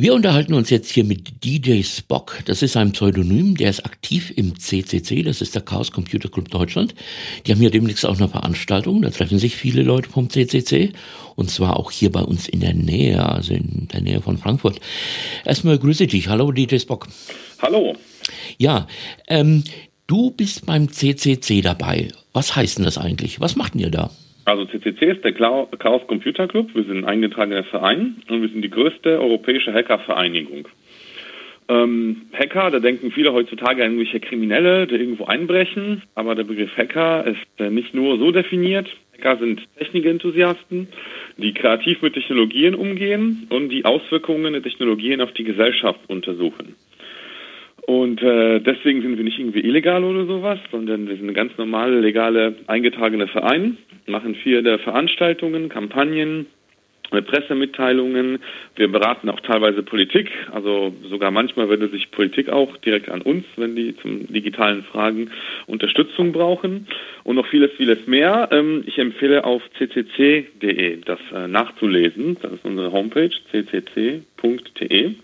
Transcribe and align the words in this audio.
Wir 0.00 0.14
unterhalten 0.14 0.54
uns 0.54 0.70
jetzt 0.70 0.92
hier 0.92 1.02
mit 1.02 1.44
DJ 1.44 1.82
Spock. 1.82 2.38
Das 2.44 2.62
ist 2.62 2.76
ein 2.76 2.92
Pseudonym, 2.92 3.56
der 3.56 3.70
ist 3.70 3.84
aktiv 3.84 4.32
im 4.36 4.56
CCC, 4.56 5.24
das 5.24 5.40
ist 5.40 5.56
der 5.56 5.62
Chaos 5.62 5.90
Computer 5.90 6.28
Club 6.28 6.50
Deutschland. 6.50 6.94
Die 7.44 7.50
haben 7.50 7.58
hier 7.58 7.72
demnächst 7.72 8.06
auch 8.06 8.16
eine 8.16 8.28
Veranstaltung, 8.28 9.02
da 9.02 9.10
treffen 9.10 9.40
sich 9.40 9.56
viele 9.56 9.82
Leute 9.82 10.08
vom 10.08 10.30
CCC 10.30 10.92
und 11.34 11.50
zwar 11.50 11.76
auch 11.76 11.90
hier 11.90 12.12
bei 12.12 12.20
uns 12.20 12.46
in 12.48 12.60
der 12.60 12.74
Nähe, 12.74 13.28
also 13.28 13.54
in 13.54 13.88
der 13.92 14.02
Nähe 14.02 14.22
von 14.22 14.38
Frankfurt. 14.38 14.78
Erstmal 15.44 15.80
grüße 15.80 16.06
dich. 16.06 16.28
Hallo 16.28 16.52
DJ 16.52 16.78
Spock. 16.78 17.08
Hallo. 17.60 17.96
Ja, 18.56 18.86
ähm, 19.26 19.64
du 20.06 20.30
bist 20.30 20.64
beim 20.64 20.92
CCC 20.92 21.60
dabei. 21.60 22.12
Was 22.32 22.54
heißt 22.54 22.78
denn 22.78 22.84
das 22.84 22.98
eigentlich? 22.98 23.40
Was 23.40 23.56
macht 23.56 23.74
ihr 23.74 23.90
da? 23.90 24.12
Also 24.48 24.64
CCC 24.64 25.10
ist 25.10 25.24
der 25.24 25.32
Chaos 25.32 26.06
Computer 26.06 26.48
Club. 26.48 26.74
Wir 26.74 26.84
sind 26.84 26.98
ein 26.98 27.04
eingetragener 27.04 27.64
Verein 27.64 28.16
und 28.30 28.40
wir 28.40 28.48
sind 28.48 28.62
die 28.62 28.70
größte 28.70 29.20
europäische 29.20 29.74
Hackervereinigung. 29.74 30.66
Ähm, 31.68 32.22
Hacker, 32.32 32.70
da 32.70 32.80
denken 32.80 33.10
viele 33.10 33.34
heutzutage 33.34 33.84
an 33.84 33.92
irgendwelche 33.92 34.20
Kriminelle, 34.20 34.86
die 34.86 34.94
irgendwo 34.94 35.26
einbrechen, 35.26 36.02
aber 36.14 36.34
der 36.34 36.44
Begriff 36.44 36.74
Hacker 36.78 37.26
ist 37.26 37.60
äh, 37.60 37.68
nicht 37.68 37.92
nur 37.92 38.16
so 38.16 38.32
definiert. 38.32 38.88
Hacker 39.18 39.36
sind 39.36 39.60
Technikenthusiasten, 39.76 40.88
die 41.36 41.52
kreativ 41.52 42.00
mit 42.00 42.14
Technologien 42.14 42.74
umgehen 42.74 43.48
und 43.50 43.68
die 43.68 43.84
Auswirkungen 43.84 44.54
der 44.54 44.62
Technologien 44.62 45.20
auf 45.20 45.32
die 45.32 45.44
Gesellschaft 45.44 46.00
untersuchen. 46.08 46.74
Und 47.88 48.22
äh, 48.22 48.60
deswegen 48.60 49.00
sind 49.00 49.16
wir 49.16 49.24
nicht 49.24 49.38
irgendwie 49.38 49.64
illegal 49.64 50.04
oder 50.04 50.26
sowas, 50.26 50.58
sondern 50.70 51.08
wir 51.08 51.16
sind 51.16 51.26
ein 51.26 51.32
ganz 51.32 51.56
normale, 51.56 52.00
legale, 52.00 52.54
eingetragene 52.66 53.28
Verein, 53.28 53.78
machen 54.06 54.34
viele 54.34 54.78
Veranstaltungen, 54.78 55.70
Kampagnen, 55.70 56.44
äh, 57.12 57.22
Pressemitteilungen. 57.22 58.40
Wir 58.76 58.92
beraten 58.92 59.30
auch 59.30 59.40
teilweise 59.40 59.82
Politik, 59.82 60.30
also 60.52 60.94
sogar 61.08 61.30
manchmal 61.30 61.70
wendet 61.70 61.92
sich 61.92 62.10
Politik 62.10 62.50
auch 62.50 62.76
direkt 62.76 63.08
an 63.08 63.22
uns, 63.22 63.46
wenn 63.56 63.74
die 63.74 63.96
zum 63.96 64.30
digitalen 64.30 64.82
Fragen 64.82 65.30
Unterstützung 65.66 66.32
brauchen 66.32 66.88
und 67.24 67.36
noch 67.36 67.46
vieles, 67.46 67.72
vieles 67.78 68.06
mehr. 68.06 68.50
Ähm, 68.52 68.84
ich 68.84 68.98
empfehle 68.98 69.44
auf 69.44 69.62
ccc.de 69.78 70.98
das 71.06 71.20
äh, 71.34 71.48
nachzulesen. 71.48 72.36
Das 72.42 72.52
ist 72.52 72.66
unsere 72.66 72.92
Homepage 72.92 73.30
ccc.de. 73.50 75.14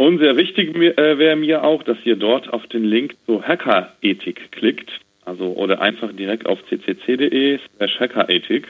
Und 0.00 0.18
sehr 0.18 0.38
wichtig 0.38 0.74
äh, 0.74 1.18
wäre 1.18 1.36
mir 1.36 1.62
auch, 1.62 1.82
dass 1.82 1.98
ihr 2.04 2.16
dort 2.16 2.50
auf 2.50 2.66
den 2.68 2.84
Link 2.84 3.16
zur 3.26 3.46
Hackerethik 3.46 4.50
klickt, 4.50 4.90
also 5.26 5.48
oder 5.48 5.82
einfach 5.82 6.10
direkt 6.14 6.46
auf 6.46 6.58
ccc.de 6.70 7.58
slash 7.76 8.00
Hackerethik. 8.00 8.66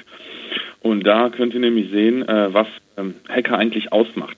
Und 0.80 1.06
da 1.06 1.28
könnt 1.28 1.54
ihr 1.54 1.60
nämlich 1.60 1.92
sehen, 1.92 2.28
äh, 2.28 2.52
was 2.52 2.66
ähm, 2.96 3.14
Hacker 3.28 3.56
eigentlich 3.56 3.92
ausmacht. 3.92 4.36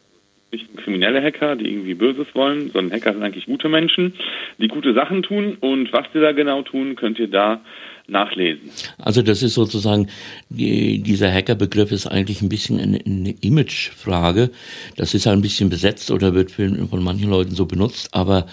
Nicht 0.53 0.77
kriminelle 0.77 1.23
Hacker, 1.23 1.57
die 1.57 1.67
irgendwie 1.67 1.95
Böses 1.95 2.27
wollen, 2.35 2.71
sondern 2.71 2.93
Hacker 2.93 3.15
sind 3.15 3.23
eigentlich 3.23 3.47
gute 3.47 3.69
Menschen, 3.69 4.15
die 4.59 4.69
gute 4.69 4.93
Sachen 4.93 5.23
tun. 5.23 5.57
Und 5.61 5.93
was 5.93 6.05
die 6.15 6.21
da 6.21 6.33
genau 6.33 6.63
tun, 6.63 6.95
könnt 6.95 7.19
ihr 7.19 7.29
da 7.29 7.63
nachlesen. 8.07 8.71
Also 8.99 9.23
das 9.23 9.43
ist 9.43 9.55
sozusagen, 9.55 10.09
die, 10.49 11.03
dieser 11.03 11.33
Hacker-Begriff 11.33 11.93
ist 11.93 12.07
eigentlich 12.07 12.43
ein 12.43 12.49
bisschen 12.49 12.79
eine, 12.79 13.01
eine 13.05 13.35
Imagefrage. 13.41 14.51
Das 14.97 15.15
ist 15.15 15.27
halt 15.27 15.39
ein 15.39 15.43
bisschen 15.43 15.71
besetzt 15.71 16.11
oder 16.11 16.35
wird 16.35 16.51
von 16.53 17.03
manchen 17.03 17.31
Leuten 17.31 17.53
so 17.53 17.67
benutzt, 17.67 18.11
aber 18.13 18.47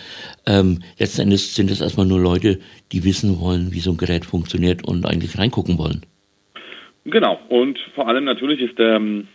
ähm, 0.45 0.80
letzten 0.97 1.22
Endes 1.22 1.55
sind 1.55 1.70
es 1.72 1.81
erstmal 1.81 2.05
nur 2.05 2.20
Leute, 2.20 2.59
die 2.92 3.03
wissen 3.03 3.39
wollen, 3.39 3.73
wie 3.73 3.80
so 3.80 3.92
ein 3.92 3.97
Gerät 3.97 4.25
funktioniert 4.25 4.88
und 4.88 5.05
eigentlich 5.05 5.38
reingucken 5.38 5.77
wollen. 5.77 6.05
Genau, 7.05 7.39
und 7.50 7.80
vor 7.95 8.08
allem 8.08 8.25
natürlich 8.25 8.61
ist 8.61 8.77
der 8.77 8.95
ähm, 8.95 9.27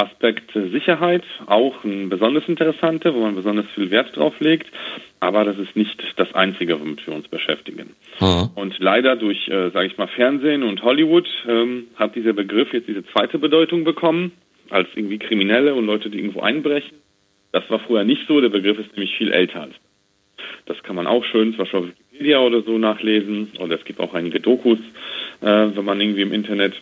Aspekt 0.00 0.52
Sicherheit 0.52 1.22
auch 1.46 1.84
ein 1.84 2.08
besonders 2.08 2.48
interessanter, 2.48 3.14
wo 3.14 3.20
man 3.20 3.34
besonders 3.34 3.66
viel 3.74 3.90
Wert 3.90 4.16
drauf 4.16 4.34
legt. 4.40 4.66
Aber 5.20 5.44
das 5.44 5.58
ist 5.58 5.76
nicht 5.76 6.02
das 6.16 6.34
Einzige, 6.34 6.80
womit 6.80 7.06
wir 7.06 7.14
uns 7.14 7.28
beschäftigen. 7.28 7.94
Mhm. 8.20 8.50
Und 8.54 8.78
leider 8.78 9.16
durch, 9.16 9.48
äh, 9.48 9.70
sage 9.70 9.86
ich 9.86 9.98
mal, 9.98 10.08
Fernsehen 10.08 10.62
und 10.62 10.82
Hollywood 10.82 11.28
ähm, 11.46 11.84
hat 11.96 12.14
dieser 12.14 12.32
Begriff 12.32 12.72
jetzt 12.72 12.88
diese 12.88 13.04
zweite 13.04 13.38
Bedeutung 13.38 13.84
bekommen, 13.84 14.32
als 14.70 14.88
irgendwie 14.94 15.18
Kriminelle 15.18 15.74
und 15.74 15.86
Leute, 15.86 16.10
die 16.10 16.18
irgendwo 16.18 16.40
einbrechen. 16.40 16.96
Das 17.52 17.68
war 17.68 17.80
früher 17.80 18.04
nicht 18.04 18.26
so. 18.26 18.40
Der 18.40 18.48
Begriff 18.48 18.78
ist 18.78 18.92
nämlich 18.96 19.16
viel 19.16 19.32
älter 19.32 19.62
als 19.62 19.74
das 20.66 20.82
kann 20.82 20.96
man 20.96 21.06
auch 21.06 21.24
schön, 21.24 21.50
zum 21.50 21.58
Beispiel 21.58 21.80
auf 21.80 21.86
Wikipedia 21.86 22.40
oder 22.40 22.62
so 22.62 22.78
nachlesen. 22.78 23.50
Oder 23.58 23.76
es 23.76 23.84
gibt 23.84 24.00
auch 24.00 24.14
einige 24.14 24.40
Dokus, 24.40 24.78
äh, 25.40 25.46
wenn 25.46 25.84
man 25.84 26.00
irgendwie 26.00 26.22
im 26.22 26.32
Internet 26.32 26.74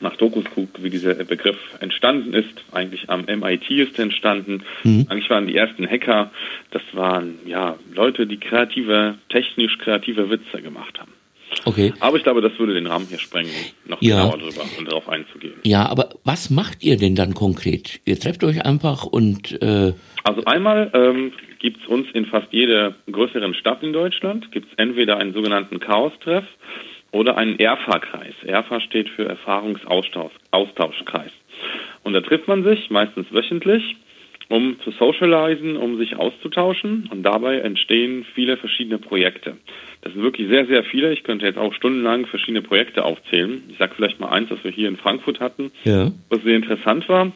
nach 0.00 0.16
Dokus 0.16 0.44
guckt, 0.54 0.82
wie 0.82 0.90
dieser 0.90 1.14
Begriff 1.14 1.58
entstanden 1.80 2.34
ist. 2.34 2.64
Eigentlich 2.72 3.08
am 3.10 3.24
MIT 3.24 3.70
ist 3.70 3.98
er 3.98 4.04
entstanden. 4.04 4.62
Mhm. 4.82 5.06
Eigentlich 5.08 5.30
waren 5.30 5.46
die 5.46 5.56
ersten 5.56 5.88
Hacker, 5.88 6.30
das 6.70 6.82
waren 6.92 7.38
ja 7.46 7.76
Leute, 7.94 8.26
die 8.26 8.38
kreative, 8.38 9.14
technisch 9.28 9.78
kreative 9.78 10.30
Witze 10.30 10.62
gemacht 10.62 10.98
haben. 11.00 11.12
Okay. 11.64 11.92
Aber 12.00 12.16
ich 12.16 12.22
glaube, 12.22 12.40
das 12.40 12.58
würde 12.58 12.74
den 12.74 12.86
Rahmen 12.86 13.06
hier 13.08 13.18
sprengen, 13.18 13.50
noch 13.86 14.00
ja. 14.02 14.22
genauer 14.22 14.38
drüber 14.38 14.64
und 14.78 14.88
darauf 14.88 15.08
einzugehen. 15.08 15.54
Ja, 15.62 15.86
aber 15.86 16.10
was 16.24 16.50
macht 16.50 16.82
ihr 16.82 16.96
denn 16.96 17.14
dann 17.14 17.34
konkret? 17.34 18.00
Ihr 18.04 18.18
trefft 18.18 18.44
euch 18.44 18.64
einfach 18.64 19.04
und 19.04 19.60
äh 19.62 19.92
also 20.24 20.44
einmal 20.46 20.90
ähm, 20.94 21.32
gibt 21.58 21.82
es 21.82 21.86
uns 21.86 22.06
in 22.12 22.26
fast 22.26 22.48
jeder 22.50 22.94
größeren 23.10 23.54
Stadt 23.54 23.82
in 23.82 23.92
Deutschland, 23.92 24.50
gibt 24.52 24.72
es 24.72 24.78
entweder 24.78 25.18
einen 25.18 25.34
sogenannten 25.34 25.80
Chaos-Treff, 25.80 26.44
oder 27.14 27.38
einen 27.38 27.58
ERFA-Kreis. 27.58 28.34
ERFA 28.44 28.80
steht 28.80 29.08
für 29.08 29.26
Erfahrungsaustauschkreis. 29.26 31.30
Und 32.02 32.12
da 32.12 32.20
trifft 32.20 32.48
man 32.48 32.64
sich 32.64 32.90
meistens 32.90 33.32
wöchentlich, 33.32 33.96
um 34.48 34.78
zu 34.80 34.90
socialisen, 34.90 35.76
um 35.76 35.96
sich 35.96 36.16
auszutauschen. 36.16 37.08
Und 37.10 37.22
dabei 37.22 37.60
entstehen 37.60 38.26
viele 38.34 38.56
verschiedene 38.56 38.98
Projekte. 38.98 39.56
Das 40.02 40.12
sind 40.12 40.22
wirklich 40.22 40.48
sehr, 40.48 40.66
sehr 40.66 40.82
viele. 40.84 41.12
Ich 41.12 41.22
könnte 41.22 41.46
jetzt 41.46 41.56
auch 41.56 41.72
stundenlang 41.72 42.26
verschiedene 42.26 42.62
Projekte 42.62 43.04
aufzählen. 43.04 43.62
Ich 43.68 43.78
sage 43.78 43.94
vielleicht 43.94 44.20
mal 44.20 44.30
eins, 44.30 44.50
was 44.50 44.62
wir 44.64 44.72
hier 44.72 44.88
in 44.88 44.96
Frankfurt 44.96 45.40
hatten, 45.40 45.70
ja. 45.84 46.10
was 46.28 46.42
sehr 46.42 46.56
interessant 46.56 47.08
war. 47.08 47.32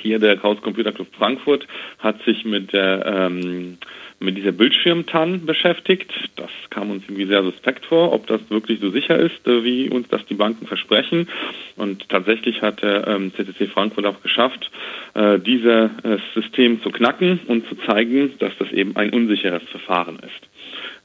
Hier 0.00 0.18
der 0.18 0.36
Chaos 0.36 0.60
Computer 0.60 0.92
Club 0.92 1.08
Frankfurt 1.16 1.66
hat 1.98 2.22
sich 2.24 2.44
mit 2.44 2.72
der 2.72 3.04
ähm, 3.06 3.78
mit 4.20 4.36
dieser 4.36 4.52
Bildschirmtan 4.52 5.44
beschäftigt. 5.44 6.12
Das 6.36 6.50
kam 6.70 6.90
uns 6.90 7.04
irgendwie 7.04 7.26
sehr 7.26 7.42
suspekt 7.42 7.84
vor, 7.86 8.12
ob 8.12 8.26
das 8.26 8.40
wirklich 8.50 8.80
so 8.80 8.90
sicher 8.90 9.16
ist, 9.16 9.46
äh, 9.46 9.64
wie 9.64 9.88
uns 9.88 10.08
das 10.08 10.24
die 10.26 10.34
Banken 10.34 10.66
versprechen. 10.66 11.28
Und 11.76 12.08
tatsächlich 12.08 12.62
hat 12.62 12.82
der 12.82 13.06
ähm, 13.06 13.32
CCC 13.34 13.66
Frankfurt 13.66 14.06
auch 14.06 14.22
geschafft, 14.22 14.70
äh, 15.14 15.38
dieses 15.38 15.90
äh, 16.02 16.18
System 16.34 16.82
zu 16.82 16.90
knacken 16.90 17.40
und 17.46 17.68
zu 17.68 17.76
zeigen, 17.76 18.32
dass 18.38 18.52
das 18.58 18.70
eben 18.72 18.96
ein 18.96 19.10
unsicheres 19.10 19.62
Verfahren 19.64 20.18
ist. 20.18 20.48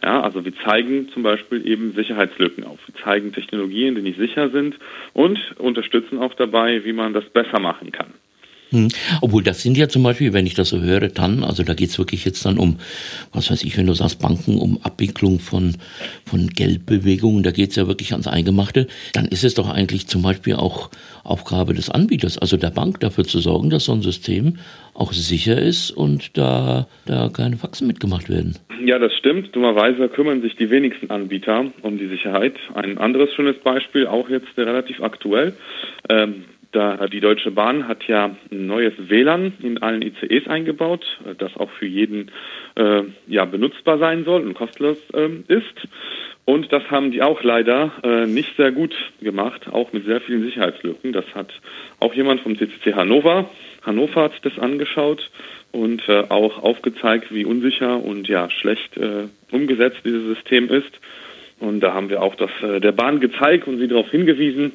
Ja, 0.01 0.21
also 0.21 0.45
wir 0.45 0.55
zeigen 0.55 1.09
zum 1.09 1.23
Beispiel 1.23 1.67
eben 1.67 1.91
Sicherheitslücken 1.93 2.63
auf. 2.63 2.79
Wir 2.87 2.95
zeigen 3.03 3.33
Technologien, 3.33 3.95
die 3.95 4.01
nicht 4.01 4.17
sicher 4.17 4.49
sind 4.49 4.75
und 5.13 5.37
unterstützen 5.57 6.19
auch 6.19 6.33
dabei, 6.35 6.85
wie 6.85 6.93
man 6.93 7.13
das 7.13 7.25
besser 7.25 7.59
machen 7.59 7.91
kann. 7.91 8.13
Hm. 8.71 8.89
Obwohl 9.21 9.43
das 9.43 9.61
sind 9.61 9.77
ja 9.77 9.89
zum 9.89 10.03
Beispiel, 10.03 10.33
wenn 10.33 10.45
ich 10.45 10.53
das 10.53 10.69
so 10.69 10.81
höre, 10.81 11.07
dann, 11.09 11.43
also 11.43 11.63
da 11.63 11.73
geht's 11.73 11.97
wirklich 11.97 12.25
jetzt 12.25 12.45
dann 12.45 12.57
um, 12.57 12.77
was 13.33 13.49
weiß 13.49 13.63
ich, 13.63 13.77
wenn 13.77 13.87
du 13.87 13.93
sagst 13.93 14.21
Banken, 14.21 14.57
um 14.57 14.79
Abwicklung 14.83 15.39
von, 15.39 15.75
von 16.25 16.47
Geldbewegungen, 16.47 17.43
da 17.43 17.51
geht's 17.51 17.75
ja 17.75 17.87
wirklich 17.87 18.11
ans 18.11 18.27
Eingemachte, 18.27 18.87
dann 19.13 19.25
ist 19.25 19.43
es 19.43 19.55
doch 19.55 19.69
eigentlich 19.69 20.07
zum 20.07 20.21
Beispiel 20.21 20.55
auch 20.55 20.89
Aufgabe 21.23 21.73
des 21.73 21.89
Anbieters, 21.89 22.37
also 22.37 22.57
der 22.57 22.69
Bank, 22.69 22.99
dafür 22.99 23.23
zu 23.23 23.39
sorgen, 23.39 23.69
dass 23.69 23.85
so 23.85 23.93
ein 23.93 24.01
System 24.01 24.57
auch 24.93 25.13
sicher 25.13 25.59
ist 25.59 25.91
und 25.91 26.37
da, 26.37 26.87
da 27.05 27.29
keine 27.29 27.57
Faxen 27.57 27.87
mitgemacht 27.87 28.29
werden. 28.29 28.57
Ja, 28.83 28.99
das 28.99 29.13
stimmt. 29.15 29.55
Dummerweise 29.55 30.09
kümmern 30.09 30.41
sich 30.41 30.55
die 30.55 30.69
wenigsten 30.69 31.09
Anbieter 31.09 31.65
um 31.81 31.97
die 31.97 32.07
Sicherheit. 32.07 32.55
Ein 32.73 32.97
anderes 32.97 33.33
schönes 33.33 33.57
Beispiel, 33.59 34.07
auch 34.07 34.29
jetzt 34.29 34.57
relativ 34.57 35.01
aktuell. 35.01 35.53
Ähm, 36.09 36.45
da, 36.71 37.07
die 37.07 37.19
Deutsche 37.19 37.51
Bahn 37.51 37.87
hat 37.87 38.03
ja 38.07 38.35
ein 38.51 38.67
neues 38.67 38.93
WLAN 38.97 39.53
in 39.61 39.81
allen 39.81 40.01
ICEs 40.01 40.47
eingebaut, 40.47 41.03
das 41.37 41.55
auch 41.57 41.71
für 41.71 41.87
jeden 41.87 42.31
äh, 42.75 43.03
ja, 43.27 43.45
benutzbar 43.45 43.97
sein 43.97 44.23
soll 44.23 44.41
und 44.41 44.53
kostenlos 44.53 44.99
äh, 45.13 45.29
ist. 45.47 45.87
Und 46.45 46.71
das 46.73 46.89
haben 46.89 47.11
die 47.11 47.21
auch 47.21 47.43
leider 47.43 47.91
äh, 48.03 48.25
nicht 48.25 48.55
sehr 48.55 48.71
gut 48.71 48.95
gemacht, 49.21 49.67
auch 49.71 49.93
mit 49.93 50.05
sehr 50.05 50.21
vielen 50.21 50.43
Sicherheitslücken. 50.43 51.13
Das 51.13 51.25
hat 51.35 51.51
auch 51.99 52.13
jemand 52.13 52.41
vom 52.41 52.57
CCC 52.57 52.93
Hannover. 52.93 53.49
Hannover 53.83 54.23
hat 54.23 54.33
das 54.43 54.57
angeschaut 54.57 55.29
und 55.71 56.07
äh, 56.09 56.25
auch 56.29 56.61
aufgezeigt, 56.63 57.33
wie 57.33 57.45
unsicher 57.45 58.03
und 58.03 58.27
ja 58.27 58.49
schlecht 58.49 58.97
äh, 58.97 59.27
umgesetzt 59.51 59.99
dieses 60.03 60.23
System 60.23 60.69
ist. 60.69 60.99
Und 61.59 61.81
da 61.81 61.93
haben 61.93 62.09
wir 62.09 62.21
auch 62.21 62.35
das 62.35 62.51
äh, 62.61 62.79
der 62.79 62.91
Bahn 62.91 63.19
gezeigt 63.19 63.67
und 63.67 63.79
sie 63.79 63.87
darauf 63.87 64.09
hingewiesen. 64.09 64.71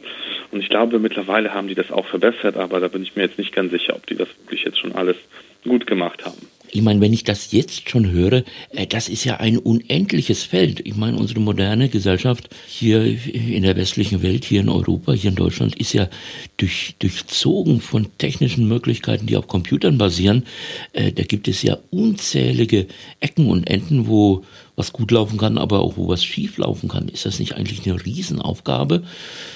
Und 0.51 0.61
ich 0.61 0.69
glaube, 0.69 0.99
mittlerweile 0.99 1.55
haben 1.55 1.69
die 1.69 1.75
das 1.75 1.91
auch 1.91 2.07
verbessert, 2.07 2.57
aber 2.57 2.81
da 2.81 2.89
bin 2.89 3.03
ich 3.03 3.17
mir 3.17 3.23
jetzt 3.23 3.39
nicht 3.39 3.55
ganz 3.55 3.73
sicher, 3.73 3.97
ob 3.97 4.07
die 4.07 4.17
das 4.17 4.29
wirklich 4.43 4.65
jetzt 4.65 4.79
schon 4.79 4.95
alles 4.95 5.17
gut 5.65 5.87
gemacht 5.87 6.25
haben. 6.25 6.47
Ich 6.77 6.83
meine, 6.83 7.01
wenn 7.01 7.13
ich 7.13 7.23
das 7.23 7.53
jetzt 7.53 7.89
schon 7.89 8.11
höre, 8.11 8.43
äh, 8.71 8.87
das 8.89 9.09
ist 9.09 9.25
ja 9.25 9.37
ein 9.37 9.59
unendliches 9.59 10.43
Feld. 10.43 10.81
Ich 10.85 10.97
meine, 10.97 11.17
unsere 11.17 11.39
moderne 11.39 11.89
Gesellschaft 11.89 12.49
hier 12.67 13.05
in 13.33 13.63
der 13.63 13.77
westlichen 13.77 14.25
Welt, 14.25 14.45
hier 14.45 14.61
in 14.61 14.69
Europa, 14.69 15.13
hier 15.13 15.31
in 15.31 15.37
Deutschland, 15.37 15.77
ist 15.77 15.93
ja 15.93 16.09
durch, 16.57 16.97
durchzogen 16.99 17.81
von 17.81 18.09
technischen 18.19 18.67
Möglichkeiten, 18.67 19.27
die 19.27 19.37
auf 19.37 19.47
Computern 19.47 19.99
basieren. 19.99 20.47
Äh, 20.93 21.13
da 21.13 21.23
gibt 21.23 21.47
es 21.47 21.63
ja 21.63 21.79
unzählige 21.91 22.89
Ecken 23.21 23.47
und 23.47 23.71
Enden, 23.71 24.09
wo 24.09 24.45
was 24.77 24.93
gut 24.93 25.11
laufen 25.11 25.39
kann, 25.39 25.59
aber 25.59 25.81
auch 25.81 25.97
wo 25.97 26.09
was 26.09 26.25
schief 26.25 26.59
laufen 26.59 26.89
kann. 26.89 27.09
Ist 27.09 27.27
das 27.27 27.39
nicht 27.39 27.57
eigentlich 27.57 27.87
eine 27.87 28.05
Riesenaufgabe, 28.05 29.03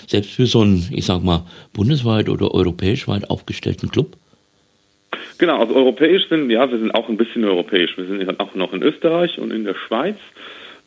selbst 0.06 0.30
für 0.30 0.46
so 0.46 0.62
einen, 0.62 0.88
ich 0.92 1.06
sag 1.06 1.22
mal, 1.22 1.44
bundesweit 1.72 2.28
oder 2.28 2.54
europäisch 2.54 3.08
weit 3.08 3.30
aufgestellten 3.30 3.90
Club? 3.90 4.16
Genau, 5.38 5.60
also 5.60 5.74
europäisch 5.74 6.28
sind, 6.28 6.50
ja, 6.50 6.70
wir 6.70 6.78
sind 6.78 6.94
auch 6.94 7.08
ein 7.08 7.16
bisschen 7.16 7.44
europäisch. 7.44 7.96
Wir 7.96 8.06
sind 8.06 8.40
auch 8.40 8.54
noch 8.54 8.72
in 8.72 8.82
Österreich 8.82 9.38
und 9.38 9.52
in 9.52 9.64
der 9.64 9.74
Schweiz. 9.74 10.16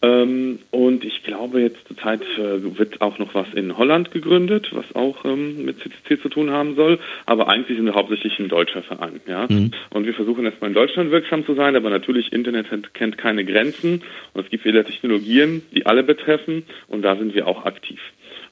Ähm, 0.03 0.59
und 0.71 1.03
ich 1.03 1.23
glaube, 1.23 1.61
jetzt 1.61 1.87
zurzeit 1.87 2.21
äh, 2.37 2.77
wird 2.77 3.01
auch 3.01 3.19
noch 3.19 3.35
was 3.35 3.53
in 3.53 3.77
Holland 3.77 4.11
gegründet, 4.11 4.69
was 4.73 4.95
auch 4.95 5.25
ähm, 5.25 5.63
mit 5.63 5.79
CCC 5.79 6.19
zu 6.21 6.29
tun 6.29 6.49
haben 6.49 6.75
soll. 6.75 6.99
Aber 7.27 7.47
eigentlich 7.47 7.77
sind 7.77 7.85
wir 7.85 7.93
hauptsächlich 7.93 8.39
ein 8.39 8.49
deutscher 8.49 8.81
Verein. 8.81 9.21
Ja? 9.27 9.45
Mhm. 9.47 9.71
Und 9.91 10.05
wir 10.05 10.13
versuchen 10.13 10.45
erstmal 10.45 10.69
in 10.69 10.75
Deutschland 10.75 11.11
wirksam 11.11 11.45
zu 11.45 11.53
sein, 11.53 11.75
aber 11.75 11.89
natürlich, 11.89 12.33
Internet 12.33 12.67
kennt 12.93 13.17
keine 13.17 13.45
Grenzen 13.45 14.01
und 14.33 14.43
es 14.43 14.49
gibt 14.49 14.63
viele 14.63 14.83
Technologien, 14.83 15.61
die 15.71 15.85
alle 15.85 16.03
betreffen 16.03 16.63
und 16.87 17.03
da 17.03 17.15
sind 17.15 17.35
wir 17.35 17.47
auch 17.47 17.65
aktiv. 17.65 17.99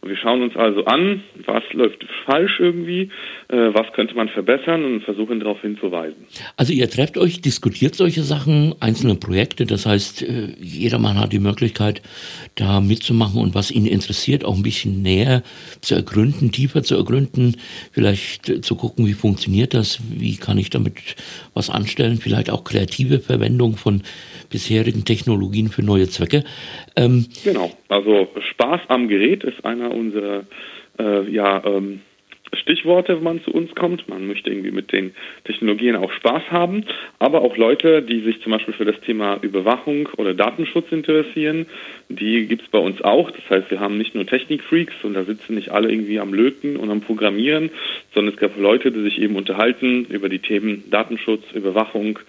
Und 0.01 0.09
wir 0.09 0.15
schauen 0.15 0.41
uns 0.41 0.55
also 0.55 0.85
an, 0.85 1.23
was 1.45 1.61
läuft 1.73 2.05
falsch 2.25 2.59
irgendwie, 2.59 3.09
äh, 3.49 3.57
was 3.73 3.91
könnte 3.91 4.15
man 4.15 4.29
verbessern 4.29 4.85
und 4.85 5.03
versuchen 5.03 5.41
darauf 5.41 5.59
hinzuweisen. 5.61 6.25
Also 6.55 6.71
ihr 6.71 6.89
trefft 6.89 7.17
euch, 7.17 7.41
diskutiert 7.41 7.95
solche 7.95 8.23
Sachen, 8.23 8.73
einzelne 8.79 9.15
Projekte, 9.15 9.65
das 9.65 9.85
heißt, 9.85 10.21
äh, 10.21 10.53
jedermann 10.57 11.19
hat 11.19 11.33
die 11.33 11.39
Möglichkeit, 11.39 12.01
da 12.55 12.79
mitzumachen 12.79 13.41
und 13.41 13.55
was 13.55 13.71
ihn 13.71 13.85
interessiert, 13.85 14.45
auch 14.45 14.55
ein 14.55 14.63
bisschen 14.63 15.01
näher 15.01 15.43
zu 15.81 15.95
ergründen, 15.95 16.53
tiefer 16.53 16.81
zu 16.81 16.95
ergründen, 16.95 17.57
vielleicht 17.91 18.47
äh, 18.47 18.61
zu 18.61 18.75
gucken, 18.75 19.05
wie 19.05 19.13
funktioniert 19.13 19.73
das, 19.73 19.99
wie 20.09 20.37
kann 20.37 20.57
ich 20.57 20.69
damit 20.69 20.95
was 21.53 21.69
anstellen, 21.69 22.19
vielleicht 22.21 22.49
auch 22.51 22.63
kreative 22.63 23.19
Verwendung 23.19 23.75
von 23.75 24.03
bisherigen 24.49 25.05
Technologien 25.05 25.69
für 25.69 25.83
neue 25.83 26.07
Zwecke. 26.09 26.43
Ähm, 26.95 27.27
genau, 27.43 27.71
also 27.87 28.27
Spaß 28.51 28.81
am 28.87 29.07
Gerät 29.07 29.43
ist 29.43 29.63
einer 29.65 29.91
unserer 29.91 30.43
äh, 30.99 31.29
ja, 31.31 31.63
ähm, 31.65 32.01
Stichworte, 32.53 33.17
wenn 33.17 33.23
man 33.23 33.43
zu 33.43 33.51
uns 33.51 33.73
kommt. 33.75 34.07
Man 34.07 34.27
möchte 34.27 34.49
irgendwie 34.49 34.71
mit 34.71 34.91
den 34.91 35.13
Technologien 35.43 35.95
auch 35.95 36.11
Spaß 36.11 36.43
haben, 36.51 36.85
aber 37.19 37.41
auch 37.41 37.57
Leute, 37.57 38.01
die 38.01 38.21
sich 38.21 38.41
zum 38.41 38.51
Beispiel 38.51 38.73
für 38.73 38.85
das 38.85 38.99
Thema 39.01 39.37
Überwachung 39.41 40.09
oder 40.17 40.33
Datenschutz 40.33 40.91
interessieren, 40.91 41.65
die 42.09 42.47
gibt 42.47 42.63
es 42.63 42.67
bei 42.69 42.79
uns 42.79 43.01
auch. 43.01 43.31
Das 43.31 43.49
heißt, 43.49 43.71
wir 43.71 43.79
haben 43.79 43.97
nicht 43.97 44.15
nur 44.15 44.25
Technikfreaks 44.25 44.95
und 45.03 45.13
da 45.13 45.23
sitzen 45.23 45.55
nicht 45.55 45.69
alle 45.69 45.91
irgendwie 45.91 46.19
am 46.19 46.33
Löten 46.33 46.75
und 46.75 46.89
am 46.89 47.01
Programmieren, 47.01 47.69
sondern 48.13 48.33
es 48.33 48.39
gab 48.39 48.57
Leute, 48.57 48.91
die 48.91 49.01
sich 49.01 49.19
eben 49.19 49.35
unterhalten 49.35 50.05
über 50.05 50.29
die 50.29 50.39
Themen 50.39 50.89
Datenschutz, 50.89 51.43
Überwachung 51.53 52.19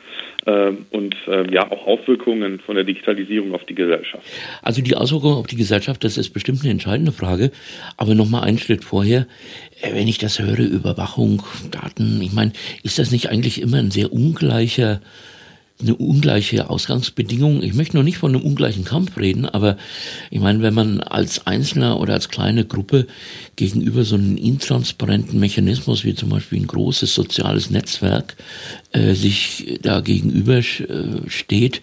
äh, 0.47 0.73
und 0.91 1.17
äh, 1.27 1.53
ja 1.53 1.71
auch 1.71 1.87
Auswirkungen 1.87 2.61
von 2.61 2.75
der 2.75 2.85
Digitalisierung 2.85 3.55
auf 3.55 3.65
die 3.65 3.75
Gesellschaft. 3.75 4.25
Also 4.63 4.83
die 4.83 4.95
Auswirkungen 4.95 5.37
auf 5.37 5.47
die 5.47 5.57
Gesellschaft, 5.57 6.05
das 6.05 6.19
ist 6.19 6.31
bestimmt 6.31 6.61
eine 6.63 6.71
entscheidende 6.71 7.13
Frage. 7.13 7.51
Aber 7.97 8.15
nochmal 8.15 8.45
einen 8.45 8.59
Schritt 8.59 8.85
vorher, 8.85 9.27
wenn 9.83 10.09
ich 10.09 10.19
das 10.19 10.39
höre, 10.39 10.59
Überwachung, 10.59 11.43
Daten, 11.71 12.21
ich 12.23 12.33
meine, 12.33 12.53
ist 12.83 12.99
das 12.99 13.11
nicht 13.11 13.29
eigentlich 13.29 13.61
immer 13.61 13.79
ein 13.79 13.91
sehr 13.91 14.13
ungleicher 14.13 15.01
eine 15.83 15.95
ungleiche 15.95 16.69
Ausgangsbedingung. 16.69 17.63
Ich 17.63 17.75
möchte 17.75 17.97
noch 17.97 18.03
nicht 18.03 18.19
von 18.19 18.35
einem 18.35 18.45
ungleichen 18.45 18.85
Kampf 18.85 19.17
reden, 19.17 19.47
aber 19.47 19.77
ich 20.31 20.41
meine, 20.41 20.63
wenn 20.63 20.75
man 20.75 21.01
als 21.01 21.47
Einzelner 21.47 21.99
oder 21.99 22.15
als 22.15 22.29
kleine 22.29 22.65
Gruppe 22.65 23.07
gegenüber 23.57 24.05
so 24.05 24.17
einem 24.17 24.37
intransparenten 24.37 25.39
Mechanismus 25.39 26.05
wie 26.05 26.15
zum 26.15 26.29
Beispiel 26.29 26.61
ein 26.61 26.67
großes 26.67 27.15
soziales 27.15 27.71
Netzwerk 27.71 28.37
äh, 28.93 29.15
sich 29.15 29.79
da 29.83 30.01
gegenüber 30.01 30.59
äh, 30.59 30.65
steht, 31.29 31.81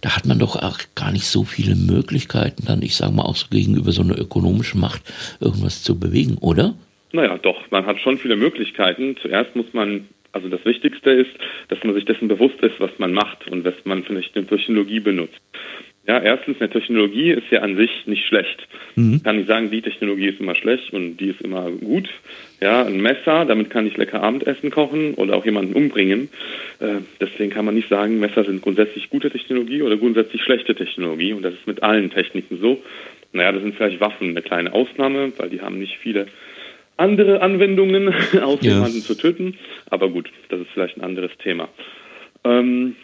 da 0.00 0.16
hat 0.16 0.26
man 0.26 0.38
doch 0.38 0.56
auch 0.56 0.78
gar 0.94 1.12
nicht 1.12 1.26
so 1.26 1.44
viele 1.44 1.76
Möglichkeiten, 1.76 2.64
dann, 2.64 2.82
ich 2.82 2.96
sage 2.96 3.12
mal, 3.12 3.24
auch 3.24 3.36
so 3.36 3.46
gegenüber 3.50 3.92
so 3.92 4.02
einer 4.02 4.18
ökonomischen 4.18 4.80
Macht 4.80 5.02
irgendwas 5.40 5.82
zu 5.82 5.98
bewegen, 5.98 6.36
oder? 6.38 6.74
Naja, 7.14 7.38
doch, 7.40 7.70
man 7.70 7.86
hat 7.86 8.00
schon 8.00 8.18
viele 8.18 8.34
Möglichkeiten. 8.34 9.16
Zuerst 9.22 9.54
muss 9.54 9.72
man 9.72 10.08
also 10.32 10.48
das 10.48 10.64
Wichtigste 10.64 11.10
ist, 11.10 11.30
dass 11.68 11.82
man 11.84 11.94
sich 11.94 12.04
dessen 12.04 12.26
bewusst 12.26 12.60
ist, 12.60 12.80
was 12.80 12.90
man 12.98 13.12
macht 13.12 13.46
und 13.46 13.64
was 13.64 13.74
man 13.84 14.02
vielleicht 14.02 14.36
eine 14.36 14.48
Technologie 14.48 14.98
benutzt. 14.98 15.40
Ja, 16.08 16.20
erstens, 16.20 16.60
eine 16.60 16.68
Technologie 16.68 17.30
ist 17.30 17.50
ja 17.52 17.60
an 17.60 17.76
sich 17.76 17.90
nicht 18.06 18.26
schlecht. 18.26 18.66
Mhm. 18.96 19.14
Ich 19.14 19.22
kann 19.22 19.36
nicht 19.36 19.46
sagen, 19.46 19.70
die 19.70 19.80
Technologie 19.80 20.26
ist 20.26 20.40
immer 20.40 20.56
schlecht 20.56 20.92
und 20.92 21.18
die 21.18 21.28
ist 21.28 21.40
immer 21.40 21.70
gut. 21.70 22.08
Ja, 22.60 22.84
ein 22.84 23.00
Messer, 23.00 23.44
damit 23.44 23.70
kann 23.70 23.86
ich 23.86 23.96
lecker 23.96 24.20
Abendessen 24.20 24.72
kochen 24.72 25.14
oder 25.14 25.36
auch 25.36 25.44
jemanden 25.44 25.74
umbringen. 25.74 26.30
Äh, 26.80 26.96
deswegen 27.20 27.50
kann 27.50 27.64
man 27.64 27.76
nicht 27.76 27.88
sagen, 27.88 28.18
Messer 28.18 28.42
sind 28.42 28.60
grundsätzlich 28.60 29.08
gute 29.08 29.30
Technologie 29.30 29.82
oder 29.82 29.96
grundsätzlich 29.96 30.42
schlechte 30.42 30.74
Technologie. 30.74 31.32
Und 31.32 31.42
das 31.42 31.54
ist 31.54 31.66
mit 31.68 31.84
allen 31.84 32.10
Techniken 32.10 32.58
so. 32.60 32.82
Naja, 33.32 33.52
das 33.52 33.62
sind 33.62 33.76
vielleicht 33.76 34.00
Waffen 34.00 34.30
eine 34.30 34.42
kleine 34.42 34.72
Ausnahme, 34.72 35.32
weil 35.36 35.48
die 35.48 35.60
haben 35.60 35.78
nicht 35.78 35.96
viele 35.98 36.26
andere 36.96 37.42
Anwendungen, 37.42 38.08
aus 38.42 38.58
ja. 38.62 38.74
jemanden 38.74 39.00
zu 39.00 39.14
töten. 39.14 39.58
Aber 39.90 40.08
gut, 40.08 40.30
das 40.48 40.60
ist 40.60 40.70
vielleicht 40.72 40.96
ein 40.96 41.04
anderes 41.04 41.30
Thema. 41.38 41.68
Ähm, 42.44 42.96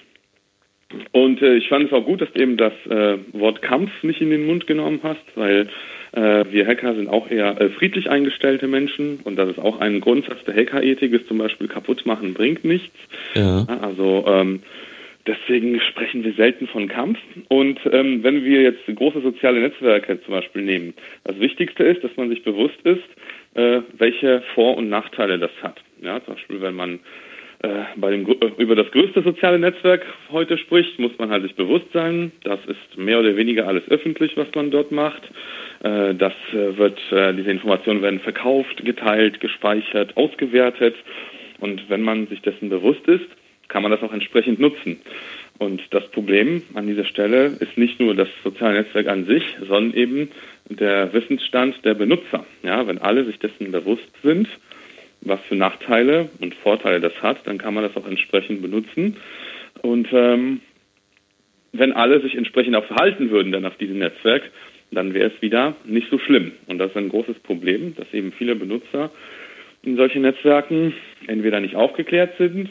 und 1.12 1.40
äh, 1.40 1.54
ich 1.54 1.68
fand 1.68 1.86
es 1.86 1.92
auch 1.92 2.04
gut, 2.04 2.20
dass 2.20 2.32
du 2.32 2.40
eben 2.40 2.56
das 2.56 2.72
äh, 2.88 3.18
Wort 3.32 3.62
Kampf 3.62 3.90
nicht 4.02 4.20
in 4.20 4.30
den 4.30 4.46
Mund 4.46 4.66
genommen 4.66 5.00
hast, 5.02 5.24
weil 5.36 5.68
äh, 6.12 6.44
wir 6.50 6.66
Hacker 6.66 6.94
sind 6.94 7.08
auch 7.08 7.30
eher 7.30 7.60
äh, 7.60 7.68
friedlich 7.68 8.10
eingestellte 8.10 8.66
Menschen 8.66 9.20
und 9.22 9.36
das 9.36 9.50
ist 9.50 9.58
auch 9.60 9.78
ein 9.80 10.00
Grundsatz 10.00 10.42
der 10.46 10.56
Hackerethik, 10.56 11.12
ist 11.12 11.28
zum 11.28 11.38
Beispiel 11.38 11.68
kaputt 11.68 12.06
machen 12.06 12.34
bringt 12.34 12.64
nichts. 12.64 12.96
Ja. 13.34 13.66
Also 13.80 14.24
ähm, 14.26 14.62
deswegen 15.26 15.80
sprechen 15.80 16.24
wir 16.24 16.32
selten 16.32 16.66
von 16.66 16.88
Kampf. 16.88 17.18
Und 17.48 17.78
ähm, 17.92 18.24
wenn 18.24 18.44
wir 18.44 18.62
jetzt 18.62 18.80
große 18.92 19.20
soziale 19.20 19.60
Netzwerke 19.60 20.20
zum 20.24 20.34
Beispiel 20.34 20.62
nehmen, 20.62 20.94
das 21.24 21.38
Wichtigste 21.38 21.84
ist, 21.84 22.02
dass 22.02 22.16
man 22.16 22.28
sich 22.28 22.42
bewusst 22.42 22.80
ist, 22.82 23.04
äh, 23.54 23.80
welche 23.98 24.42
Vor- 24.54 24.76
und 24.76 24.88
Nachteile 24.88 25.38
das 25.38 25.50
hat. 25.62 25.80
Ja, 26.02 26.22
zum 26.24 26.34
Beispiel, 26.34 26.60
wenn 26.62 26.74
man 26.74 27.00
äh, 27.62 27.68
bei 27.96 28.10
dem, 28.10 28.26
äh, 28.26 28.52
über 28.56 28.74
das 28.74 28.90
größte 28.90 29.22
soziale 29.22 29.58
Netzwerk 29.58 30.06
heute 30.30 30.56
spricht, 30.56 30.98
muss 30.98 31.12
man 31.18 31.30
halt 31.30 31.42
sich 31.42 31.54
bewusst 31.56 31.92
sein, 31.92 32.32
das 32.42 32.58
ist 32.66 32.96
mehr 32.96 33.20
oder 33.20 33.36
weniger 33.36 33.66
alles 33.68 33.86
öffentlich, 33.90 34.36
was 34.36 34.48
man 34.54 34.70
dort 34.70 34.92
macht. 34.92 35.22
Äh, 35.82 36.14
das 36.14 36.32
äh, 36.52 36.76
wird, 36.78 36.98
äh, 37.12 37.34
diese 37.34 37.50
Informationen 37.50 38.02
werden 38.02 38.20
verkauft, 38.20 38.84
geteilt, 38.84 39.40
gespeichert, 39.40 40.16
ausgewertet. 40.16 40.94
Und 41.58 41.90
wenn 41.90 42.00
man 42.00 42.26
sich 42.28 42.40
dessen 42.40 42.70
bewusst 42.70 43.06
ist, 43.06 43.26
kann 43.68 43.82
man 43.82 43.92
das 43.92 44.02
auch 44.02 44.12
entsprechend 44.12 44.58
nutzen. 44.58 45.00
Und 45.60 45.82
das 45.90 46.08
Problem 46.08 46.62
an 46.72 46.86
dieser 46.86 47.04
Stelle 47.04 47.48
ist 47.60 47.76
nicht 47.76 48.00
nur 48.00 48.14
das 48.14 48.28
soziale 48.42 48.80
Netzwerk 48.80 49.08
an 49.08 49.26
sich, 49.26 49.42
sondern 49.60 49.92
eben 49.92 50.30
der 50.70 51.12
Wissensstand 51.12 51.84
der 51.84 51.92
Benutzer. 51.92 52.46
Ja, 52.62 52.86
wenn 52.86 52.96
alle 52.96 53.26
sich 53.26 53.38
dessen 53.38 53.70
bewusst 53.70 54.08
sind, 54.22 54.48
was 55.20 55.38
für 55.42 55.56
Nachteile 55.56 56.30
und 56.40 56.54
Vorteile 56.54 56.98
das 56.98 57.12
hat, 57.20 57.46
dann 57.46 57.58
kann 57.58 57.74
man 57.74 57.84
das 57.84 57.94
auch 57.94 58.08
entsprechend 58.08 58.62
benutzen. 58.62 59.18
Und 59.82 60.08
ähm, 60.12 60.62
wenn 61.72 61.92
alle 61.92 62.22
sich 62.22 62.36
entsprechend 62.36 62.74
auch 62.74 62.86
verhalten 62.86 63.28
würden 63.28 63.52
dann 63.52 63.66
auf 63.66 63.76
diesem 63.76 63.98
Netzwerk, 63.98 64.50
dann 64.90 65.12
wäre 65.12 65.30
es 65.30 65.42
wieder 65.42 65.76
nicht 65.84 66.08
so 66.10 66.18
schlimm. 66.18 66.52
Und 66.68 66.78
das 66.78 66.92
ist 66.92 66.96
ein 66.96 67.10
großes 67.10 67.38
Problem, 67.40 67.94
dass 67.96 68.10
eben 68.14 68.32
viele 68.32 68.56
Benutzer 68.56 69.10
in 69.82 69.96
solchen 69.96 70.22
Netzwerken 70.22 70.94
entweder 71.26 71.60
nicht 71.60 71.76
aufgeklärt 71.76 72.38
sind 72.38 72.70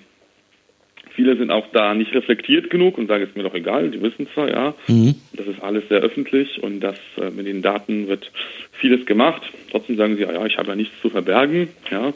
Viele 1.19 1.35
sind 1.35 1.51
auch 1.51 1.67
da 1.73 1.93
nicht 1.95 2.15
reflektiert 2.15 2.69
genug 2.69 2.97
und 2.97 3.07
sagen, 3.07 3.23
es 3.23 3.31
ist 3.31 3.35
mir 3.35 3.43
doch 3.43 3.53
egal, 3.53 3.89
die 3.89 4.01
wissen 4.01 4.25
zwar, 4.33 4.49
ja, 4.49 4.73
mhm. 4.87 5.15
das 5.33 5.47
ist 5.47 5.61
alles 5.61 5.83
sehr 5.89 5.99
öffentlich 5.99 6.63
und 6.63 6.79
das 6.79 6.95
äh, 7.17 7.29
mit 7.29 7.45
den 7.45 7.61
Daten 7.61 8.07
wird 8.07 8.31
vieles 8.71 9.05
gemacht. 9.05 9.41
Trotzdem 9.69 9.97
sagen 9.97 10.15
sie, 10.15 10.21
ja, 10.21 10.31
ja 10.31 10.45
ich 10.45 10.57
habe 10.57 10.69
ja 10.69 10.75
nichts 10.77 10.93
zu 11.01 11.09
verbergen, 11.09 11.67
ja, 11.91 12.13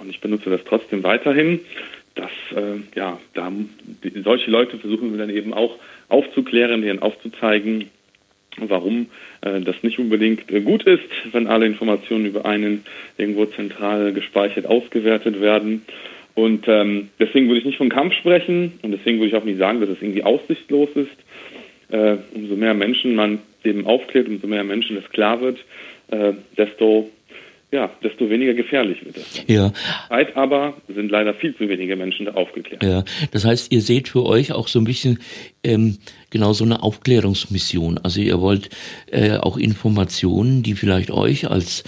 und 0.00 0.10
ich 0.10 0.20
benutze 0.20 0.50
das 0.50 0.64
trotzdem 0.64 1.04
weiterhin. 1.04 1.60
Das, 2.16 2.32
äh, 2.56 2.80
ja, 2.96 3.20
da, 3.34 3.52
die, 4.02 4.20
solche 4.22 4.50
Leute 4.50 4.78
versuchen 4.78 5.12
wir 5.12 5.18
dann 5.20 5.30
eben 5.30 5.54
auch 5.54 5.78
aufzuklären, 6.08 6.82
denen 6.82 7.02
aufzuzeigen, 7.02 7.88
warum 8.56 9.10
äh, 9.42 9.60
das 9.60 9.84
nicht 9.84 10.00
unbedingt 10.00 10.50
äh, 10.50 10.60
gut 10.60 10.82
ist, 10.82 11.04
wenn 11.30 11.46
alle 11.46 11.66
Informationen 11.66 12.26
über 12.26 12.46
einen 12.46 12.82
irgendwo 13.16 13.46
zentral 13.46 14.12
gespeichert 14.12 14.66
ausgewertet 14.66 15.40
werden 15.40 15.82
und 16.34 16.66
ähm, 16.66 17.10
deswegen 17.18 17.46
würde 17.46 17.60
ich 17.60 17.66
nicht 17.66 17.78
von 17.78 17.88
Kampf 17.88 18.14
sprechen 18.14 18.72
und 18.82 18.92
deswegen 18.92 19.18
würde 19.18 19.28
ich 19.28 19.36
auch 19.36 19.44
nicht 19.44 19.58
sagen, 19.58 19.80
dass 19.80 19.88
es 19.88 20.02
irgendwie 20.02 20.24
aussichtslos 20.24 20.90
ist. 20.94 21.16
Äh, 21.90 22.16
umso 22.34 22.56
mehr 22.56 22.74
Menschen 22.74 23.14
man 23.14 23.38
eben 23.62 23.86
aufklärt, 23.86 24.26
umso 24.26 24.46
mehr 24.46 24.64
Menschen 24.64 24.96
es 24.96 25.08
klar 25.10 25.40
wird, 25.40 25.58
äh, 26.08 26.32
desto 26.56 27.10
ja, 27.74 27.90
desto 28.04 28.30
weniger 28.30 28.54
gefährlich 28.54 29.04
wird 29.04 29.16
es. 29.16 29.42
Ja. 29.48 29.72
Zeit 30.08 30.36
aber 30.36 30.74
sind 30.86 31.10
leider 31.10 31.34
viel 31.34 31.56
zu 31.56 31.68
wenige 31.68 31.96
Menschen 31.96 32.26
da 32.26 32.34
aufgeklärt. 32.34 32.84
Ja, 32.84 33.02
das 33.32 33.44
heißt, 33.44 33.72
ihr 33.72 33.80
seht 33.80 34.08
für 34.08 34.24
euch 34.24 34.52
auch 34.52 34.68
so 34.68 34.78
ein 34.78 34.84
bisschen 34.84 35.18
ähm, 35.64 35.98
genau 36.30 36.52
so 36.52 36.64
eine 36.64 36.82
Aufklärungsmission. 36.82 37.98
Also 37.98 38.20
ihr 38.20 38.40
wollt 38.40 38.70
äh, 39.10 39.36
auch 39.36 39.56
Informationen, 39.56 40.62
die 40.62 40.74
vielleicht 40.74 41.10
euch 41.10 41.50
als 41.50 41.84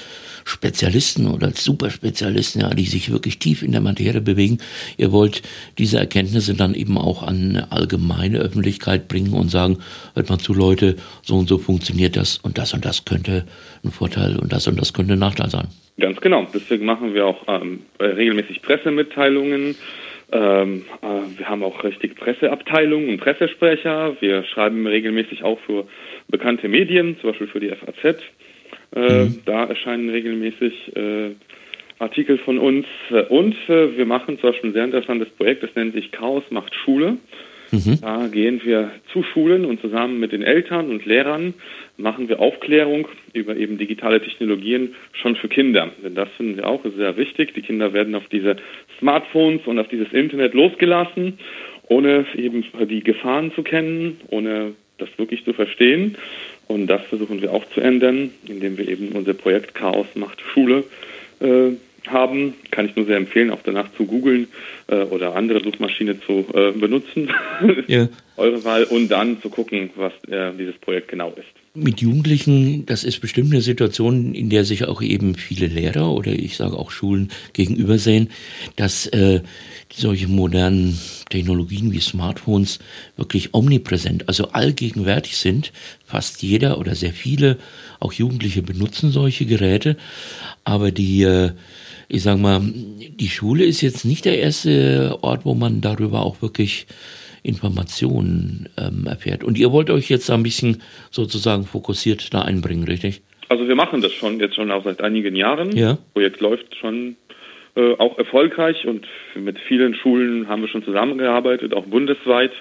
Spezialisten 0.46 1.26
oder 1.26 1.48
als 1.48 1.64
Superspezialisten, 1.64 2.60
ja, 2.60 2.70
die 2.70 2.84
sich 2.84 3.10
wirklich 3.10 3.40
tief 3.40 3.62
in 3.62 3.72
der 3.72 3.80
Materie 3.80 4.20
bewegen. 4.20 4.58
Ihr 4.96 5.10
wollt 5.10 5.42
diese 5.76 5.98
Erkenntnisse 5.98 6.54
dann 6.54 6.74
eben 6.74 6.96
auch 6.96 7.24
an 7.24 7.50
eine 7.50 7.72
allgemeine 7.72 8.38
Öffentlichkeit 8.38 9.08
bringen 9.08 9.32
und 9.32 9.50
sagen, 9.50 9.78
hört 10.14 10.30
mal 10.30 10.38
zu 10.38 10.54
Leute, 10.54 10.96
so 11.22 11.36
und 11.36 11.48
so 11.48 11.58
funktioniert 11.58 12.16
das 12.16 12.38
und 12.38 12.58
das 12.58 12.74
und 12.74 12.84
das 12.84 13.04
könnte 13.04 13.44
ein 13.84 13.90
Vorteil 13.90 14.36
und 14.36 14.52
das 14.52 14.68
und 14.68 14.80
das 14.80 14.92
könnte 14.92 15.14
ein 15.14 15.18
Nachteil 15.18 15.50
sein. 15.50 15.66
Ganz 15.98 16.20
genau. 16.20 16.46
Deswegen 16.54 16.84
machen 16.84 17.12
wir 17.12 17.26
auch 17.26 17.42
ähm, 17.48 17.80
regelmäßig 17.98 18.62
Pressemitteilungen. 18.62 19.74
Ähm, 20.36 20.84
äh, 21.02 21.38
wir 21.38 21.48
haben 21.48 21.62
auch 21.62 21.82
richtig 21.82 22.14
Presseabteilungen 22.16 23.08
und 23.08 23.18
Pressesprecher. 23.18 24.16
Wir 24.20 24.44
schreiben 24.44 24.86
regelmäßig 24.86 25.42
auch 25.44 25.58
für 25.60 25.86
bekannte 26.28 26.68
Medien, 26.68 27.16
zum 27.20 27.30
Beispiel 27.30 27.46
für 27.46 27.60
die 27.60 27.70
FAZ. 27.70 28.20
Äh, 28.94 29.24
mhm. 29.24 29.38
Da 29.46 29.64
erscheinen 29.64 30.10
regelmäßig 30.10 30.94
äh, 30.94 31.30
Artikel 31.98 32.36
von 32.38 32.58
uns. 32.58 32.86
Und 33.30 33.56
äh, 33.68 33.96
wir 33.96 34.04
machen 34.04 34.38
zum 34.38 34.50
Beispiel 34.50 34.70
ein 34.70 34.74
sehr 34.74 34.84
interessantes 34.84 35.30
Projekt, 35.30 35.62
das 35.62 35.74
nennt 35.74 35.94
sich 35.94 36.12
Chaos 36.12 36.44
macht 36.50 36.74
Schule. 36.74 37.16
Mhm. 37.70 37.98
Da 38.00 38.28
gehen 38.28 38.60
wir 38.64 38.90
zu 39.12 39.22
Schulen 39.22 39.64
und 39.64 39.80
zusammen 39.80 40.20
mit 40.20 40.32
den 40.32 40.42
Eltern 40.42 40.90
und 40.90 41.04
Lehrern 41.04 41.54
machen 41.96 42.28
wir 42.28 42.40
Aufklärung 42.40 43.08
über 43.32 43.56
eben 43.56 43.78
digitale 43.78 44.20
Technologien 44.20 44.94
schon 45.12 45.36
für 45.36 45.48
Kinder. 45.48 45.90
Denn 46.04 46.14
das 46.14 46.28
finden 46.36 46.56
wir 46.56 46.66
auch 46.66 46.82
sehr 46.96 47.16
wichtig. 47.16 47.54
Die 47.54 47.62
Kinder 47.62 47.92
werden 47.92 48.14
auf 48.14 48.28
diese 48.28 48.56
Smartphones 48.98 49.66
und 49.66 49.78
auf 49.78 49.88
dieses 49.88 50.12
Internet 50.12 50.54
losgelassen, 50.54 51.38
ohne 51.88 52.26
eben 52.34 52.64
die 52.88 53.02
Gefahren 53.02 53.52
zu 53.54 53.62
kennen, 53.62 54.20
ohne 54.28 54.72
das 54.98 55.08
wirklich 55.16 55.44
zu 55.44 55.52
verstehen. 55.52 56.16
Und 56.68 56.88
das 56.88 57.02
versuchen 57.02 57.42
wir 57.42 57.52
auch 57.52 57.64
zu 57.70 57.80
ändern, 57.80 58.30
indem 58.48 58.76
wir 58.76 58.88
eben 58.88 59.10
unser 59.10 59.34
Projekt 59.34 59.74
Chaos 59.74 60.06
macht 60.14 60.40
Schule 60.40 60.84
äh, 61.40 61.72
haben. 62.10 62.54
Kann 62.70 62.86
ich 62.86 62.96
nur 62.96 63.06
sehr 63.06 63.16
empfehlen, 63.16 63.50
auch 63.50 63.60
danach 63.64 63.88
zu 63.96 64.06
googeln 64.06 64.48
äh, 64.88 65.02
oder 65.02 65.34
andere 65.34 65.62
Suchmaschine 65.62 66.20
zu 66.20 66.46
äh, 66.54 66.72
benutzen. 66.72 67.30
Ja. 67.86 68.08
Eure 68.36 68.64
Wahl 68.64 68.84
und 68.84 69.08
dann 69.08 69.40
zu 69.40 69.48
gucken, 69.48 69.90
was 69.96 70.12
äh, 70.28 70.52
dieses 70.58 70.76
Projekt 70.76 71.08
genau 71.08 71.30
ist. 71.30 71.46
Mit 71.74 72.00
Jugendlichen, 72.00 72.84
das 72.84 73.04
ist 73.04 73.20
bestimmt 73.20 73.52
eine 73.52 73.62
Situation, 73.62 74.34
in 74.34 74.50
der 74.50 74.64
sich 74.64 74.84
auch 74.86 75.00
eben 75.02 75.34
viele 75.34 75.66
Lehrer 75.66 76.12
oder 76.12 76.32
ich 76.32 76.56
sage 76.56 76.76
auch 76.76 76.90
Schulen 76.90 77.30
gegenüber 77.52 77.98
sehen, 77.98 78.30
dass 78.76 79.06
äh, 79.06 79.40
solche 79.92 80.28
modernen 80.28 80.98
Technologien 81.30 81.92
wie 81.92 82.00
Smartphones 82.00 82.78
wirklich 83.16 83.54
omnipräsent, 83.54 84.28
also 84.28 84.48
allgegenwärtig 84.48 85.36
sind. 85.36 85.72
Fast 86.04 86.42
jeder 86.42 86.78
oder 86.78 86.94
sehr 86.94 87.12
viele, 87.12 87.58
auch 88.00 88.12
Jugendliche 88.12 88.62
benutzen 88.62 89.10
solche 89.10 89.46
Geräte. 89.46 89.96
Aber 90.64 90.90
die, 90.90 91.22
äh, 91.22 91.50
ich 92.08 92.22
sage 92.22 92.40
mal, 92.40 92.60
die 92.62 93.28
Schule 93.28 93.64
ist 93.64 93.80
jetzt 93.80 94.04
nicht 94.04 94.24
der 94.24 94.38
erste 94.38 95.18
Ort, 95.22 95.44
wo 95.44 95.54
man 95.54 95.80
darüber 95.80 96.22
auch 96.22 96.42
wirklich 96.42 96.86
Informationen 97.42 98.68
ähm, 98.76 99.06
erfährt. 99.06 99.44
Und 99.44 99.58
ihr 99.58 99.70
wollt 99.72 99.90
euch 99.90 100.08
jetzt 100.08 100.30
ein 100.30 100.42
bisschen 100.42 100.82
sozusagen 101.10 101.64
fokussiert 101.64 102.34
da 102.34 102.42
einbringen, 102.42 102.84
richtig? 102.84 103.22
Also 103.48 103.68
wir 103.68 103.76
machen 103.76 104.02
das 104.02 104.12
schon 104.12 104.40
jetzt 104.40 104.56
schon 104.56 104.72
auch 104.72 104.84
seit 104.84 105.00
einigen 105.00 105.36
Jahren. 105.36 105.76
Ja. 105.76 105.90
Das 105.90 105.98
Projekt 106.12 106.40
läuft 106.40 106.74
schon 106.76 107.16
äh, 107.76 107.94
auch 107.98 108.18
erfolgreich 108.18 108.86
und 108.86 109.06
mit 109.34 109.58
vielen 109.60 109.94
Schulen 109.94 110.48
haben 110.48 110.62
wir 110.62 110.68
schon 110.68 110.84
zusammengearbeitet, 110.84 111.74
auch 111.74 111.84
bundesweit. 111.84 112.52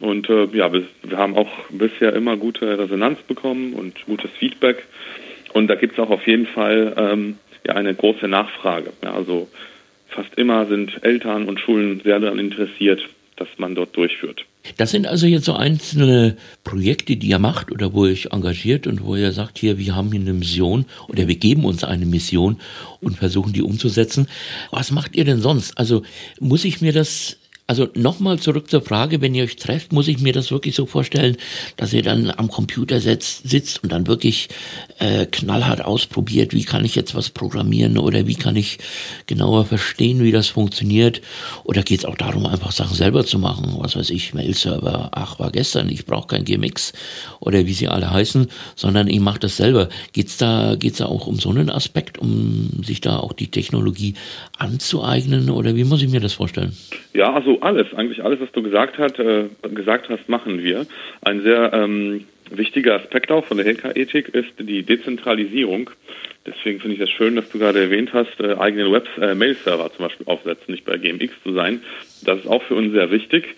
Und 0.00 0.28
äh, 0.28 0.46
ja, 0.52 0.72
wir, 0.72 0.84
wir, 1.02 1.18
haben 1.18 1.36
auch 1.36 1.50
bisher 1.70 2.14
immer 2.14 2.36
gute 2.36 2.78
Resonanz 2.78 3.20
bekommen 3.22 3.74
und 3.74 4.04
gutes 4.06 4.30
Feedback. 4.38 4.84
Und 5.52 5.68
da 5.68 5.74
gibt 5.74 5.94
es 5.94 5.98
auch 5.98 6.10
auf 6.10 6.26
jeden 6.26 6.46
Fall 6.46 6.94
ähm, 6.96 7.38
ja, 7.66 7.74
eine 7.74 7.94
große 7.94 8.28
Nachfrage. 8.28 8.92
Ja, 9.02 9.14
also 9.14 9.48
fast 10.08 10.34
immer 10.36 10.66
sind 10.66 11.02
Eltern 11.02 11.48
und 11.48 11.60
Schulen 11.60 12.00
sehr 12.04 12.20
daran 12.20 12.38
interessiert, 12.38 13.00
dass 13.36 13.48
man 13.58 13.74
dort 13.74 13.96
durchführt. 13.96 14.44
Das 14.76 14.92
sind 14.92 15.06
also 15.06 15.26
jetzt 15.26 15.44
so 15.44 15.54
einzelne 15.54 16.36
Projekte, 16.62 17.16
die 17.16 17.28
ihr 17.28 17.38
macht 17.38 17.70
oder 17.70 17.92
wo 17.92 18.06
ihr 18.06 18.12
euch 18.12 18.28
engagiert 18.32 18.86
und 18.86 19.04
wo 19.04 19.14
ihr 19.14 19.32
sagt, 19.32 19.58
hier, 19.58 19.78
wir 19.78 19.94
haben 19.94 20.10
hier 20.10 20.20
eine 20.20 20.32
Mission 20.32 20.86
oder 21.08 21.28
wir 21.28 21.34
geben 21.34 21.64
uns 21.64 21.84
eine 21.84 22.06
Mission 22.06 22.58
und 23.00 23.16
versuchen 23.16 23.52
die 23.52 23.62
umzusetzen. 23.62 24.26
Was 24.70 24.90
macht 24.90 25.16
ihr 25.16 25.24
denn 25.24 25.40
sonst? 25.40 25.76
Also 25.76 26.02
muss 26.40 26.64
ich 26.64 26.80
mir 26.80 26.92
das 26.92 27.38
also 27.66 27.88
nochmal 27.94 28.38
zurück 28.38 28.68
zur 28.68 28.82
Frage, 28.82 29.22
wenn 29.22 29.34
ihr 29.34 29.44
euch 29.44 29.56
trefft, 29.56 29.92
muss 29.92 30.08
ich 30.08 30.20
mir 30.20 30.34
das 30.34 30.50
wirklich 30.50 30.74
so 30.74 30.84
vorstellen, 30.84 31.38
dass 31.78 31.94
ihr 31.94 32.02
dann 32.02 32.30
am 32.30 32.48
Computer 32.48 33.00
setzt, 33.00 33.48
sitzt 33.48 33.82
und 33.82 33.90
dann 33.90 34.06
wirklich 34.06 34.50
äh, 34.98 35.24
knallhart 35.24 35.82
ausprobiert, 35.82 36.52
wie 36.52 36.64
kann 36.64 36.84
ich 36.84 36.94
jetzt 36.94 37.14
was 37.14 37.30
programmieren 37.30 37.96
oder 37.96 38.26
wie 38.26 38.34
kann 38.34 38.56
ich 38.56 38.78
genauer 39.26 39.64
verstehen, 39.64 40.22
wie 40.22 40.30
das 40.30 40.48
funktioniert. 40.48 41.22
Oder 41.64 41.82
geht 41.82 42.00
es 42.00 42.04
auch 42.04 42.16
darum, 42.16 42.44
einfach 42.44 42.70
Sachen 42.70 42.96
selber 42.96 43.24
zu 43.24 43.38
machen, 43.38 43.76
was 43.78 43.96
weiß 43.96 44.10
ich, 44.10 44.34
Mail-Server, 44.34 45.10
ach 45.12 45.38
war 45.38 45.50
gestern, 45.50 45.88
ich 45.88 46.04
brauche 46.04 46.28
kein 46.28 46.44
Gmx 46.44 46.92
oder 47.40 47.64
wie 47.64 47.72
sie 47.72 47.88
alle 47.88 48.10
heißen, 48.10 48.48
sondern 48.76 49.08
ich 49.08 49.20
mache 49.20 49.38
das 49.38 49.56
selber. 49.56 49.88
Geht's 50.12 50.36
da, 50.36 50.76
geht's 50.78 50.98
da 50.98 51.06
auch 51.06 51.26
um 51.26 51.36
so 51.36 51.48
einen 51.48 51.70
Aspekt, 51.70 52.18
um 52.18 52.82
sich 52.84 53.00
da 53.00 53.16
auch 53.16 53.32
die 53.32 53.50
Technologie 53.50 54.14
anzueignen 54.58 55.48
oder 55.48 55.76
wie 55.76 55.84
muss 55.84 56.02
ich 56.02 56.10
mir 56.10 56.20
das 56.20 56.34
vorstellen? 56.34 56.76
Ja, 57.14 57.32
also 57.32 57.53
alles, 57.60 57.92
eigentlich 57.94 58.22
alles, 58.22 58.40
was 58.40 58.52
du 58.52 58.62
gesagt, 58.62 58.98
hat, 58.98 59.18
äh, 59.18 59.46
gesagt 59.74 60.08
hast, 60.08 60.28
machen 60.28 60.62
wir. 60.62 60.86
Ein 61.22 61.42
sehr 61.42 61.72
ähm, 61.72 62.24
wichtiger 62.50 62.94
Aspekt 62.94 63.30
auch 63.30 63.44
von 63.44 63.56
der 63.56 63.66
Hacker-Ethik 63.66 64.28
ist 64.28 64.52
die 64.58 64.82
Dezentralisierung. 64.82 65.90
Deswegen 66.46 66.80
finde 66.80 66.94
ich 66.94 67.00
das 67.00 67.10
schön, 67.10 67.36
dass 67.36 67.48
du 67.48 67.58
gerade 67.58 67.80
erwähnt 67.80 68.12
hast, 68.12 68.38
äh, 68.40 68.56
eigenen 68.56 68.92
Web 68.92 69.08
äh, 69.18 69.34
Mail-Server 69.34 69.90
zum 69.92 70.06
Beispiel 70.06 70.26
aufsetzen, 70.26 70.72
nicht 70.72 70.84
bei 70.84 70.98
GMX 70.98 71.32
zu 71.42 71.52
sein. 71.54 71.80
Das 72.24 72.38
ist 72.38 72.46
auch 72.46 72.62
für 72.62 72.74
uns 72.74 72.92
sehr 72.92 73.10
wichtig. 73.10 73.54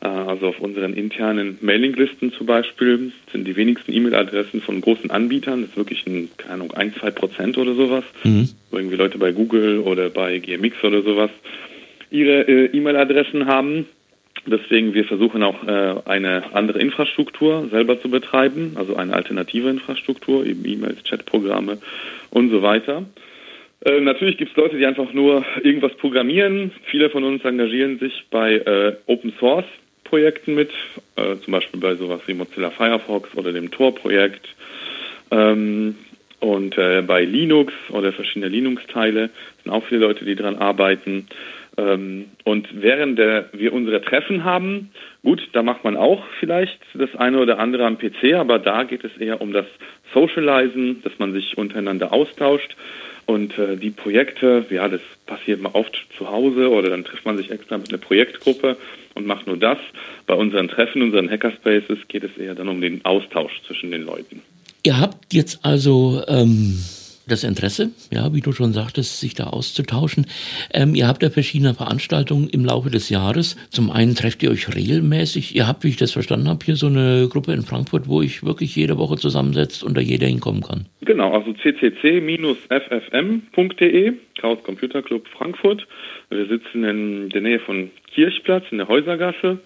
Äh, 0.00 0.08
also 0.08 0.48
auf 0.48 0.60
unseren 0.60 0.94
internen 0.94 1.58
Mailinglisten 1.60 2.32
zum 2.32 2.46
Beispiel 2.46 3.12
sind 3.30 3.46
die 3.46 3.56
wenigsten 3.56 3.92
E-Mail-Adressen 3.92 4.62
von 4.62 4.80
großen 4.80 5.10
Anbietern. 5.10 5.62
Das 5.62 5.70
ist 5.70 5.76
wirklich 5.76 6.06
ein, 6.06 6.30
keine 6.38 6.54
Ahnung, 6.54 6.72
ein, 6.72 6.94
zwei 6.94 7.10
Prozent 7.10 7.58
oder 7.58 7.74
sowas. 7.74 8.04
Mhm. 8.24 8.48
Irgendwie 8.72 8.96
Leute 8.96 9.18
bei 9.18 9.32
Google 9.32 9.80
oder 9.80 10.08
bei 10.08 10.38
GMX 10.38 10.82
oder 10.82 11.02
sowas 11.02 11.30
ihre 12.10 12.42
äh, 12.48 12.76
E-Mail-Adressen 12.76 13.46
haben. 13.46 13.86
Deswegen, 14.46 14.94
wir 14.94 15.04
versuchen 15.04 15.42
auch 15.42 15.66
äh, 15.66 15.94
eine 16.06 16.54
andere 16.54 16.78
Infrastruktur 16.80 17.68
selber 17.70 18.00
zu 18.00 18.08
betreiben, 18.10 18.72
also 18.76 18.96
eine 18.96 19.12
alternative 19.12 19.68
Infrastruktur, 19.68 20.46
eben 20.46 20.64
E-Mails, 20.64 21.04
Chatprogramme 21.04 21.78
und 22.30 22.50
so 22.50 22.62
weiter. 22.62 23.04
Äh, 23.84 24.00
natürlich 24.00 24.38
gibt 24.38 24.52
es 24.52 24.56
Leute, 24.56 24.76
die 24.78 24.86
einfach 24.86 25.12
nur 25.12 25.44
irgendwas 25.62 25.94
programmieren. 25.94 26.72
Viele 26.84 27.10
von 27.10 27.24
uns 27.24 27.44
engagieren 27.44 27.98
sich 27.98 28.24
bei 28.30 28.54
äh, 28.54 28.96
Open 29.06 29.32
Source 29.38 29.66
Projekten 30.04 30.54
mit, 30.54 30.70
äh, 31.16 31.36
zum 31.36 31.52
Beispiel 31.52 31.80
bei 31.80 31.94
sowas 31.94 32.20
wie 32.26 32.34
Mozilla 32.34 32.70
Firefox 32.70 33.34
oder 33.36 33.52
dem 33.52 33.70
Tor-Projekt. 33.70 34.48
Ähm, 35.30 35.94
und 36.40 36.76
äh, 36.78 37.02
bei 37.02 37.24
Linux 37.24 37.72
oder 37.90 38.12
verschiedene 38.12 38.48
Linux-Teile 38.48 39.30
sind 39.62 39.72
auch 39.72 39.84
viele 39.84 40.00
Leute, 40.00 40.24
die 40.24 40.34
daran 40.34 40.56
arbeiten. 40.56 41.28
Ähm, 41.80 42.26
und 42.44 42.68
während 42.72 43.18
der, 43.18 43.46
wir 43.52 43.72
unsere 43.72 44.02
Treffen 44.02 44.44
haben, 44.44 44.90
gut, 45.22 45.40
da 45.52 45.62
macht 45.62 45.82
man 45.84 45.96
auch 45.96 46.22
vielleicht 46.38 46.78
das 46.94 47.14
eine 47.16 47.38
oder 47.38 47.58
andere 47.58 47.86
am 47.86 47.98
PC, 47.98 48.34
aber 48.34 48.58
da 48.58 48.84
geht 48.84 49.04
es 49.04 49.16
eher 49.16 49.40
um 49.40 49.52
das 49.52 49.66
Socializen, 50.12 51.02
dass 51.02 51.18
man 51.18 51.32
sich 51.32 51.56
untereinander 51.56 52.12
austauscht. 52.12 52.76
Und 53.24 53.56
äh, 53.58 53.76
die 53.76 53.90
Projekte, 53.90 54.66
ja, 54.70 54.88
das 54.88 55.00
passiert 55.26 55.62
mal 55.62 55.70
oft 55.72 56.06
zu 56.18 56.28
Hause 56.28 56.68
oder 56.70 56.90
dann 56.90 57.04
trifft 57.04 57.24
man 57.24 57.36
sich 57.36 57.50
extra 57.50 57.78
mit 57.78 57.88
einer 57.88 57.98
Projektgruppe 57.98 58.76
und 59.14 59.26
macht 59.26 59.46
nur 59.46 59.56
das. 59.56 59.78
Bei 60.26 60.34
unseren 60.34 60.68
Treffen, 60.68 61.00
unseren 61.02 61.30
Hackerspaces 61.30 61.98
geht 62.08 62.24
es 62.24 62.36
eher 62.36 62.54
dann 62.54 62.68
um 62.68 62.80
den 62.80 63.04
Austausch 63.04 63.62
zwischen 63.66 63.90
den 63.90 64.04
Leuten. 64.04 64.42
Ihr 64.82 64.98
habt 64.98 65.32
jetzt 65.32 65.64
also 65.64 66.22
ähm 66.26 66.78
das 67.30 67.44
Interesse, 67.44 67.90
ja, 68.12 68.34
wie 68.34 68.40
du 68.40 68.52
schon 68.52 68.72
sagtest, 68.72 69.20
sich 69.20 69.34
da 69.34 69.44
auszutauschen. 69.44 70.26
Ähm, 70.74 70.94
ihr 70.94 71.06
habt 71.06 71.22
ja 71.22 71.30
verschiedene 71.30 71.74
Veranstaltungen 71.74 72.48
im 72.48 72.64
Laufe 72.64 72.90
des 72.90 73.08
Jahres. 73.10 73.56
Zum 73.70 73.90
einen 73.90 74.14
trefft 74.14 74.42
ihr 74.42 74.50
euch 74.50 74.74
regelmäßig. 74.74 75.54
Ihr 75.54 75.66
habt, 75.66 75.84
wie 75.84 75.88
ich 75.88 75.96
das 75.96 76.12
verstanden 76.12 76.48
habe, 76.48 76.64
hier 76.64 76.76
so 76.76 76.86
eine 76.86 77.28
Gruppe 77.30 77.52
in 77.52 77.62
Frankfurt, 77.62 78.08
wo 78.08 78.22
ich 78.22 78.44
wirklich 78.44 78.74
jede 78.76 78.98
Woche 78.98 79.16
zusammensetzt 79.16 79.84
und 79.84 79.96
da 79.96 80.00
jeder 80.00 80.26
hinkommen 80.26 80.62
kann. 80.62 80.86
Genau, 81.02 81.32
also 81.32 81.52
ccc-ffm.de, 81.52 82.68
Chaos 84.40 84.62
Computer 84.62 85.02
Club 85.02 85.26
Frankfurt. 85.28 85.86
Wir 86.30 86.46
sitzen 86.46 86.84
in 86.84 87.28
der 87.30 87.40
Nähe 87.40 87.60
von 87.60 87.90
Kirchplatz 88.12 88.64
in 88.70 88.78
der 88.78 88.88
Häusergasse. 88.88 89.58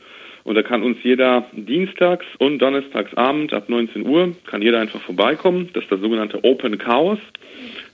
Und 0.44 0.56
da 0.56 0.62
kann 0.62 0.82
uns 0.82 0.98
jeder 1.02 1.46
dienstags 1.52 2.26
und 2.38 2.58
donnerstags 2.58 3.14
Abend 3.14 3.52
ab 3.54 3.68
19 3.68 4.06
Uhr, 4.06 4.34
kann 4.46 4.60
jeder 4.60 4.78
einfach 4.78 5.00
vorbeikommen. 5.00 5.70
Das 5.72 5.84
ist 5.84 5.92
das 5.92 6.00
sogenannte 6.00 6.44
Open 6.44 6.76
Chaos. 6.76 7.18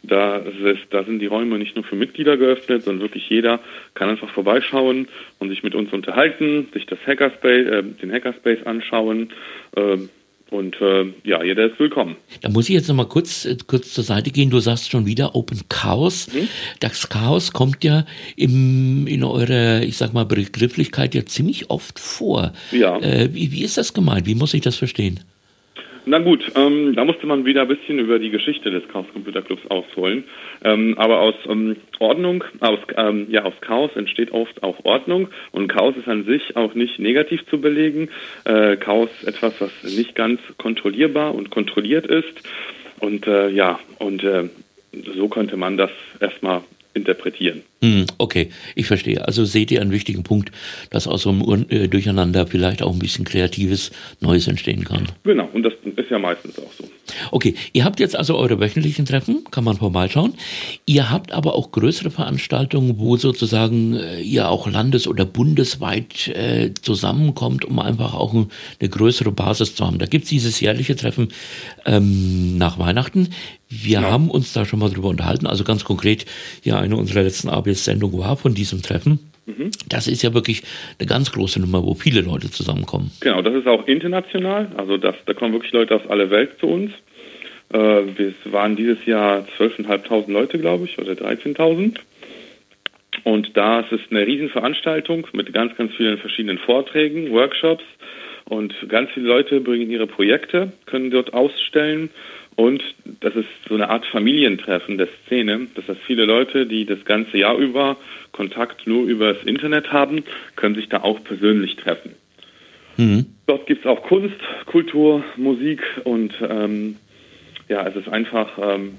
Da, 0.02 0.36
ist, 0.38 0.80
da 0.90 1.04
sind 1.04 1.20
die 1.20 1.26
Räume 1.26 1.58
nicht 1.58 1.76
nur 1.76 1.84
für 1.84 1.94
Mitglieder 1.94 2.36
geöffnet, 2.36 2.82
sondern 2.82 3.02
wirklich 3.02 3.28
jeder 3.28 3.60
kann 3.94 4.08
einfach 4.08 4.30
vorbeischauen 4.30 5.08
und 5.38 5.50
sich 5.50 5.62
mit 5.62 5.74
uns 5.74 5.92
unterhalten, 5.92 6.68
sich 6.72 6.86
das 6.86 6.98
Hackerspace, 7.06 7.66
äh, 7.66 7.82
den 7.82 8.10
Hackerspace 8.10 8.66
anschauen. 8.66 9.30
Äh, 9.76 9.98
und 10.50 10.80
äh, 10.80 11.06
ja, 11.24 11.42
jeder 11.42 11.66
ist 11.66 11.78
willkommen. 11.78 12.16
Da 12.42 12.48
muss 12.48 12.68
ich 12.68 12.74
jetzt 12.74 12.88
noch 12.88 12.94
mal 12.94 13.06
kurz, 13.06 13.44
äh, 13.44 13.56
kurz 13.66 13.92
zur 13.92 14.04
Seite 14.04 14.30
gehen. 14.30 14.50
Du 14.50 14.60
sagst 14.60 14.90
schon 14.90 15.06
wieder 15.06 15.34
Open 15.34 15.60
Chaos. 15.68 16.28
Mhm. 16.32 16.48
Das 16.80 17.08
Chaos 17.08 17.52
kommt 17.52 17.84
ja 17.84 18.04
im, 18.36 19.06
in 19.06 19.24
eurer, 19.24 19.82
ich 19.82 19.96
sag 19.96 20.12
mal, 20.12 20.24
Begrifflichkeit 20.24 21.14
ja 21.14 21.24
ziemlich 21.24 21.70
oft 21.70 21.98
vor. 21.98 22.52
Ja. 22.72 22.98
Äh, 22.98 23.32
wie, 23.32 23.52
wie 23.52 23.62
ist 23.62 23.76
das 23.76 23.94
gemeint? 23.94 24.26
Wie 24.26 24.34
muss 24.34 24.54
ich 24.54 24.62
das 24.62 24.76
verstehen? 24.76 25.20
Na 26.06 26.18
gut, 26.18 26.52
ähm, 26.56 26.94
da 26.94 27.04
musste 27.04 27.26
man 27.26 27.44
wieder 27.44 27.62
ein 27.62 27.68
bisschen 27.68 27.98
über 27.98 28.18
die 28.18 28.30
Geschichte 28.30 28.70
des 28.70 28.88
Chaos 28.88 29.06
Computer 29.12 29.42
Clubs 29.42 29.66
ausholen. 29.68 30.24
Ähm, 30.64 30.96
aber 30.96 31.20
aus 31.20 31.34
ähm, 31.46 31.76
Ordnung, 31.98 32.42
aus, 32.60 32.78
ähm, 32.96 33.26
ja, 33.30 33.44
aus 33.44 33.54
Chaos 33.60 33.90
entsteht 33.94 34.32
oft 34.32 34.62
auch 34.62 34.84
Ordnung 34.84 35.28
und 35.52 35.68
Chaos 35.68 35.96
ist 35.96 36.08
an 36.08 36.24
sich 36.24 36.56
auch 36.56 36.74
nicht 36.74 36.98
negativ 36.98 37.46
zu 37.48 37.60
belegen. 37.60 38.08
Äh, 38.44 38.76
Chaos 38.76 39.10
ist 39.20 39.28
etwas, 39.28 39.60
was 39.60 39.70
nicht 39.84 40.14
ganz 40.14 40.40
kontrollierbar 40.56 41.34
und 41.34 41.50
kontrolliert 41.50 42.06
ist. 42.06 42.42
Und 42.98 43.26
äh, 43.26 43.50
ja, 43.50 43.78
und 43.98 44.24
äh, 44.24 44.48
so 44.92 45.28
könnte 45.28 45.56
man 45.56 45.76
das 45.76 45.90
erstmal 46.20 46.62
interpretieren. 46.94 47.62
Hm, 47.82 48.06
okay, 48.18 48.50
ich 48.74 48.86
verstehe. 48.86 49.26
Also 49.26 49.44
seht 49.44 49.70
ihr 49.70 49.80
einen 49.80 49.90
wichtigen 49.90 50.22
Punkt, 50.22 50.52
dass 50.90 51.06
aus 51.06 51.22
so 51.22 51.30
einem 51.30 51.42
Ur 51.42 51.70
äh, 51.70 51.88
Durcheinander 51.88 52.46
vielleicht 52.46 52.82
auch 52.82 52.92
ein 52.92 52.98
bisschen 52.98 53.24
kreatives 53.24 53.90
Neues 54.20 54.48
entstehen 54.48 54.84
kann. 54.84 55.06
Genau, 55.24 55.48
und 55.52 55.62
das 55.62 55.72
ist 55.96 56.10
ja 56.10 56.18
meistens 56.18 56.58
auch 56.58 56.72
so. 56.72 56.84
Okay, 57.30 57.54
ihr 57.72 57.84
habt 57.84 58.00
jetzt 58.00 58.16
also 58.16 58.36
eure 58.36 58.60
wöchentlichen 58.60 59.06
Treffen, 59.06 59.44
kann 59.50 59.64
man 59.64 59.76
vorbeischauen. 59.76 60.34
Ihr 60.86 61.10
habt 61.10 61.32
aber 61.32 61.54
auch 61.54 61.72
größere 61.72 62.10
Veranstaltungen, 62.10 62.98
wo 62.98 63.16
sozusagen 63.16 63.96
äh, 63.96 64.20
ihr 64.20 64.48
auch 64.48 64.70
landes- 64.70 65.08
oder 65.08 65.24
bundesweit 65.24 66.28
äh, 66.28 66.72
zusammenkommt, 66.80 67.64
um 67.64 67.78
einfach 67.78 68.14
auch 68.14 68.34
eine 68.34 68.88
größere 68.88 69.32
Basis 69.32 69.74
zu 69.74 69.86
haben. 69.86 69.98
Da 69.98 70.06
gibt 70.06 70.24
es 70.24 70.30
dieses 70.30 70.60
jährliche 70.60 70.96
Treffen 70.96 71.28
ähm, 71.86 72.58
nach 72.58 72.78
Weihnachten. 72.78 73.28
Wir 73.70 74.00
ja. 74.00 74.10
haben 74.10 74.28
uns 74.30 74.52
da 74.52 74.64
schon 74.64 74.80
mal 74.80 74.90
drüber 74.90 75.08
unterhalten. 75.08 75.46
Also 75.46 75.64
ganz 75.64 75.84
konkret, 75.84 76.26
ja, 76.64 76.78
eine 76.78 76.96
unserer 76.96 77.22
letzten 77.22 77.48
ABS-Sendungen 77.48 78.18
war 78.18 78.36
von 78.36 78.52
diesem 78.52 78.82
Treffen. 78.82 79.20
Mhm. 79.46 79.70
Das 79.88 80.08
ist 80.08 80.22
ja 80.22 80.34
wirklich 80.34 80.62
eine 80.98 81.06
ganz 81.06 81.32
große 81.32 81.60
Nummer, 81.60 81.82
wo 81.84 81.94
viele 81.94 82.20
Leute 82.20 82.50
zusammenkommen. 82.50 83.12
Genau, 83.20 83.42
das 83.42 83.54
ist 83.54 83.66
auch 83.66 83.86
international. 83.86 84.72
Also 84.76 84.96
das, 84.96 85.14
da 85.24 85.34
kommen 85.34 85.52
wirklich 85.52 85.72
Leute 85.72 85.94
aus 85.94 86.06
aller 86.08 86.30
Welt 86.30 86.58
zu 86.58 86.66
uns. 86.66 86.92
Äh, 87.72 87.78
wir 87.78 88.34
waren 88.46 88.74
dieses 88.74 89.04
Jahr 89.06 89.46
12.500 89.58 90.30
Leute, 90.30 90.58
glaube 90.58 90.86
ich, 90.86 90.98
oder 90.98 91.12
13.000. 91.12 91.98
Und 93.24 93.56
da 93.56 93.80
ist 93.80 93.92
es 93.92 94.00
eine 94.10 94.26
Riesenveranstaltung 94.26 95.26
mit 95.32 95.52
ganz, 95.52 95.76
ganz 95.76 95.92
vielen 95.94 96.18
verschiedenen 96.18 96.58
Vorträgen, 96.58 97.30
Workshops. 97.30 97.84
Und 98.46 98.74
ganz 98.88 99.10
viele 99.12 99.28
Leute 99.28 99.60
bringen 99.60 99.90
ihre 99.90 100.06
Projekte, 100.06 100.72
können 100.86 101.10
dort 101.10 101.32
ausstellen. 101.32 102.10
Und 102.60 102.82
das 103.22 103.34
ist 103.36 103.48
so 103.66 103.74
eine 103.74 103.88
Art 103.88 104.04
Familientreffen 104.04 104.98
der 104.98 105.08
Szene. 105.24 105.68
Das 105.76 105.88
heißt, 105.88 106.00
viele 106.06 106.26
Leute, 106.26 106.66
die 106.66 106.84
das 106.84 107.02
ganze 107.06 107.38
Jahr 107.38 107.56
über 107.56 107.96
Kontakt 108.32 108.86
nur 108.86 109.04
über 109.04 109.32
das 109.32 109.44
Internet 109.44 109.90
haben, 109.92 110.24
können 110.56 110.74
sich 110.74 110.90
da 110.90 111.00
auch 111.00 111.24
persönlich 111.24 111.76
treffen. 111.76 112.16
Mhm. 112.98 113.24
Dort 113.46 113.66
gibt 113.66 113.86
es 113.86 113.90
auch 113.90 114.02
Kunst, 114.02 114.36
Kultur, 114.66 115.24
Musik 115.38 115.80
und 116.04 116.34
ähm, 116.46 116.96
ja, 117.70 117.86
es 117.86 117.96
ist 117.96 118.10
einfach 118.10 118.50
ähm, 118.60 118.98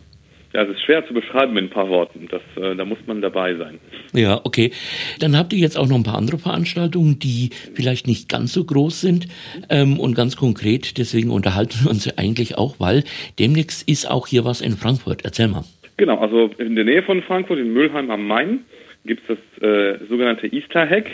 ja, 0.53 0.63
es 0.63 0.69
ist 0.69 0.81
schwer 0.81 1.05
zu 1.07 1.13
beschreiben 1.13 1.57
in 1.57 1.65
ein 1.65 1.69
paar 1.69 1.89
Worten. 1.89 2.27
Das, 2.29 2.41
äh, 2.61 2.75
da 2.75 2.83
muss 2.85 2.97
man 3.05 3.21
dabei 3.21 3.55
sein. 3.55 3.79
Ja, 4.13 4.41
okay. 4.43 4.71
Dann 5.19 5.37
habt 5.37 5.53
ihr 5.53 5.59
jetzt 5.59 5.77
auch 5.77 5.87
noch 5.87 5.95
ein 5.95 6.03
paar 6.03 6.17
andere 6.17 6.37
Veranstaltungen, 6.37 7.19
die 7.19 7.51
vielleicht 7.73 8.07
nicht 8.07 8.27
ganz 8.27 8.53
so 8.53 8.63
groß 8.63 9.01
sind 9.01 9.27
ähm, 9.69 9.99
und 9.99 10.15
ganz 10.15 10.35
konkret. 10.35 10.97
Deswegen 10.97 11.29
unterhalten 11.29 11.75
wir 11.83 11.91
uns 11.91 12.17
eigentlich 12.17 12.57
auch, 12.57 12.79
weil 12.79 13.03
demnächst 13.39 13.87
ist 13.87 14.09
auch 14.09 14.27
hier 14.27 14.43
was 14.43 14.61
in 14.61 14.73
Frankfurt. 14.73 15.21
Erzähl 15.23 15.47
mal. 15.47 15.63
Genau, 15.97 16.17
also 16.17 16.49
in 16.57 16.75
der 16.75 16.85
Nähe 16.85 17.03
von 17.03 17.21
Frankfurt, 17.21 17.59
in 17.59 17.73
Mülheim 17.73 18.09
am 18.09 18.27
Main, 18.27 18.59
gibt 19.05 19.29
es 19.29 19.37
das 19.37 19.63
äh, 19.63 19.99
sogenannte 20.09 20.47
Easter 20.47 20.87
Hack. 20.87 21.07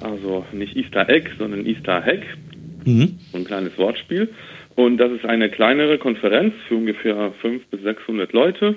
Also 0.00 0.44
nicht 0.52 0.76
Easter 0.76 1.08
Egg, 1.08 1.30
sondern 1.38 1.66
Easter 1.66 2.02
Hack. 2.02 2.22
Mhm. 2.84 3.18
So 3.30 3.38
ein 3.38 3.44
kleines 3.44 3.76
Wortspiel. 3.78 4.28
Und 4.74 4.98
das 4.98 5.12
ist 5.12 5.24
eine 5.24 5.50
kleinere 5.50 5.98
Konferenz 5.98 6.54
für 6.68 6.76
ungefähr 6.76 7.32
500 7.40 7.70
bis 7.70 7.82
600 7.82 8.32
Leute. 8.32 8.76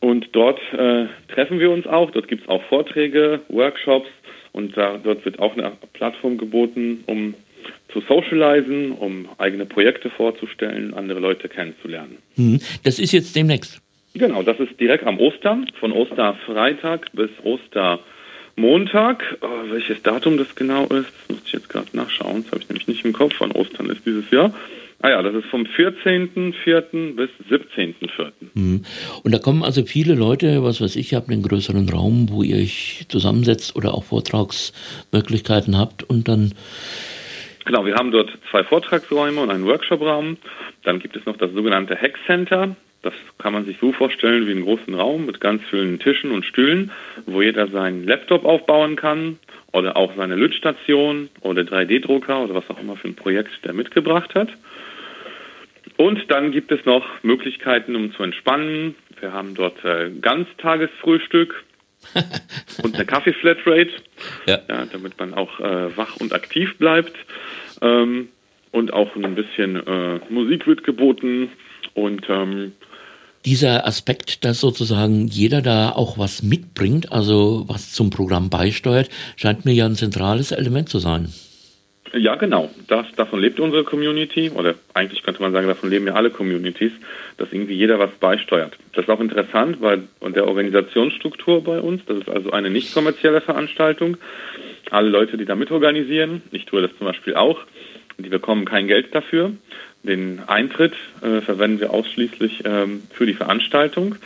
Und 0.00 0.28
dort 0.32 0.60
äh, 0.72 1.06
treffen 1.32 1.60
wir 1.60 1.70
uns 1.70 1.86
auch. 1.86 2.10
Dort 2.10 2.28
gibt 2.28 2.42
es 2.42 2.48
auch 2.48 2.62
Vorträge, 2.64 3.40
Workshops 3.48 4.08
und 4.52 4.76
da, 4.76 4.98
dort 5.02 5.24
wird 5.24 5.38
auch 5.38 5.56
eine 5.56 5.72
Plattform 5.92 6.38
geboten, 6.38 7.04
um 7.06 7.34
zu 7.92 8.00
socialisen, 8.00 8.92
um 8.92 9.28
eigene 9.38 9.66
Projekte 9.66 10.10
vorzustellen, 10.10 10.94
andere 10.94 11.20
Leute 11.20 11.48
kennenzulernen. 11.48 12.18
Mhm. 12.36 12.60
Das 12.84 12.98
ist 12.98 13.12
jetzt 13.12 13.36
demnächst. 13.36 13.80
Genau, 14.14 14.42
das 14.42 14.58
ist 14.60 14.78
direkt 14.78 15.06
am 15.06 15.18
Ostern, 15.18 15.70
von 15.80 15.92
Osterfreitag 15.92 17.06
bis 17.12 17.30
Ostermontag. 17.44 19.38
Oh, 19.40 19.70
welches 19.70 20.02
Datum 20.02 20.36
das 20.36 20.54
genau 20.54 20.84
ist, 20.86 21.12
muss 21.28 21.42
ich 21.46 21.52
jetzt 21.52 21.68
gerade 21.70 21.88
nachschauen. 21.92 22.42
Das 22.42 22.52
habe 22.52 22.62
ich 22.62 22.68
nämlich 22.68 22.88
nicht 22.88 23.04
im 23.04 23.12
Kopf. 23.12 23.34
Wann 23.38 23.52
Ostern 23.52 23.88
ist 23.88 24.04
dieses 24.04 24.30
Jahr. 24.30 24.52
Ah 25.02 25.10
ja, 25.10 25.22
das 25.22 25.34
ist 25.34 25.46
vom 25.46 25.64
14.04. 25.64 27.16
bis 27.16 27.30
17.04. 27.50 28.30
Mhm. 28.54 28.84
Und 29.24 29.34
da 29.34 29.38
kommen 29.38 29.64
also 29.64 29.84
viele 29.84 30.14
Leute, 30.14 30.62
was 30.62 30.80
weiß 30.80 30.94
ich, 30.94 31.14
habt 31.14 31.28
einen 31.28 31.42
größeren 31.42 31.88
Raum, 31.88 32.28
wo 32.30 32.44
ihr 32.44 32.56
euch 32.56 33.04
zusammensetzt 33.08 33.74
oder 33.74 33.94
auch 33.94 34.04
Vortragsmöglichkeiten 34.04 35.76
habt 35.76 36.04
und 36.04 36.28
dann 36.28 36.52
Genau, 37.64 37.86
wir 37.86 37.94
haben 37.94 38.10
dort 38.10 38.30
zwei 38.50 38.64
Vortragsräume 38.64 39.40
und 39.40 39.50
einen 39.50 39.66
Workshopraum. 39.66 40.36
Dann 40.82 40.98
gibt 40.98 41.16
es 41.16 41.26
noch 41.26 41.36
das 41.36 41.52
sogenannte 41.52 41.96
Hack 41.96 42.18
Center. 42.26 42.74
Das 43.02 43.14
kann 43.38 43.52
man 43.52 43.64
sich 43.64 43.76
so 43.80 43.92
vorstellen 43.92 44.46
wie 44.46 44.52
einen 44.52 44.64
großen 44.64 44.94
Raum 44.94 45.26
mit 45.26 45.40
ganz 45.40 45.62
vielen 45.70 45.98
Tischen 45.98 46.30
und 46.30 46.44
Stühlen, 46.44 46.92
wo 47.26 47.42
jeder 47.42 47.66
seinen 47.68 48.04
Laptop 48.06 48.44
aufbauen 48.44 48.96
kann 48.96 49.38
oder 49.72 49.96
auch 49.96 50.12
seine 50.16 50.36
Lütstation 50.36 51.28
oder 51.40 51.62
3D-Drucker 51.62 52.44
oder 52.44 52.54
was 52.54 52.70
auch 52.70 52.80
immer 52.80 52.96
für 52.96 53.08
ein 53.08 53.16
Projekt 53.16 53.64
der 53.64 53.72
mitgebracht 53.72 54.34
hat. 54.34 54.48
Und 56.02 56.32
dann 56.32 56.50
gibt 56.50 56.72
es 56.72 56.84
noch 56.84 57.04
Möglichkeiten, 57.22 57.94
um 57.94 58.12
zu 58.12 58.24
entspannen. 58.24 58.96
Wir 59.20 59.32
haben 59.32 59.54
dort 59.54 59.84
äh, 59.84 60.10
Ganztagesfrühstück 60.10 61.62
und 62.82 62.96
eine 62.96 63.04
Kaffee-Flatrate, 63.04 63.92
ja. 64.46 64.58
ja. 64.68 64.86
damit 64.86 65.16
man 65.20 65.32
auch 65.32 65.60
äh, 65.60 65.96
wach 65.96 66.16
und 66.16 66.32
aktiv 66.32 66.76
bleibt. 66.76 67.14
Ähm, 67.82 68.30
und 68.72 68.92
auch 68.92 69.14
ein 69.14 69.36
bisschen 69.36 69.76
äh, 69.76 70.18
Musik 70.28 70.66
wird 70.66 70.82
geboten. 70.82 71.50
Und 71.94 72.28
ähm, 72.28 72.72
dieser 73.44 73.86
Aspekt, 73.86 74.44
dass 74.44 74.58
sozusagen 74.58 75.28
jeder 75.28 75.62
da 75.62 75.90
auch 75.90 76.18
was 76.18 76.42
mitbringt, 76.42 77.12
also 77.12 77.62
was 77.68 77.92
zum 77.92 78.10
Programm 78.10 78.50
beisteuert, 78.50 79.08
scheint 79.36 79.64
mir 79.64 79.72
ja 79.72 79.86
ein 79.86 79.94
zentrales 79.94 80.50
Element 80.50 80.88
zu 80.88 80.98
sein. 80.98 81.32
Ja, 82.14 82.34
genau. 82.34 82.70
Das, 82.88 83.06
davon 83.16 83.40
lebt 83.40 83.58
unsere 83.58 83.84
Community, 83.84 84.50
oder 84.50 84.74
eigentlich 84.92 85.22
könnte 85.22 85.40
man 85.40 85.52
sagen, 85.52 85.66
davon 85.66 85.88
leben 85.88 86.06
ja 86.06 86.14
alle 86.14 86.30
Communities, 86.30 86.92
dass 87.38 87.52
irgendwie 87.52 87.74
jeder 87.74 87.98
was 87.98 88.10
beisteuert. 88.12 88.76
Das 88.92 89.04
ist 89.04 89.10
auch 89.10 89.20
interessant, 89.20 89.80
weil 89.80 90.02
und 90.20 90.36
der 90.36 90.46
Organisationsstruktur 90.46 91.64
bei 91.64 91.80
uns, 91.80 92.04
das 92.04 92.18
ist 92.18 92.28
also 92.28 92.50
eine 92.50 92.68
nicht 92.68 92.92
kommerzielle 92.92 93.40
Veranstaltung. 93.40 94.18
Alle 94.90 95.08
Leute, 95.08 95.38
die 95.38 95.46
da 95.46 95.54
mitorganisieren, 95.54 96.42
ich 96.52 96.66
tue 96.66 96.82
das 96.82 96.90
zum 96.98 97.06
Beispiel 97.06 97.34
auch, 97.34 97.60
die 98.18 98.28
bekommen 98.28 98.66
kein 98.66 98.88
Geld 98.88 99.14
dafür. 99.14 99.52
Den 100.02 100.40
Eintritt 100.46 100.94
äh, 101.22 101.40
verwenden 101.40 101.80
wir 101.80 101.92
ausschließlich 101.92 102.64
ähm, 102.66 103.04
für 103.10 103.24
die 103.24 103.34
Veranstaltung. 103.34 104.16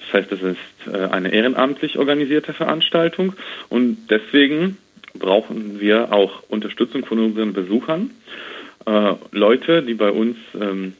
Das 0.00 0.22
heißt, 0.22 0.32
es 0.32 0.42
ist 0.42 0.92
äh, 0.92 1.08
eine 1.12 1.32
ehrenamtlich 1.32 1.98
organisierte 1.98 2.52
Veranstaltung 2.52 3.34
und 3.68 3.98
deswegen 4.10 4.78
brauchen 5.18 5.80
wir 5.80 6.12
auch 6.12 6.42
Unterstützung 6.48 7.04
von 7.04 7.18
unseren 7.18 7.52
Besuchern. 7.52 8.10
Äh, 8.86 9.14
Leute, 9.32 9.82
die 9.82 9.94
bei 9.94 10.10
uns 10.10 10.36
ähm, 10.60 10.94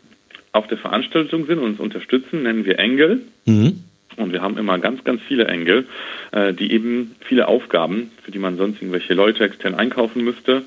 auf 0.53 0.67
der 0.67 0.79
Veranstaltung 0.79 1.47
sind 1.47 1.59
und 1.59 1.65
uns 1.65 1.81
unterstützen, 1.81 2.43
nennen 2.43 2.65
wir 2.65 2.79
Engel. 2.79 3.23
Mhm. 3.45 3.85
Und 4.17 4.33
wir 4.33 4.41
haben 4.41 4.57
immer 4.57 4.79
ganz, 4.79 5.05
ganz 5.05 5.21
viele 5.23 5.47
Engel, 5.47 5.87
äh, 6.33 6.55
die 6.55 6.73
eben 6.73 7.15
viele 7.21 7.49
Aufgaben, 7.49 8.11
für 8.23 8.31
die 8.31 8.39
man 8.39 8.57
sonst 8.57 8.81
irgendwelche 8.81 9.15
Leute 9.15 9.45
extern 9.45 9.75
einkaufen 9.75 10.25
müsste, 10.25 10.63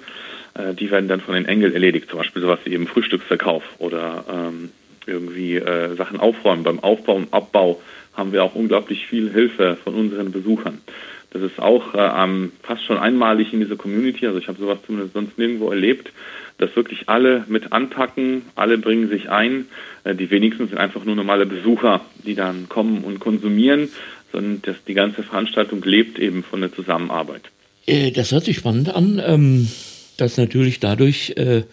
äh, 0.54 0.74
die 0.74 0.92
werden 0.92 1.08
dann 1.08 1.22
von 1.22 1.34
den 1.34 1.46
Engeln 1.46 1.74
erledigt. 1.74 2.10
Zum 2.10 2.20
Beispiel 2.20 2.42
sowas 2.42 2.60
wie 2.66 2.74
eben 2.74 2.88
Frühstücksverkauf 2.88 3.64
oder 3.80 4.26
ähm, 4.32 4.70
irgendwie 5.08 5.56
äh, 5.56 5.96
Sachen 5.96 6.20
aufräumen. 6.20 6.64
Beim 6.64 6.80
Aufbau 6.80 7.16
und 7.16 7.34
Abbau 7.34 7.82
haben 8.14 8.32
wir 8.32 8.44
auch 8.44 8.56
unglaublich 8.56 9.08
viel 9.08 9.32
Hilfe 9.32 9.78
von 9.84 9.96
unseren 9.96 10.32
Besuchern. 10.32 10.82
Das 11.32 11.44
ist 11.44 11.60
auch 11.60 11.94
äh, 11.94 12.50
fast 12.64 12.84
schon 12.86 12.98
einmalig 12.98 13.54
in 13.54 13.60
dieser 13.60 13.76
Community. 13.76 14.26
Also 14.26 14.40
ich 14.40 14.48
habe 14.48 14.60
sowas 14.60 14.80
zumindest 14.86 15.14
sonst 15.14 15.38
nirgendwo 15.38 15.70
erlebt, 15.70 16.12
dass 16.58 16.76
wirklich 16.76 17.08
alle 17.08 17.46
mit 17.48 17.72
anpacken, 17.72 18.44
alle 18.56 18.78
bringen 18.78 19.10
sich 19.10 19.30
ein. 19.30 19.68
Äh, 20.04 20.16
die 20.16 20.32
wenigsten 20.32 20.68
sind 20.68 20.78
einfach 20.78 21.06
nur 21.06 21.16
normale 21.16 21.46
Besucher, 21.46 22.02
die 22.26 22.36
dann 22.36 22.68
kommen 22.68 23.04
und 23.04 23.20
konsumieren, 23.20 23.90
sondern 24.32 24.62
dass 24.64 24.84
die 24.86 24.94
ganze 24.94 25.24
Veranstaltung 25.24 25.84
lebt 25.84 26.18
eben 26.18 26.44
von 26.44 26.62
der 26.62 26.74
Zusammenarbeit. 26.74 27.44
Äh, 27.86 28.12
das 28.12 28.32
hört 28.32 28.46
sich 28.46 28.58
spannend 28.58 28.94
an, 28.94 29.22
ähm, 29.24 29.68
dass 30.22 30.38
natürlich 30.38 30.80
dadurch, 30.80 31.34
äh, 31.38 31.64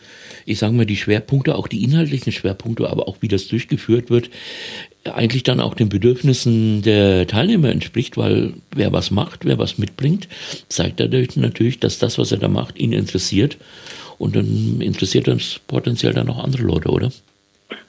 ich 0.45 0.59
sage 0.59 0.75
mal, 0.75 0.87
die 0.87 0.97
Schwerpunkte, 0.97 1.55
auch 1.55 1.69
die 1.69 1.85
inhaltlichen 1.85 2.33
Schwerpunkte, 2.33 2.89
aber 2.89 3.09
auch 3.09 3.19
wie 3.21 3.29
das 3.29 3.49
durchgeführt 3.49 4.11
wird, 4.11 4.31
eigentlich 5.05 5.43
dann 5.43 5.61
auch 5.61 5.75
den 5.75 5.89
Bedürfnissen 5.89 6.83
der 6.83 7.27
Teilnehmer 7.27 7.71
entspricht, 7.71 8.17
weil 8.17 8.55
wer 8.75 8.93
was 8.93 9.11
macht, 9.11 9.45
wer 9.45 9.59
was 9.59 9.79
mitbringt, 9.79 10.29
zeigt 10.69 11.01
dadurch 11.01 11.37
natürlich, 11.37 11.81
dass 11.81 11.99
das, 11.99 12.19
was 12.19 12.33
er 12.33 12.39
da 12.39 12.49
macht, 12.49 12.79
ihn 12.79 12.93
interessiert. 12.93 13.57
Und 14.19 14.35
dann 14.35 14.81
interessiert 14.81 15.29
uns 15.29 15.61
potenziell 15.67 16.15
dann 16.15 16.29
auch 16.29 16.43
andere 16.43 16.63
Leute, 16.63 16.89
oder? 16.89 17.13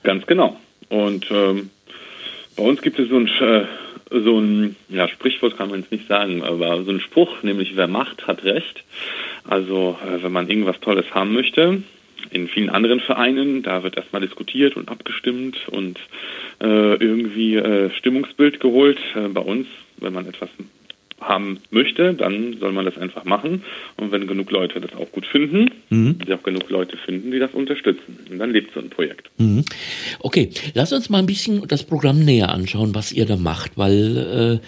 Ganz 0.03 0.25
genau. 0.27 0.57
Und 0.89 1.25
ähm, 1.31 1.69
bei 2.55 2.63
uns 2.63 2.81
gibt 2.81 2.99
es 2.99 3.09
so 3.09 3.17
ein, 3.17 3.27
äh, 3.27 3.65
so 4.09 4.39
ein 4.39 4.75
ja, 4.89 5.07
Sprichwort, 5.07 5.57
kann 5.57 5.69
man 5.69 5.81
es 5.81 5.91
nicht 5.91 6.07
sagen, 6.07 6.43
aber 6.43 6.83
so 6.83 6.91
ein 6.91 6.99
Spruch, 6.99 7.43
nämlich 7.43 7.75
wer 7.75 7.87
macht, 7.87 8.27
hat 8.27 8.43
recht. 8.43 8.83
Also 9.43 9.97
äh, 10.05 10.23
wenn 10.23 10.31
man 10.31 10.49
irgendwas 10.49 10.79
Tolles 10.79 11.05
haben 11.13 11.33
möchte, 11.33 11.83
in 12.31 12.47
vielen 12.47 12.69
anderen 12.69 12.99
Vereinen, 12.99 13.63
da 13.63 13.83
wird 13.83 13.97
erstmal 13.97 14.21
diskutiert 14.21 14.75
und 14.75 14.89
abgestimmt 14.89 15.57
und 15.69 15.99
äh, 16.61 16.95
irgendwie 16.95 17.55
äh, 17.55 17.89
Stimmungsbild 17.91 18.59
geholt. 18.59 18.97
Äh, 19.15 19.29
bei 19.29 19.41
uns, 19.41 19.67
wenn 19.97 20.13
man 20.13 20.27
etwas 20.27 20.49
haben 21.19 21.59
möchte, 21.71 22.13
dann 22.13 22.57
soll 22.59 22.71
man 22.71 22.85
das 22.85 22.97
einfach 22.97 23.25
machen. 23.25 23.63
Und 23.97 24.11
wenn 24.11 24.27
genug 24.27 24.51
Leute 24.51 24.79
das 24.79 24.93
auch 24.93 25.11
gut 25.11 25.25
finden, 25.25 25.71
mhm. 25.89 26.19
sie 26.25 26.33
auch 26.33 26.43
genug 26.43 26.69
Leute 26.69 26.95
finden, 26.97 27.31
die 27.31 27.39
das 27.39 27.51
unterstützen. 27.53 28.19
Und 28.29 28.37
dann 28.37 28.51
lebt 28.51 28.73
so 28.73 28.79
ein 28.79 28.89
Projekt. 28.89 29.29
Mhm. 29.37 29.65
Okay, 30.19 30.51
lass 30.75 30.93
uns 30.93 31.09
mal 31.09 31.19
ein 31.19 31.25
bisschen 31.25 31.67
das 31.67 31.83
Programm 31.83 32.19
näher 32.19 32.49
anschauen, 32.49 32.93
was 32.93 33.11
ihr 33.11 33.25
da 33.25 33.35
macht, 33.35 33.77
weil 33.77 34.61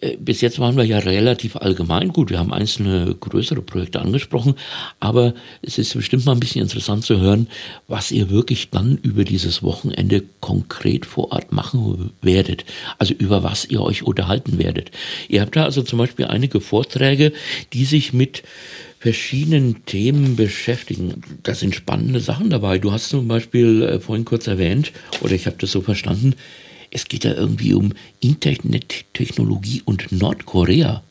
äh, 0.00 0.06
äh, 0.06 0.16
bis 0.18 0.40
jetzt 0.40 0.60
waren 0.60 0.76
wir 0.76 0.84
ja 0.84 0.98
relativ 0.98 1.56
allgemein. 1.56 2.08
Gut, 2.10 2.30
wir 2.30 2.38
haben 2.38 2.52
einzelne 2.52 3.16
größere 3.18 3.62
Projekte 3.62 4.00
angesprochen, 4.00 4.54
aber 5.00 5.34
es 5.62 5.78
ist 5.78 5.94
bestimmt 5.94 6.26
mal 6.26 6.32
ein 6.32 6.40
bisschen 6.40 6.62
interessant 6.62 7.04
zu 7.04 7.20
hören, 7.20 7.48
was 7.88 8.12
ihr 8.12 8.30
wirklich 8.30 8.70
dann 8.70 8.98
über 9.02 9.24
dieses 9.24 9.64
Wochenende 9.64 10.22
konkret 10.40 11.06
vor 11.06 11.32
Ort 11.32 11.50
machen 11.50 12.10
werdet. 12.22 12.64
Also 12.98 13.14
über 13.14 13.42
was 13.42 13.64
ihr 13.64 13.82
euch 13.82 14.04
unterhalten 14.04 14.58
werdet. 14.58 14.92
Ihr 15.28 15.40
habt 15.40 15.56
da 15.56 15.64
also 15.64 15.87
zum 15.88 15.98
Beispiel 15.98 16.26
einige 16.26 16.60
Vorträge, 16.60 17.32
die 17.72 17.84
sich 17.84 18.12
mit 18.12 18.42
verschiedenen 19.00 19.84
Themen 19.86 20.36
beschäftigen. 20.36 21.22
Da 21.42 21.54
sind 21.54 21.74
spannende 21.74 22.20
Sachen 22.20 22.50
dabei. 22.50 22.78
Du 22.78 22.92
hast 22.92 23.08
zum 23.08 23.28
Beispiel 23.28 23.82
äh, 23.82 24.00
vorhin 24.00 24.24
kurz 24.24 24.46
erwähnt, 24.46 24.92
oder 25.20 25.32
ich 25.32 25.46
habe 25.46 25.56
das 25.60 25.72
so 25.72 25.80
verstanden, 25.80 26.34
es 26.90 27.06
geht 27.08 27.24
da 27.24 27.34
irgendwie 27.34 27.74
um 27.74 27.92
Internettechnologie 28.20 29.82
und 29.84 30.10
Nordkorea. 30.10 31.02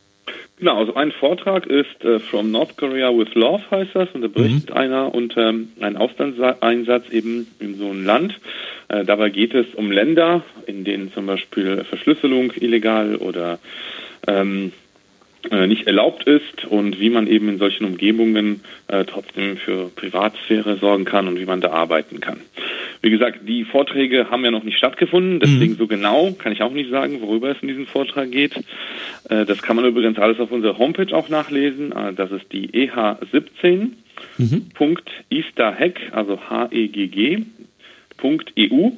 Genau, 0.59 0.79
also 0.79 0.95
ein 0.95 1.11
Vortrag 1.11 1.67
ist 1.67 2.03
äh, 2.03 2.19
From 2.19 2.49
North 2.49 2.77
Korea 2.77 3.15
with 3.15 3.35
Love 3.35 3.61
heißt 3.69 3.91
das 3.93 4.09
und 4.13 4.23
da 4.23 4.27
berichtet 4.27 4.71
mhm. 4.71 4.75
einer 4.75 5.13
unter 5.13 5.49
ähm, 5.49 5.69
einem 5.79 5.97
Auslandseinsatz 5.97 7.11
eben 7.11 7.45
in 7.59 7.77
so 7.77 7.91
einem 7.91 8.03
Land. 8.03 8.39
Äh, 8.87 9.05
dabei 9.05 9.29
geht 9.29 9.53
es 9.53 9.67
um 9.75 9.91
Länder, 9.91 10.41
in 10.65 10.83
denen 10.83 11.13
zum 11.13 11.27
Beispiel 11.27 11.83
Verschlüsselung 11.83 12.51
illegal 12.59 13.17
oder 13.17 13.59
ähm, 14.27 14.71
äh, 15.51 15.67
nicht 15.67 15.87
erlaubt 15.87 16.23
ist 16.23 16.65
und 16.65 16.99
wie 16.99 17.09
man 17.09 17.27
eben 17.27 17.47
in 17.47 17.57
solchen 17.57 17.85
Umgebungen 17.85 18.61
äh, 18.87 19.05
trotzdem 19.05 19.57
für 19.57 19.89
Privatsphäre 19.95 20.77
sorgen 20.77 21.05
kann 21.05 21.27
und 21.27 21.39
wie 21.39 21.45
man 21.45 21.61
da 21.61 21.71
arbeiten 21.71 22.19
kann. 22.19 22.41
Wie 23.01 23.09
gesagt, 23.09 23.39
die 23.47 23.63
Vorträge 23.63 24.29
haben 24.29 24.43
ja 24.43 24.51
noch 24.51 24.63
nicht 24.63 24.77
stattgefunden, 24.77 25.39
deswegen 25.39 25.73
mhm. 25.73 25.77
so 25.77 25.87
genau 25.87 26.31
kann 26.31 26.51
ich 26.51 26.63
auch 26.63 26.71
nicht 26.71 26.89
sagen, 26.89 27.21
worüber 27.21 27.51
es 27.51 27.61
in 27.61 27.67
diesem 27.67 27.85
Vortrag 27.85 28.31
geht. 28.31 28.55
Äh, 29.29 29.45
das 29.45 29.61
kann 29.61 29.75
man 29.75 29.85
übrigens 29.85 30.17
alles 30.17 30.39
auf 30.39 30.51
unserer 30.51 30.77
Homepage 30.77 31.15
auch 31.15 31.29
nachlesen. 31.29 31.91
Äh, 31.91 32.13
das 32.13 32.31
ist 32.31 32.51
die 32.51 32.69
EH17. 32.69 33.89
Mhm. 34.39 34.69
also 36.11 36.39
H-E-G-G, 36.49 37.43
.eu 38.21 38.91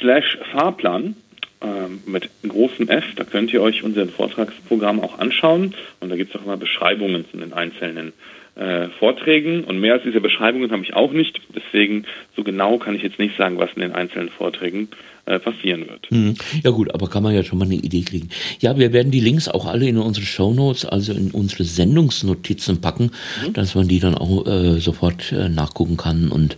slash 0.00 0.38
Fahrplan 0.52 1.16
ähm, 1.60 2.02
mit 2.06 2.30
großem 2.46 2.88
F. 2.88 3.04
Da 3.16 3.24
könnt 3.24 3.52
ihr 3.52 3.62
euch 3.62 3.82
unser 3.82 4.06
Vortragsprogramm 4.06 5.00
auch 5.00 5.18
anschauen. 5.18 5.74
Und 6.00 6.08
da 6.10 6.16
gibt 6.16 6.34
es 6.34 6.40
auch 6.40 6.44
immer 6.44 6.56
Beschreibungen 6.56 7.24
zu 7.30 7.36
den 7.36 7.52
einzelnen 7.52 8.12
äh, 8.58 8.88
Vorträgen. 8.98 9.64
Und 9.64 9.80
mehr 9.80 9.94
als 9.94 10.02
diese 10.02 10.20
Beschreibungen 10.20 10.70
habe 10.70 10.82
ich 10.82 10.94
auch 10.94 11.12
nicht. 11.12 11.40
Deswegen 11.54 12.04
so 12.36 12.42
genau 12.42 12.78
kann 12.78 12.94
ich 12.94 13.02
jetzt 13.02 13.18
nicht 13.18 13.36
sagen, 13.36 13.58
was 13.58 13.70
in 13.74 13.82
den 13.82 13.92
einzelnen 13.92 14.28
Vorträgen 14.28 14.88
äh, 15.26 15.38
passieren 15.38 15.88
wird. 15.88 16.08
Hm. 16.08 16.34
Ja 16.64 16.70
gut, 16.70 16.92
aber 16.94 17.08
kann 17.08 17.22
man 17.22 17.34
ja 17.34 17.44
schon 17.44 17.58
mal 17.58 17.66
eine 17.66 17.74
Idee 17.74 18.02
kriegen. 18.02 18.30
Ja, 18.60 18.78
wir 18.78 18.92
werden 18.92 19.12
die 19.12 19.20
Links 19.20 19.48
auch 19.48 19.66
alle 19.66 19.86
in 19.86 19.98
unsere 19.98 20.24
Show 20.24 20.52
Notes, 20.54 20.84
also 20.84 21.12
in 21.12 21.30
unsere 21.30 21.64
Sendungsnotizen 21.64 22.80
packen, 22.80 23.10
mhm. 23.46 23.52
dass 23.52 23.74
man 23.74 23.88
die 23.88 24.00
dann 24.00 24.14
auch 24.14 24.46
äh, 24.46 24.78
sofort 24.80 25.30
äh, 25.32 25.48
nachgucken 25.48 25.96
kann 25.96 26.30
und 26.30 26.56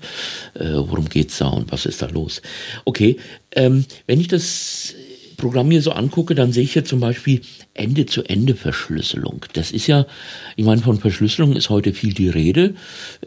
äh, 0.54 0.72
worum 0.74 1.08
geht's 1.08 1.38
da 1.38 1.48
und 1.48 1.72
was 1.72 1.84
ist 1.84 2.00
da 2.00 2.06
los. 2.06 2.42
Okay, 2.84 3.16
ähm, 3.56 3.84
wenn 4.06 4.20
ich 4.20 4.28
das 4.28 4.94
Programm 5.40 5.70
hier 5.70 5.82
so 5.82 5.92
angucke, 5.92 6.34
dann 6.34 6.52
sehe 6.52 6.64
ich 6.64 6.74
hier 6.74 6.84
zum 6.84 7.00
Beispiel 7.00 7.40
Ende-zu-Ende-Verschlüsselung. 7.74 9.46
Das 9.54 9.72
ist 9.72 9.86
ja, 9.86 10.06
ich 10.56 10.64
meine, 10.64 10.82
von 10.82 10.98
Verschlüsselung 10.98 11.56
ist 11.56 11.70
heute 11.70 11.94
viel 11.94 12.12
die 12.12 12.28
Rede, 12.28 12.74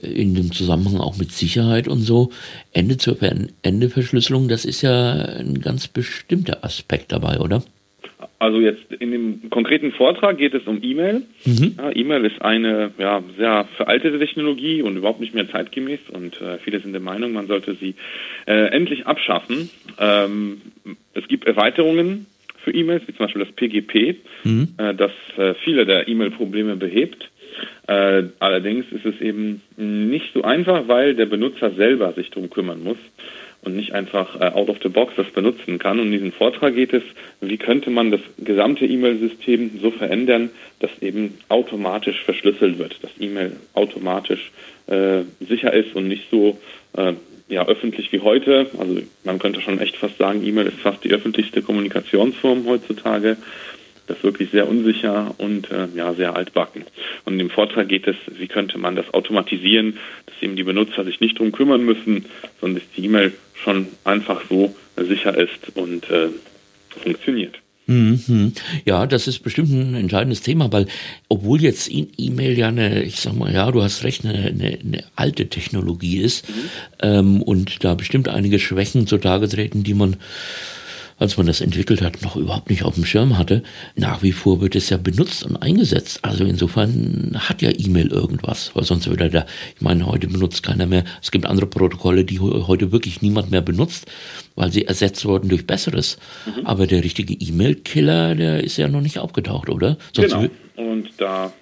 äh, 0.01 0.07
in 0.07 0.35
dem 0.35 0.51
Zusammenhang 0.51 0.97
auch 0.97 1.17
mit 1.17 1.31
Sicherheit 1.31 1.87
und 1.87 2.01
so. 2.01 2.29
Ende-zu-Ende-Verschlüsselung, 2.71 4.47
das 4.47 4.63
ist 4.63 4.81
ja 4.81 5.13
ein 5.13 5.59
ganz 5.59 5.87
bestimmter 5.87 6.63
Aspekt 6.63 7.11
dabei, 7.11 7.39
oder? 7.39 7.63
Also 8.39 8.59
jetzt 8.59 8.91
in 8.99 9.11
dem 9.11 9.49
konkreten 9.49 9.91
Vortrag 9.91 10.37
geht 10.37 10.53
es 10.53 10.63
um 10.67 10.79
E-Mail. 10.81 11.23
Mhm. 11.45 11.75
Ja, 11.77 11.91
E-Mail 11.95 12.25
ist 12.25 12.41
eine 12.41 12.91
ja, 12.97 13.23
sehr 13.37 13.65
veraltete 13.75 14.19
Technologie 14.19 14.81
und 14.81 14.97
überhaupt 14.97 15.19
nicht 15.19 15.33
mehr 15.33 15.49
zeitgemäß 15.49 15.99
und 16.11 16.41
äh, 16.41 16.57
viele 16.59 16.79
sind 16.79 16.93
der 16.93 17.01
Meinung, 17.01 17.33
man 17.33 17.47
sollte 17.47 17.75
sie 17.75 17.95
äh, 18.45 18.67
endlich 18.67 19.07
abschaffen. 19.07 19.69
Ähm, 19.99 20.61
es 21.13 21.27
gibt 21.27 21.45
Erweiterungen 21.45 22.25
für 22.63 22.71
E-Mails, 22.71 23.03
wie 23.07 23.15
zum 23.15 23.25
Beispiel 23.25 23.43
das 23.43 23.53
PGP, 23.53 24.15
mhm. 24.43 24.69
äh, 24.77 24.93
das 24.93 25.11
äh, 25.37 25.53
viele 25.63 25.85
der 25.85 26.07
E-Mail-Probleme 26.07 26.75
behebt. 26.75 27.29
Äh, 27.87 28.23
allerdings 28.39 28.85
ist 28.91 29.05
es 29.05 29.21
eben 29.21 29.61
nicht 29.77 30.33
so 30.33 30.43
einfach, 30.43 30.87
weil 30.87 31.15
der 31.15 31.27
Benutzer 31.27 31.71
selber 31.71 32.13
sich 32.13 32.29
darum 32.29 32.49
kümmern 32.49 32.83
muss 32.83 32.97
und 33.63 33.75
nicht 33.75 33.93
einfach 33.93 34.39
äh, 34.39 34.45
out 34.45 34.69
of 34.69 34.77
the 34.83 34.89
box 34.89 35.13
das 35.15 35.29
benutzen 35.31 35.79
kann. 35.79 35.99
Und 35.99 36.07
in 36.07 36.11
diesem 36.13 36.31
Vortrag 36.31 36.75
geht 36.75 36.93
es, 36.93 37.03
wie 37.41 37.57
könnte 37.57 37.89
man 37.89 38.11
das 38.11 38.21
gesamte 38.37 38.85
E-Mail-System 38.85 39.79
so 39.81 39.91
verändern, 39.91 40.49
dass 40.79 40.91
eben 41.01 41.37
automatisch 41.49 42.23
verschlüsselt 42.23 42.77
wird, 42.77 43.03
dass 43.03 43.11
E-Mail 43.19 43.53
automatisch 43.73 44.51
äh, 44.87 45.21
sicher 45.39 45.73
ist 45.73 45.95
und 45.95 46.07
nicht 46.07 46.29
so 46.29 46.59
äh, 46.97 47.13
ja, 47.49 47.65
öffentlich 47.67 48.11
wie 48.11 48.19
heute. 48.19 48.67
Also 48.77 48.99
man 49.23 49.39
könnte 49.39 49.61
schon 49.61 49.79
echt 49.79 49.95
fast 49.97 50.17
sagen, 50.17 50.45
E-Mail 50.45 50.67
ist 50.67 50.79
fast 50.79 51.03
die 51.03 51.11
öffentlichste 51.11 51.61
Kommunikationsform 51.61 52.65
heutzutage. 52.65 53.37
Das 54.07 54.17
ist 54.17 54.23
wirklich 54.23 54.51
sehr 54.51 54.67
unsicher 54.67 55.33
und 55.37 55.71
äh, 55.71 55.87
ja, 55.95 56.13
sehr 56.13 56.35
altbacken. 56.35 56.83
Und 57.25 57.33
in 57.33 57.39
dem 57.39 57.49
Vortrag 57.49 57.87
geht 57.87 58.07
es, 58.07 58.15
wie 58.27 58.47
könnte 58.47 58.77
man 58.77 58.95
das 58.95 59.13
automatisieren, 59.13 59.97
dass 60.25 60.35
eben 60.41 60.55
die 60.55 60.63
Benutzer 60.63 61.05
sich 61.05 61.21
nicht 61.21 61.37
darum 61.37 61.51
kümmern 61.51 61.85
müssen, 61.85 62.25
sondern 62.59 62.81
dass 62.81 62.91
die 62.95 63.05
E-Mail 63.05 63.33
schon 63.55 63.87
einfach 64.03 64.41
so 64.49 64.75
sicher 64.97 65.37
ist 65.37 65.75
und 65.75 66.09
äh, 66.09 66.29
funktioniert. 67.01 67.55
Mhm. 67.85 68.53
Ja, 68.85 69.05
das 69.07 69.27
ist 69.27 69.39
bestimmt 69.39 69.69
ein 69.71 69.95
entscheidendes 69.95 70.41
Thema, 70.41 70.71
weil 70.71 70.87
obwohl 71.27 71.61
jetzt 71.61 71.89
E-Mail 71.91 72.57
ja 72.57 72.69
eine, 72.69 73.03
ich 73.03 73.17
sag 73.17 73.33
mal, 73.33 73.53
ja, 73.53 73.69
du 73.71 73.83
hast 73.83 74.03
recht, 74.03 74.23
eine, 74.23 74.37
eine, 74.37 74.79
eine 74.81 75.03
alte 75.15 75.49
Technologie 75.49 76.19
ist 76.19 76.47
mhm. 76.47 76.53
ähm, 77.01 77.41
und 77.41 77.83
da 77.83 77.95
bestimmt 77.95 78.29
einige 78.29 78.59
Schwächen 78.59 79.05
zutage 79.05 79.49
treten, 79.49 79.83
die 79.83 79.93
man 79.93 80.15
als 81.17 81.37
man 81.37 81.45
das 81.45 81.61
entwickelt 81.61 82.01
hat, 82.01 82.21
noch 82.21 82.35
überhaupt 82.35 82.69
nicht 82.69 82.83
auf 82.83 82.95
dem 82.95 83.05
Schirm 83.05 83.37
hatte. 83.37 83.63
Nach 83.95 84.23
wie 84.23 84.31
vor 84.31 84.61
wird 84.61 84.75
es 84.75 84.89
ja 84.89 84.97
benutzt 84.97 85.45
und 85.45 85.57
eingesetzt. 85.57 86.19
Also 86.23 86.43
insofern 86.43 87.35
hat 87.37 87.61
ja 87.61 87.71
E-Mail 87.71 88.07
irgendwas, 88.07 88.75
weil 88.75 88.83
sonst 88.83 89.07
würde 89.07 89.29
da, 89.29 89.45
ich 89.75 89.81
meine, 89.81 90.05
heute 90.05 90.27
benutzt 90.27 90.63
keiner 90.63 90.85
mehr. 90.85 91.03
Es 91.21 91.31
gibt 91.31 91.45
andere 91.45 91.67
Protokolle, 91.67 92.25
die 92.25 92.39
heute 92.39 92.91
wirklich 92.91 93.21
niemand 93.21 93.51
mehr 93.51 93.61
benutzt, 93.61 94.11
weil 94.55 94.71
sie 94.71 94.85
ersetzt 94.85 95.25
wurden 95.25 95.49
durch 95.49 95.67
besseres. 95.67 96.17
Mhm. 96.45 96.65
Aber 96.65 96.87
der 96.87 97.03
richtige 97.03 97.33
E-Mail-Killer, 97.33 98.35
der 98.35 98.63
ist 98.63 98.77
ja 98.77 98.87
noch 98.87 99.01
nicht 99.01 99.19
aufgetaucht, 99.19 99.69
oder? 99.69 99.97
Sonst 100.13 100.33
genau. 100.33 100.49
Und 100.75 101.09
da 101.17 101.53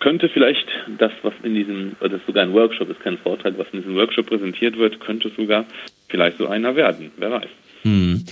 könnte 0.00 0.28
vielleicht 0.28 0.66
das, 0.98 1.12
was 1.22 1.34
in 1.42 1.54
diesem, 1.54 1.96
das 2.00 2.12
ist 2.12 2.26
sogar 2.26 2.44
ein 2.44 2.52
Workshop, 2.52 2.88
ist 2.90 3.00
kein 3.00 3.18
Vortrag, 3.18 3.58
was 3.58 3.66
in 3.72 3.80
diesem 3.80 3.96
Workshop 3.96 4.26
präsentiert 4.26 4.78
wird, 4.78 5.00
könnte 5.00 5.30
sogar 5.36 5.64
vielleicht 6.08 6.38
so 6.38 6.46
einer 6.46 6.76
werden. 6.76 7.10
Wer 7.16 7.30
weiß. 7.32 7.48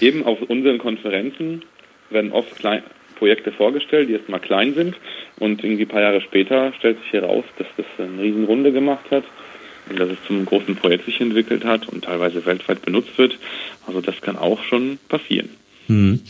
Eben 0.00 0.24
auf 0.24 0.42
unseren 0.42 0.78
Konferenzen 0.78 1.62
werden 2.10 2.32
oft 2.32 2.56
klein, 2.56 2.82
Projekte 3.16 3.52
vorgestellt, 3.52 4.08
die 4.08 4.14
erstmal 4.14 4.40
klein 4.40 4.74
sind 4.74 4.96
und 5.38 5.62
irgendwie 5.62 5.84
ein 5.84 5.88
paar 5.88 6.02
Jahre 6.02 6.20
später 6.20 6.72
stellt 6.78 7.00
sich 7.02 7.12
heraus, 7.12 7.44
dass 7.58 7.66
das 7.76 7.86
eine 7.98 8.22
Riesenrunde 8.22 8.72
gemacht 8.72 9.10
hat 9.10 9.24
und 9.88 9.98
dass 9.98 10.10
es 10.10 10.18
zum 10.26 10.44
großen 10.44 10.76
Projekt 10.76 11.06
sich 11.06 11.20
entwickelt 11.20 11.64
hat 11.64 11.88
und 11.88 12.04
teilweise 12.04 12.44
weltweit 12.44 12.82
benutzt 12.82 13.16
wird. 13.16 13.38
Also 13.86 14.00
das 14.00 14.20
kann 14.20 14.36
auch 14.36 14.62
schon 14.64 14.98
passieren. 15.08 15.48
Hm. 15.86 16.20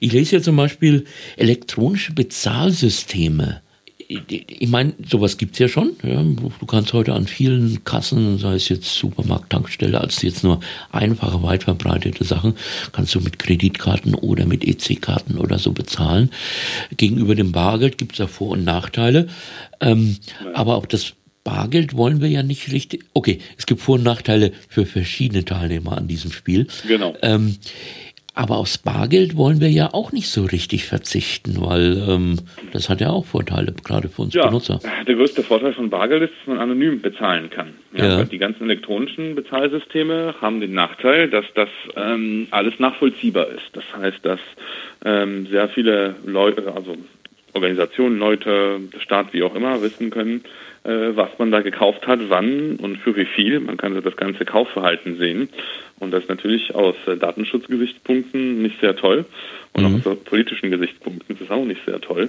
Ich 0.00 0.12
lese 0.12 0.36
ja 0.36 0.42
zum 0.42 0.56
Beispiel 0.56 1.04
elektronische 1.36 2.12
Bezahlsysteme 2.12 3.60
ich 4.08 4.68
meine, 4.68 4.92
sowas 5.08 5.36
gibt 5.36 5.54
es 5.54 5.58
ja 5.58 5.68
schon. 5.68 5.92
Ja. 6.02 6.22
Du 6.22 6.66
kannst 6.66 6.92
heute 6.92 7.12
an 7.12 7.26
vielen 7.26 7.84
Kassen, 7.84 8.38
sei 8.38 8.54
es 8.54 8.68
jetzt 8.68 8.94
Supermarkt, 8.94 9.50
Tankstelle, 9.50 10.00
als 10.00 10.22
jetzt 10.22 10.44
nur 10.44 10.60
einfache, 10.92 11.42
weit 11.42 11.64
verbreitete 11.64 12.24
Sachen, 12.24 12.54
kannst 12.92 13.14
du 13.14 13.20
mit 13.20 13.38
Kreditkarten 13.38 14.14
oder 14.14 14.46
mit 14.46 14.64
EC-Karten 14.64 15.38
oder 15.38 15.58
so 15.58 15.72
bezahlen. 15.72 16.30
Gegenüber 16.96 17.34
dem 17.34 17.52
Bargeld 17.52 17.98
gibt 17.98 18.12
es 18.12 18.18
ja 18.18 18.26
Vor- 18.26 18.52
und 18.52 18.64
Nachteile. 18.64 19.28
Ähm, 19.80 20.16
aber 20.54 20.76
auch 20.76 20.86
das 20.86 21.14
Bargeld 21.44 21.94
wollen 21.94 22.20
wir 22.20 22.28
ja 22.28 22.42
nicht 22.42 22.72
richtig. 22.72 23.04
Okay, 23.12 23.38
es 23.58 23.66
gibt 23.66 23.82
Vor- 23.82 23.96
und 23.96 24.02
Nachteile 24.02 24.52
für 24.68 24.86
verschiedene 24.86 25.44
Teilnehmer 25.44 25.96
an 25.98 26.08
diesem 26.08 26.32
Spiel. 26.32 26.66
Genau. 26.88 27.14
Ähm, 27.22 27.58
aber 28.34 28.56
aufs 28.56 28.78
Bargeld 28.78 29.36
wollen 29.36 29.60
wir 29.60 29.70
ja 29.70 29.94
auch 29.94 30.10
nicht 30.10 30.28
so 30.28 30.44
richtig 30.44 30.86
verzichten, 30.86 31.56
weil 31.60 32.02
ähm, 32.08 32.36
das 32.72 32.88
hat 32.88 33.00
ja 33.00 33.10
auch 33.10 33.24
Vorteile, 33.24 33.72
gerade 33.84 34.08
für 34.08 34.22
uns 34.22 34.34
ja, 34.34 34.46
Benutzer. 34.46 34.80
Der 35.06 35.14
größte 35.14 35.44
Vorteil 35.44 35.72
von 35.72 35.88
Bargeld 35.88 36.24
ist, 36.24 36.32
dass 36.40 36.48
man 36.48 36.58
anonym 36.58 37.00
bezahlen 37.00 37.48
kann. 37.48 37.74
Ja, 37.96 38.18
ja. 38.18 38.24
Die 38.24 38.38
ganzen 38.38 38.64
elektronischen 38.64 39.36
Bezahlsysteme 39.36 40.34
haben 40.40 40.60
den 40.60 40.72
Nachteil, 40.72 41.30
dass 41.30 41.44
das 41.54 41.68
ähm, 41.96 42.48
alles 42.50 42.78
nachvollziehbar 42.80 43.48
ist. 43.48 43.70
Das 43.72 43.84
heißt, 43.96 44.18
dass 44.22 44.40
ähm, 45.04 45.46
sehr 45.46 45.68
viele 45.68 46.16
Leute, 46.26 46.72
also 46.74 46.96
Organisationen, 47.52 48.18
Leute, 48.18 48.80
Staat, 48.98 49.32
wie 49.32 49.44
auch 49.44 49.54
immer, 49.54 49.80
wissen 49.80 50.10
können, 50.10 50.42
was 50.84 51.30
man 51.38 51.50
da 51.50 51.60
gekauft 51.60 52.06
hat, 52.06 52.20
wann 52.28 52.76
und 52.76 52.98
für 52.98 53.16
wie 53.16 53.24
viel. 53.24 53.60
Man 53.60 53.76
kann 53.76 54.00
das 54.02 54.16
ganze 54.16 54.44
Kaufverhalten 54.44 55.16
sehen. 55.16 55.48
Und 55.98 56.10
das 56.10 56.24
ist 56.24 56.28
natürlich 56.28 56.74
aus 56.74 56.96
äh, 57.06 57.16
Datenschutzgesichtspunkten 57.16 58.62
nicht 58.62 58.80
sehr 58.80 58.96
toll. 58.96 59.24
Und 59.72 59.88
mhm. 59.88 60.00
auch 60.00 60.06
aus 60.12 60.18
politischen 60.24 60.70
Gesichtspunkten 60.70 61.34
ist 61.34 61.42
es 61.42 61.50
auch 61.50 61.64
nicht 61.64 61.80
sehr 61.86 62.00
toll. 62.00 62.28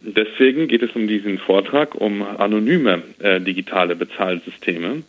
Deswegen 0.00 0.68
geht 0.68 0.82
es 0.82 0.92
um 0.92 1.06
diesen 1.06 1.38
Vortrag 1.38 1.94
um 1.94 2.22
anonyme 2.22 3.02
äh, 3.18 3.40
digitale 3.40 3.96
Bezahlsysteme. 3.96 5.02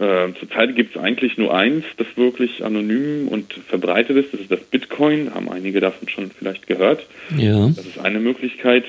Äh, 0.00 0.32
zurzeit 0.38 0.74
gibt 0.74 0.96
es 0.96 1.00
eigentlich 1.00 1.38
nur 1.38 1.54
eins, 1.54 1.84
das 1.96 2.08
wirklich 2.16 2.64
anonym 2.64 3.28
und 3.28 3.52
verbreitet 3.52 4.16
ist. 4.16 4.32
Das 4.32 4.40
ist 4.40 4.50
das 4.50 4.60
Bitcoin. 4.60 5.32
Haben 5.32 5.48
einige 5.48 5.80
davon 5.80 6.08
schon 6.08 6.30
vielleicht 6.30 6.66
gehört. 6.66 7.06
Ja. 7.36 7.68
Das 7.68 7.86
ist 7.86 7.98
eine 7.98 8.18
Möglichkeit, 8.18 8.84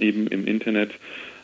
eben 0.00 0.26
im 0.26 0.46
Internet 0.46 0.90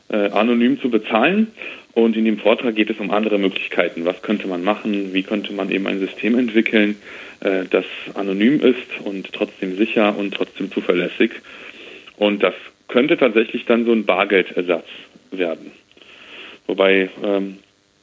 äh, 0.08 0.30
anonym 0.30 0.80
zu 0.80 0.90
bezahlen. 0.90 1.48
Und 1.92 2.16
in 2.16 2.24
dem 2.24 2.38
Vortrag 2.38 2.74
geht 2.74 2.90
es 2.90 2.98
um 2.98 3.10
andere 3.10 3.38
Möglichkeiten. 3.38 4.04
Was 4.04 4.20
könnte 4.22 4.48
man 4.48 4.64
machen? 4.64 5.14
Wie 5.14 5.22
könnte 5.22 5.52
man 5.52 5.70
eben 5.70 5.86
ein 5.86 6.00
System 6.00 6.38
entwickeln, 6.38 6.96
äh, 7.40 7.64
das 7.70 7.84
anonym 8.14 8.60
ist 8.60 9.00
und 9.04 9.32
trotzdem 9.32 9.76
sicher 9.76 10.16
und 10.16 10.34
trotzdem 10.34 10.70
zuverlässig? 10.72 11.32
Und 12.16 12.42
das 12.42 12.54
könnte 12.88 13.16
tatsächlich 13.16 13.64
dann 13.64 13.84
so 13.84 13.92
ein 13.92 14.04
Bargeldersatz 14.04 14.86
werden. 15.30 15.72
Wobei 16.66 17.10
ähm, 17.22 17.58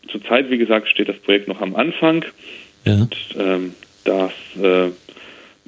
zurzeit, 0.09 0.49
wie 0.49 0.57
gesagt, 0.57 0.87
steht 0.87 1.09
das 1.09 1.17
Projekt 1.17 1.47
noch 1.47 1.61
am 1.61 1.75
Anfang. 1.75 2.25
Ja. 2.85 2.93
Und 2.95 3.15
ähm, 3.37 3.73
das 4.03 4.31
äh, 4.61 4.89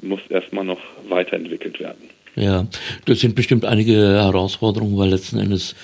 muss 0.02 0.20
erstmal 0.28 0.64
noch 0.64 0.80
weiterentwickelt 1.08 1.80
werden. 1.80 2.10
Ja, 2.36 2.66
das 3.06 3.20
sind 3.20 3.34
bestimmt 3.36 3.64
einige 3.64 3.92
Herausforderungen, 3.92 4.98
weil 4.98 5.10
letzten 5.10 5.38
Endes 5.38 5.76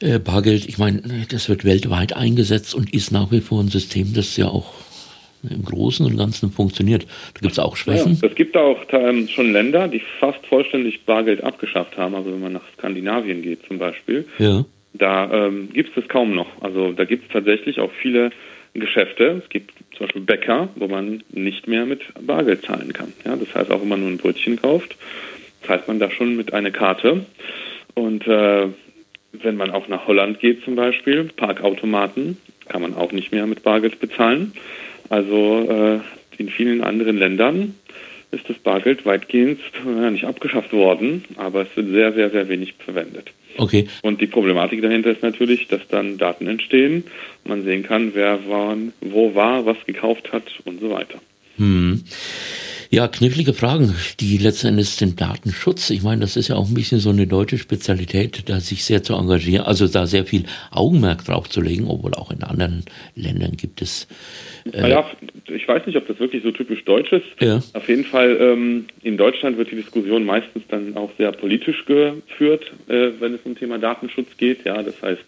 äh, 0.00 0.18
Bargeld, 0.18 0.66
ich 0.66 0.78
meine, 0.78 1.02
das 1.30 1.48
wird 1.48 1.64
weltweit 1.64 2.16
eingesetzt 2.16 2.74
und 2.74 2.94
ist 2.94 3.12
nach 3.12 3.30
wie 3.30 3.40
vor 3.40 3.60
ein 3.60 3.68
System, 3.68 4.14
das 4.14 4.36
ja 4.36 4.46
auch 4.46 4.72
im 5.48 5.64
Großen 5.64 6.04
und 6.04 6.16
Ganzen 6.16 6.50
funktioniert. 6.50 7.04
Da 7.34 7.40
gibt 7.40 7.52
es 7.52 7.58
auch 7.58 7.76
Schwächen. 7.76 8.18
Ja, 8.20 8.28
es 8.28 8.34
gibt 8.34 8.56
auch 8.56 8.78
ähm, 8.90 9.28
schon 9.28 9.52
Länder, 9.52 9.86
die 9.88 10.02
fast 10.18 10.44
vollständig 10.46 11.04
Bargeld 11.04 11.44
abgeschafft 11.44 11.96
haben. 11.96 12.14
Also 12.14 12.32
wenn 12.32 12.40
man 12.40 12.54
nach 12.54 12.64
Skandinavien 12.76 13.42
geht 13.42 13.64
zum 13.66 13.78
Beispiel, 13.78 14.26
ja. 14.38 14.64
da 14.94 15.46
ähm, 15.46 15.68
gibt 15.72 15.90
es 15.90 15.94
das 15.94 16.08
kaum 16.08 16.34
noch. 16.34 16.48
Also 16.60 16.92
da 16.92 17.04
gibt 17.04 17.26
es 17.26 17.32
tatsächlich 17.32 17.78
auch 17.78 17.92
viele 18.00 18.30
Geschäfte. 18.74 19.40
Es 19.42 19.48
gibt 19.48 19.72
zum 19.96 20.06
Beispiel 20.06 20.22
Bäcker, 20.22 20.68
wo 20.76 20.88
man 20.88 21.22
nicht 21.30 21.68
mehr 21.68 21.86
mit 21.86 22.00
Bargeld 22.20 22.64
zahlen 22.64 22.92
kann. 22.92 23.12
Ja, 23.24 23.36
das 23.36 23.54
heißt, 23.54 23.70
auch 23.70 23.80
wenn 23.80 23.88
man 23.88 24.00
nur 24.00 24.10
ein 24.10 24.18
Brötchen 24.18 24.60
kauft, 24.60 24.96
zahlt 25.66 25.88
man 25.88 25.98
da 25.98 26.10
schon 26.10 26.36
mit 26.36 26.52
einer 26.52 26.70
Karte. 26.70 27.26
Und 27.94 28.26
äh, 28.26 28.68
wenn 29.32 29.56
man 29.56 29.70
auch 29.70 29.88
nach 29.88 30.06
Holland 30.06 30.40
geht 30.40 30.64
zum 30.64 30.76
Beispiel, 30.76 31.24
Parkautomaten, 31.24 32.38
kann 32.68 32.82
man 32.82 32.94
auch 32.94 33.12
nicht 33.12 33.32
mehr 33.32 33.46
mit 33.46 33.62
Bargeld 33.62 34.00
bezahlen. 34.00 34.52
Also 35.08 35.66
äh, 35.68 36.40
in 36.40 36.48
vielen 36.48 36.82
anderen 36.82 37.18
Ländern 37.18 37.74
ist 38.30 38.48
das 38.48 38.58
Bargeld 38.58 39.06
weitgehend 39.06 39.60
ja, 39.84 40.10
nicht 40.10 40.24
abgeschafft 40.24 40.72
worden, 40.72 41.24
aber 41.36 41.62
es 41.62 41.76
wird 41.76 41.88
sehr, 41.88 42.12
sehr, 42.12 42.30
sehr 42.30 42.48
wenig 42.48 42.74
verwendet. 42.78 43.32
Okay. 43.56 43.88
Und 44.02 44.20
die 44.20 44.26
Problematik 44.26 44.82
dahinter 44.82 45.10
ist 45.10 45.22
natürlich, 45.22 45.66
dass 45.68 45.80
dann 45.88 46.18
Daten 46.18 46.46
entstehen, 46.46 47.04
man 47.44 47.64
sehen 47.64 47.82
kann, 47.82 48.14
wer 48.14 48.38
wann, 48.46 48.92
wo 49.00 49.34
war, 49.34 49.64
was 49.66 49.78
gekauft 49.86 50.32
hat 50.32 50.44
und 50.64 50.80
so 50.80 50.90
weiter. 50.90 51.18
Hm. 51.56 52.04
Ja, 52.90 53.06
knifflige 53.06 53.52
Fragen, 53.52 53.94
die 54.18 54.38
letzten 54.38 54.68
Endes 54.68 54.96
den 54.96 55.14
Datenschutz. 55.14 55.90
Ich 55.90 56.02
meine, 56.02 56.22
das 56.22 56.36
ist 56.36 56.48
ja 56.48 56.56
auch 56.56 56.68
ein 56.68 56.74
bisschen 56.74 57.00
so 57.00 57.10
eine 57.10 57.26
deutsche 57.26 57.58
Spezialität, 57.58 58.48
da 58.48 58.60
sich 58.60 58.82
sehr 58.82 59.02
zu 59.02 59.14
engagieren, 59.14 59.66
also 59.66 59.86
da 59.88 60.06
sehr 60.06 60.24
viel 60.24 60.44
Augenmerk 60.70 61.22
drauf 61.26 61.50
zu 61.50 61.60
legen, 61.60 61.86
obwohl 61.86 62.14
auch 62.14 62.30
in 62.30 62.42
anderen 62.42 62.84
Ländern 63.14 63.58
gibt 63.58 63.82
es. 63.82 64.08
Äh 64.72 64.80
naja, 64.80 65.10
ich 65.48 65.68
weiß 65.68 65.86
nicht, 65.86 65.96
ob 65.96 66.06
das 66.08 66.18
wirklich 66.18 66.42
so 66.42 66.50
typisch 66.50 66.82
deutsch 66.86 67.12
ist. 67.12 67.26
Ja. 67.40 67.60
Auf 67.74 67.88
jeden 67.88 68.06
Fall, 68.06 68.38
ähm, 68.40 68.86
in 69.02 69.18
Deutschland 69.18 69.58
wird 69.58 69.70
die 69.70 69.76
Diskussion 69.76 70.24
meistens 70.24 70.62
dann 70.68 70.96
auch 70.96 71.10
sehr 71.18 71.32
politisch 71.32 71.84
geführt, 71.84 72.72
äh, 72.88 73.10
wenn 73.20 73.34
es 73.34 73.40
um 73.44 73.54
Thema 73.54 73.78
Datenschutz 73.78 74.34
geht. 74.38 74.64
Ja, 74.64 74.82
das 74.82 75.00
heißt, 75.02 75.24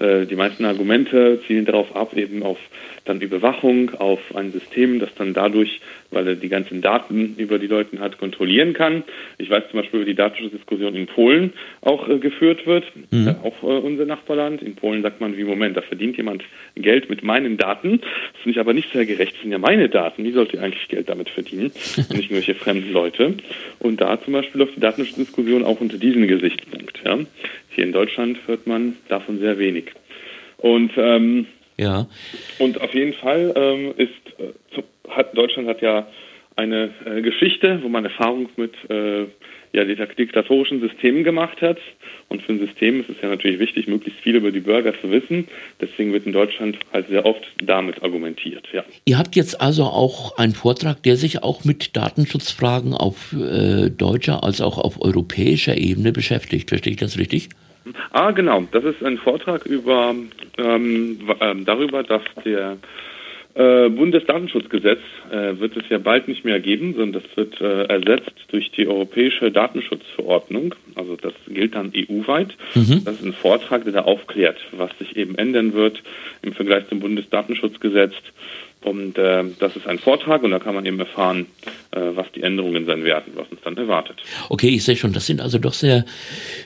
die 0.00 0.36
meisten 0.36 0.64
Argumente 0.64 1.40
zielen 1.46 1.66
darauf 1.66 1.94
ab, 1.94 2.16
eben 2.16 2.42
auf 2.42 2.58
dann 3.04 3.20
Überwachung, 3.20 3.94
auf 3.96 4.34
ein 4.34 4.50
System, 4.52 4.98
das 4.98 5.10
dann 5.14 5.34
dadurch, 5.34 5.80
weil 6.10 6.26
er 6.26 6.34
die 6.36 6.48
ganzen 6.48 6.80
Daten 6.80 7.00
Daten 7.10 7.34
über 7.36 7.58
die 7.58 7.66
Leute 7.66 7.98
hat, 7.98 8.18
kontrollieren 8.18 8.72
kann. 8.72 9.04
Ich 9.38 9.50
weiß 9.50 9.64
zum 9.70 9.80
Beispiel, 9.80 10.00
wie 10.00 10.06
die 10.06 10.14
Datenschutzdiskussion 10.14 10.94
in 10.94 11.06
Polen 11.06 11.52
auch 11.82 12.08
äh, 12.08 12.18
geführt 12.18 12.66
wird, 12.66 12.84
mhm. 13.10 13.28
äh, 13.28 13.34
auch 13.42 13.62
äh, 13.62 13.66
unser 13.66 14.06
Nachbarland. 14.06 14.62
In 14.62 14.74
Polen 14.74 15.02
sagt 15.02 15.20
man, 15.20 15.36
wie 15.36 15.44
Moment, 15.44 15.76
da 15.76 15.82
verdient 15.82 16.16
jemand 16.16 16.42
Geld 16.74 17.10
mit 17.10 17.22
meinen 17.22 17.56
Daten. 17.56 18.00
Das 18.00 18.42
finde 18.42 18.50
ich 18.50 18.60
aber 18.60 18.72
nicht 18.72 18.92
sehr 18.92 19.06
gerecht. 19.06 19.34
Das 19.34 19.42
sind 19.42 19.52
ja 19.52 19.58
meine 19.58 19.88
Daten. 19.88 20.24
Wie 20.24 20.32
sollte 20.32 20.60
eigentlich 20.60 20.88
Geld 20.88 21.08
damit 21.08 21.28
verdienen? 21.28 21.70
Und 21.96 22.10
nicht 22.10 22.30
irgendwelche 22.30 22.54
fremden 22.54 22.92
Leute. 22.92 23.34
Und 23.78 24.00
da 24.00 24.20
zum 24.22 24.32
Beispiel 24.32 24.60
läuft 24.60 24.76
die 24.76 24.80
Datenschutzdiskussion 24.80 25.64
auch 25.64 25.80
unter 25.80 25.98
diesem 25.98 26.26
Gesichtspunkt. 26.26 27.00
Ja? 27.04 27.18
Hier 27.70 27.84
in 27.84 27.92
Deutschland 27.92 28.38
hört 28.46 28.66
man 28.66 28.96
davon 29.08 29.38
sehr 29.38 29.58
wenig. 29.58 29.92
Und 30.58 30.92
ähm, 30.96 31.46
ja. 31.76 32.06
Und 32.58 32.80
auf 32.80 32.94
jeden 32.94 33.14
Fall 33.14 33.52
ähm, 33.56 33.94
ist 33.96 34.10
äh, 34.38 34.82
hat 35.08 35.36
Deutschland 35.36 35.68
hat 35.68 35.82
ja 35.82 36.06
eine 36.56 36.90
äh, 37.04 37.22
Geschichte, 37.22 37.80
wo 37.82 37.88
man 37.88 38.04
Erfahrung 38.04 38.48
mit 38.56 38.74
äh, 38.90 39.26
ja, 39.72 39.84
diktatorischen 39.84 40.80
Systemen 40.80 41.22
gemacht 41.24 41.62
hat. 41.62 41.78
Und 42.28 42.42
für 42.42 42.52
ein 42.52 42.58
System 42.58 43.00
ist 43.00 43.08
es 43.08 43.16
ja 43.22 43.28
natürlich 43.28 43.58
wichtig, 43.60 43.86
möglichst 43.86 44.20
viel 44.20 44.36
über 44.36 44.50
die 44.50 44.60
Bürger 44.60 44.92
zu 45.00 45.10
wissen. 45.10 45.48
Deswegen 45.80 46.12
wird 46.12 46.26
in 46.26 46.32
Deutschland 46.32 46.76
halt 46.92 47.08
sehr 47.08 47.24
oft 47.24 47.42
damit 47.62 48.02
argumentiert. 48.02 48.66
Ja. 48.72 48.84
Ihr 49.04 49.18
habt 49.18 49.36
jetzt 49.36 49.60
also 49.60 49.84
auch 49.84 50.36
einen 50.38 50.54
Vortrag, 50.54 51.02
der 51.02 51.16
sich 51.16 51.42
auch 51.42 51.64
mit 51.64 51.96
Datenschutzfragen 51.96 52.94
auf 52.94 53.32
äh, 53.32 53.90
deutscher 53.90 54.42
als 54.42 54.60
auch 54.60 54.78
auf 54.78 55.00
europäischer 55.00 55.76
Ebene 55.76 56.12
beschäftigt. 56.12 56.68
Verstehe 56.68 56.92
ich 56.92 56.98
das 56.98 57.18
richtig? 57.18 57.48
Ah, 58.10 58.30
genau. 58.32 58.66
Das 58.72 58.84
ist 58.84 59.02
ein 59.02 59.18
Vortrag 59.18 59.66
über 59.66 60.14
ähm, 60.58 61.18
ähm 61.40 61.64
darüber, 61.64 62.02
dass 62.02 62.22
der 62.44 62.76
äh, 63.54 63.88
Bundesdatenschutzgesetz 63.88 65.00
äh, 65.30 65.58
wird 65.58 65.76
es 65.76 65.82
ja 65.88 65.98
bald 65.98 66.28
nicht 66.28 66.44
mehr 66.44 66.60
geben, 66.60 66.94
sondern 66.94 67.22
das 67.22 67.36
wird 67.36 67.60
äh, 67.60 67.84
ersetzt 67.84 68.32
durch 68.48 68.70
die 68.70 68.86
Europäische 68.86 69.50
Datenschutzverordnung. 69.50 70.74
Also 70.94 71.16
das 71.16 71.32
gilt 71.48 71.74
dann 71.74 71.92
EU-weit. 71.94 72.54
Mhm. 72.74 73.02
Das 73.04 73.14
ist 73.14 73.24
ein 73.24 73.32
Vortrag, 73.32 73.84
der 73.84 73.92
da 73.92 74.02
aufklärt, 74.02 74.58
was 74.70 74.96
sich 74.98 75.16
eben 75.16 75.34
ändern 75.34 75.72
wird 75.72 76.00
im 76.42 76.52
Vergleich 76.52 76.88
zum 76.88 77.00
Bundesdatenschutzgesetz. 77.00 78.14
Und 78.82 79.18
äh, 79.18 79.44
das 79.58 79.76
ist 79.76 79.86
ein 79.86 79.98
Vortrag 79.98 80.42
und 80.42 80.52
da 80.52 80.58
kann 80.58 80.74
man 80.74 80.86
eben 80.86 80.98
erfahren, 80.98 81.46
äh, 81.90 82.00
was 82.14 82.32
die 82.32 82.42
Änderungen 82.42 82.86
sein 82.86 83.04
werden, 83.04 83.34
was 83.36 83.46
uns 83.48 83.60
dann 83.62 83.76
erwartet. 83.76 84.16
Okay, 84.48 84.68
ich 84.68 84.84
sehe 84.84 84.96
schon, 84.96 85.12
das 85.12 85.26
sind 85.26 85.42
also 85.42 85.58
doch 85.58 85.74
sehr, 85.74 86.06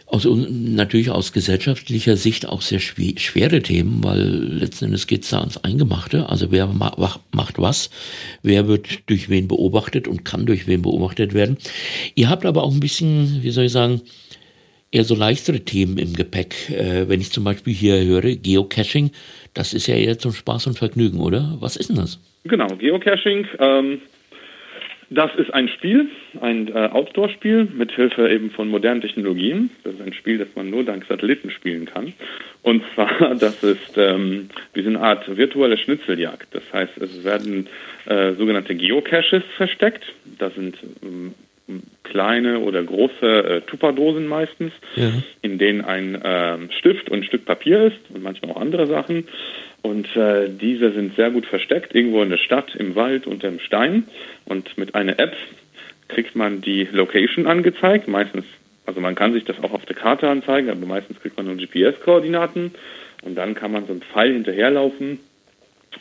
aus, 0.07 0.25
natürlich 0.25 1.11
aus 1.11 1.33
gesellschaftlicher 1.33 2.17
Sicht 2.17 2.49
auch 2.49 2.63
sehr 2.63 2.79
schwer, 2.79 3.15
schwere 3.17 3.63
Themen, 3.63 4.05
weil 4.05 4.21
letzten 4.21 4.87
Endes 4.87 5.09
geht 5.09 5.25
es 5.25 5.31
da 5.31 5.41
ans 5.41 5.59
Eingemachte. 5.65 6.29
Also 6.29 6.53
wer 6.53 6.69
ma 6.69 6.95
macht 7.33 7.59
was, 7.59 7.91
wer 8.43 8.69
wird 8.69 9.09
durch 9.11 9.29
wen 9.29 9.49
beobachtet 9.49 10.07
und 10.07 10.25
kann 10.25 10.47
durch 10.47 10.69
wen 10.69 10.83
beobachtet 10.83 11.35
werden. 11.35 11.59
Ihr 12.15 12.31
habt 12.31 12.47
aber 12.47 12.63
auch 12.63 12.73
ein 12.73 12.81
bisschen, 12.81 13.43
wie 13.43 13.51
soll 13.51 13.65
ich 13.65 13.73
sagen, 13.73 14.03
eher 14.95 15.05
so 15.05 15.15
leichtere 15.15 15.61
Themen 15.61 15.99
im 15.99 16.15
Gepäck. 16.15 16.71
Äh, 16.71 17.09
wenn 17.09 17.21
ich 17.21 17.33
zum 17.33 17.45
Beispiel 17.45 17.75
hier 17.75 18.03
höre, 18.05 18.37
Geocaching, 18.37 19.11
das 19.53 19.75
ist 19.75 19.87
ja 19.87 19.97
eher 19.97 20.19
zum 20.19 20.33
Spaß 20.33 20.69
und 20.69 20.79
Vergnügen, 20.79 21.21
oder? 21.21 21.57
Was 21.61 21.77
ist 21.77 21.91
denn 21.91 21.97
das? 21.97 22.21
Genau, 22.45 22.69
Geocaching. 22.69 23.47
Ähm, 23.59 24.01
das 25.11 25.35
ist 25.37 25.53
ein 25.53 25.69
Spiel, 25.69 26.09
ein 26.41 26.69
äh, 26.69 26.89
Outdoor-Spiel 26.91 27.69
mit 27.77 27.93
Hilfe 27.93 28.31
eben 28.31 28.51
von 28.51 28.69
modernen 28.69 29.01
Technologien. 29.01 29.71
Das 29.83 29.95
ist 29.95 30.01
ein 30.01 30.13
Spiel, 30.13 30.39
das 30.39 30.49
man 30.55 30.71
nur 30.71 30.85
dank 30.85 31.05
Satelliten 31.07 31.51
spielen 31.51 31.85
kann. 31.87 32.13
Und 32.63 32.83
zwar, 32.95 33.35
das 33.35 33.63
ist 33.63 33.97
ähm, 33.97 34.49
diese 34.75 34.99
Art 34.99 35.37
virtuelle 35.37 35.77
Schnitzeljagd. 35.77 36.49
Das 36.53 36.63
heißt, 36.73 36.99
es 36.99 37.25
werden 37.25 37.69
äh, 38.07 38.33
sogenannte 38.33 38.75
Geocaches 38.75 39.43
versteckt. 39.57 40.05
Da 40.39 40.51
sind 40.51 40.77
ähm, 41.03 41.35
kleine 42.03 42.61
oder 42.61 42.83
große 42.83 43.27
äh, 43.27 43.61
Tupperdosen 43.63 44.27
meistens, 44.27 44.73
ja. 44.97 45.11
in 45.41 45.59
denen 45.59 45.81
ein 45.81 46.15
äh, 46.15 46.59
Stift 46.79 47.09
und 47.09 47.21
ein 47.21 47.25
Stück 47.25 47.47
Papier 47.47 47.85
ist 47.85 47.99
und 48.13 48.23
manchmal 48.23 48.53
auch 48.53 48.61
andere 48.61 48.87
Sachen. 48.87 49.27
Und 49.83 50.15
äh, 50.17 50.49
diese 50.49 50.93
sind 50.93 51.17
sehr 51.17 51.31
gut 51.31 51.47
versteckt, 51.47 51.95
irgendwo 51.95 52.23
in 52.23 52.31
der 52.31 52.39
Stadt, 52.39 52.75
im 52.75 52.95
Wald, 52.95 53.27
unter 53.27 53.49
dem 53.49 53.61
Stein. 53.61 54.05
Und 54.45 54.77
mit 54.79 54.95
einer 54.95 55.19
App 55.19 55.35
kriegt 56.09 56.37
man 56.37 56.61
die 56.61 56.87
Location 56.91 57.47
angezeigt. 57.47 58.09
Meistens, 58.09 58.45
also 58.87 59.01
man 59.01 59.15
kann 59.15 59.33
sich 59.33 59.45
das 59.45 59.63
auch 59.63 59.73
auf 59.73 59.85
der 59.87 59.97
Karte 59.97 60.29
anzeigen, 60.29 60.71
aber 60.71 60.87
meistens 60.87 61.21
kriegt 61.21 61.37
man 61.37 61.47
nur 61.47 61.57
GPS-Koordinaten. 61.57 62.73
Und 63.23 63.37
dann 63.37 63.55
kann 63.55 63.73
man 63.73 63.87
so 63.87 63.93
einen 63.93 64.03
Pfeil 64.03 64.33
hinterherlaufen 64.35 65.19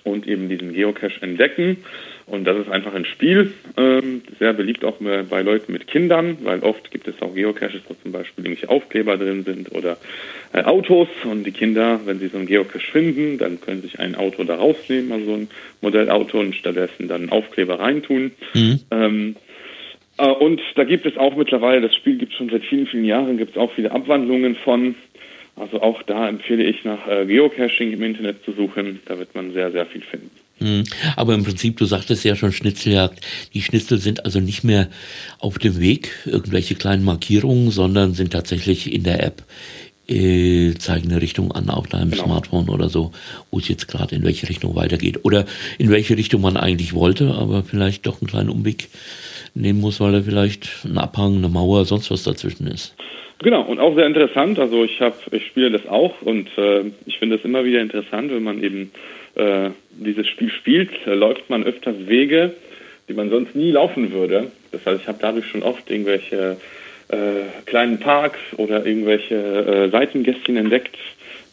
und 0.04 0.28
eben 0.28 0.50
diesen 0.50 0.74
Geocache 0.74 1.22
entdecken. 1.22 1.78
Und 2.26 2.46
das 2.46 2.58
ist 2.58 2.70
einfach 2.70 2.94
ein 2.94 3.06
Spiel, 3.06 3.52
ähm, 3.76 4.22
sehr 4.40 4.54
beliebt 4.54 4.86
auch 4.86 4.98
bei 5.00 5.42
Leuten 5.42 5.74
mit 5.74 5.88
Kindern, 5.88 6.38
weil 6.44 6.60
oft 6.60 6.90
gibt 6.90 7.08
es 7.08 7.22
auch 7.22 7.36
Geocaches, 7.36 7.82
wo 7.88 7.96
zum 7.96 8.12
Beispiel 8.14 8.46
irgendwelche 8.46 8.70
Aufkleber 8.70 9.18
drin 9.18 9.44
sind 9.44 9.74
oder 9.74 9.98
äh, 10.54 10.64
Autos. 10.64 11.10
Und 11.26 11.44
die 11.44 11.52
Kinder, 11.52 12.00
wenn 12.06 12.20
sie 12.20 12.28
so 12.28 12.38
einen 12.38 12.48
Geocache 12.48 12.80
finden, 12.80 13.38
dann 13.38 13.60
können 13.60 13.82
sich 13.82 14.00
ein 14.00 14.16
Auto 14.16 14.44
da 14.46 14.56
rausnehmen, 14.56 15.12
also 15.12 15.26
so 15.26 15.34
ein 15.34 15.50
Modellauto, 15.82 16.40
und 16.40 16.56
stattdessen 16.56 17.08
dann 17.08 17.24
einen 17.24 17.32
Aufkleber 17.32 17.80
reintun. 17.80 18.32
Mhm. 18.54 18.80
Ähm, 18.92 19.36
äh, 20.18 20.28
und 20.28 20.62
da 20.76 20.84
gibt 20.84 21.06
es 21.06 21.18
auch 21.18 21.36
mittlerweile, 21.36 21.82
das 21.82 21.96
Spiel 21.96 22.18
gibt 22.18 22.32
es 22.32 22.38
schon 22.38 22.50
seit 22.50 22.64
vielen, 22.64 22.88
vielen 22.88 23.06
Jahren, 23.06 23.38
gibt 23.38 23.52
es 23.52 23.58
auch 23.58 23.72
viele 23.74 23.92
Abwandlungen 23.92 24.56
von. 24.56 24.96
Also 25.56 25.82
auch 25.82 26.02
da 26.04 26.28
empfehle 26.28 26.64
ich 26.64 26.84
nach 26.84 27.08
äh, 27.08 27.26
Geocaching 27.26 27.94
im 27.94 28.02
Internet 28.02 28.44
zu 28.44 28.54
suchen. 28.54 29.00
Da 29.06 29.20
wird 29.20 29.36
man 29.36 29.54
sehr, 29.54 29.72
sehr 29.72 29.86
viel 29.86 30.02
finden. 30.02 30.32
Hm. 30.60 30.84
Aber 31.16 31.34
im 31.34 31.44
Prinzip, 31.44 31.78
du 31.78 31.86
sagtest 31.86 32.24
ja 32.24 32.36
schon 32.36 32.52
Schnitzeljagd. 32.52 33.20
Die 33.54 33.62
Schnitzel 33.62 34.00
sind 34.00 34.26
also 34.26 34.40
nicht 34.40 34.64
mehr 34.64 34.90
auf 35.40 35.60
dem 35.60 35.80
Weg, 35.80 36.12
irgendwelche 36.26 36.76
kleinen 36.76 37.04
Markierungen, 37.04 37.70
sondern 37.70 38.14
sind 38.14 38.34
tatsächlich 38.34 38.92
in 38.92 39.04
der 39.04 39.24
App, 39.24 39.44
äh, 40.08 40.74
zeigen 40.76 41.12
eine 41.12 41.22
Richtung 41.22 41.52
an 41.52 41.70
auf 41.70 41.88
deinem 41.88 42.12
genau. 42.12 42.26
Smartphone 42.26 42.70
oder 42.70 42.90
so, 42.90 43.12
wo 43.52 43.60
es 43.60 43.68
jetzt 43.68 43.88
gerade 43.88 44.16
in 44.16 44.24
welche 44.24 44.50
Richtung 44.50 44.76
weitergeht. 44.76 45.20
Oder 45.24 45.46
in 45.78 45.90
welche 45.90 46.18
Richtung 46.18 46.42
man 46.42 46.58
eigentlich 46.58 46.94
wollte, 46.94 47.34
aber 47.34 47.64
vielleicht 47.64 48.06
doch 48.06 48.22
einen 48.22 48.30
kleinen 48.30 48.50
Umweg 48.50 48.90
nehmen 49.54 49.80
muss, 49.80 50.00
weil 50.00 50.14
da 50.14 50.22
vielleicht 50.22 50.68
ein 50.84 50.98
Abhang, 50.98 51.38
eine 51.38 51.50
Mauer, 51.50 51.86
sonst 51.86 52.10
was 52.10 52.24
dazwischen 52.24 52.68
ist. 52.68 52.96
Genau, 53.44 53.64
und 53.64 53.80
auch 53.80 53.94
sehr 53.94 54.08
interessant. 54.08 54.58
Also 54.58 54.86
ich 54.86 55.02
habe, 55.02 55.16
ich 55.32 55.46
spiele 55.46 55.70
das 55.70 55.86
auch 55.88 56.22
und 56.22 56.48
äh, 56.58 56.86
ich 57.06 57.20
finde 57.20 57.36
es 57.36 57.44
immer 57.44 57.66
wieder 57.66 57.82
interessant, 57.82 58.32
wenn 58.32 58.44
man 58.44 58.64
eben 58.64 58.92
äh, 59.36 59.70
dieses 59.92 60.28
Spiel 60.28 60.50
spielt, 60.50 60.92
äh, 61.06 61.14
läuft 61.14 61.50
man 61.50 61.64
öfters 61.64 62.08
Wege, 62.08 62.54
die 63.10 63.14
man 63.14 63.30
sonst 63.30 63.54
nie 63.54 63.72
laufen 63.72 64.14
würde. 64.14 64.50
Das 64.72 64.86
heißt, 64.86 65.02
ich 65.02 65.08
habe 65.08 65.18
dadurch 65.22 65.46
schon 65.48 65.62
oft 65.62 65.92
irgendwelche 65.92 66.56
äh, 67.10 67.16
kleinen 67.66 68.00
Parks 68.00 68.40
oder 68.56 68.86
irgendwelche 68.86 69.36
äh, 69.36 69.90
Seitengästchen 69.90 70.56
entdeckt 70.56 70.98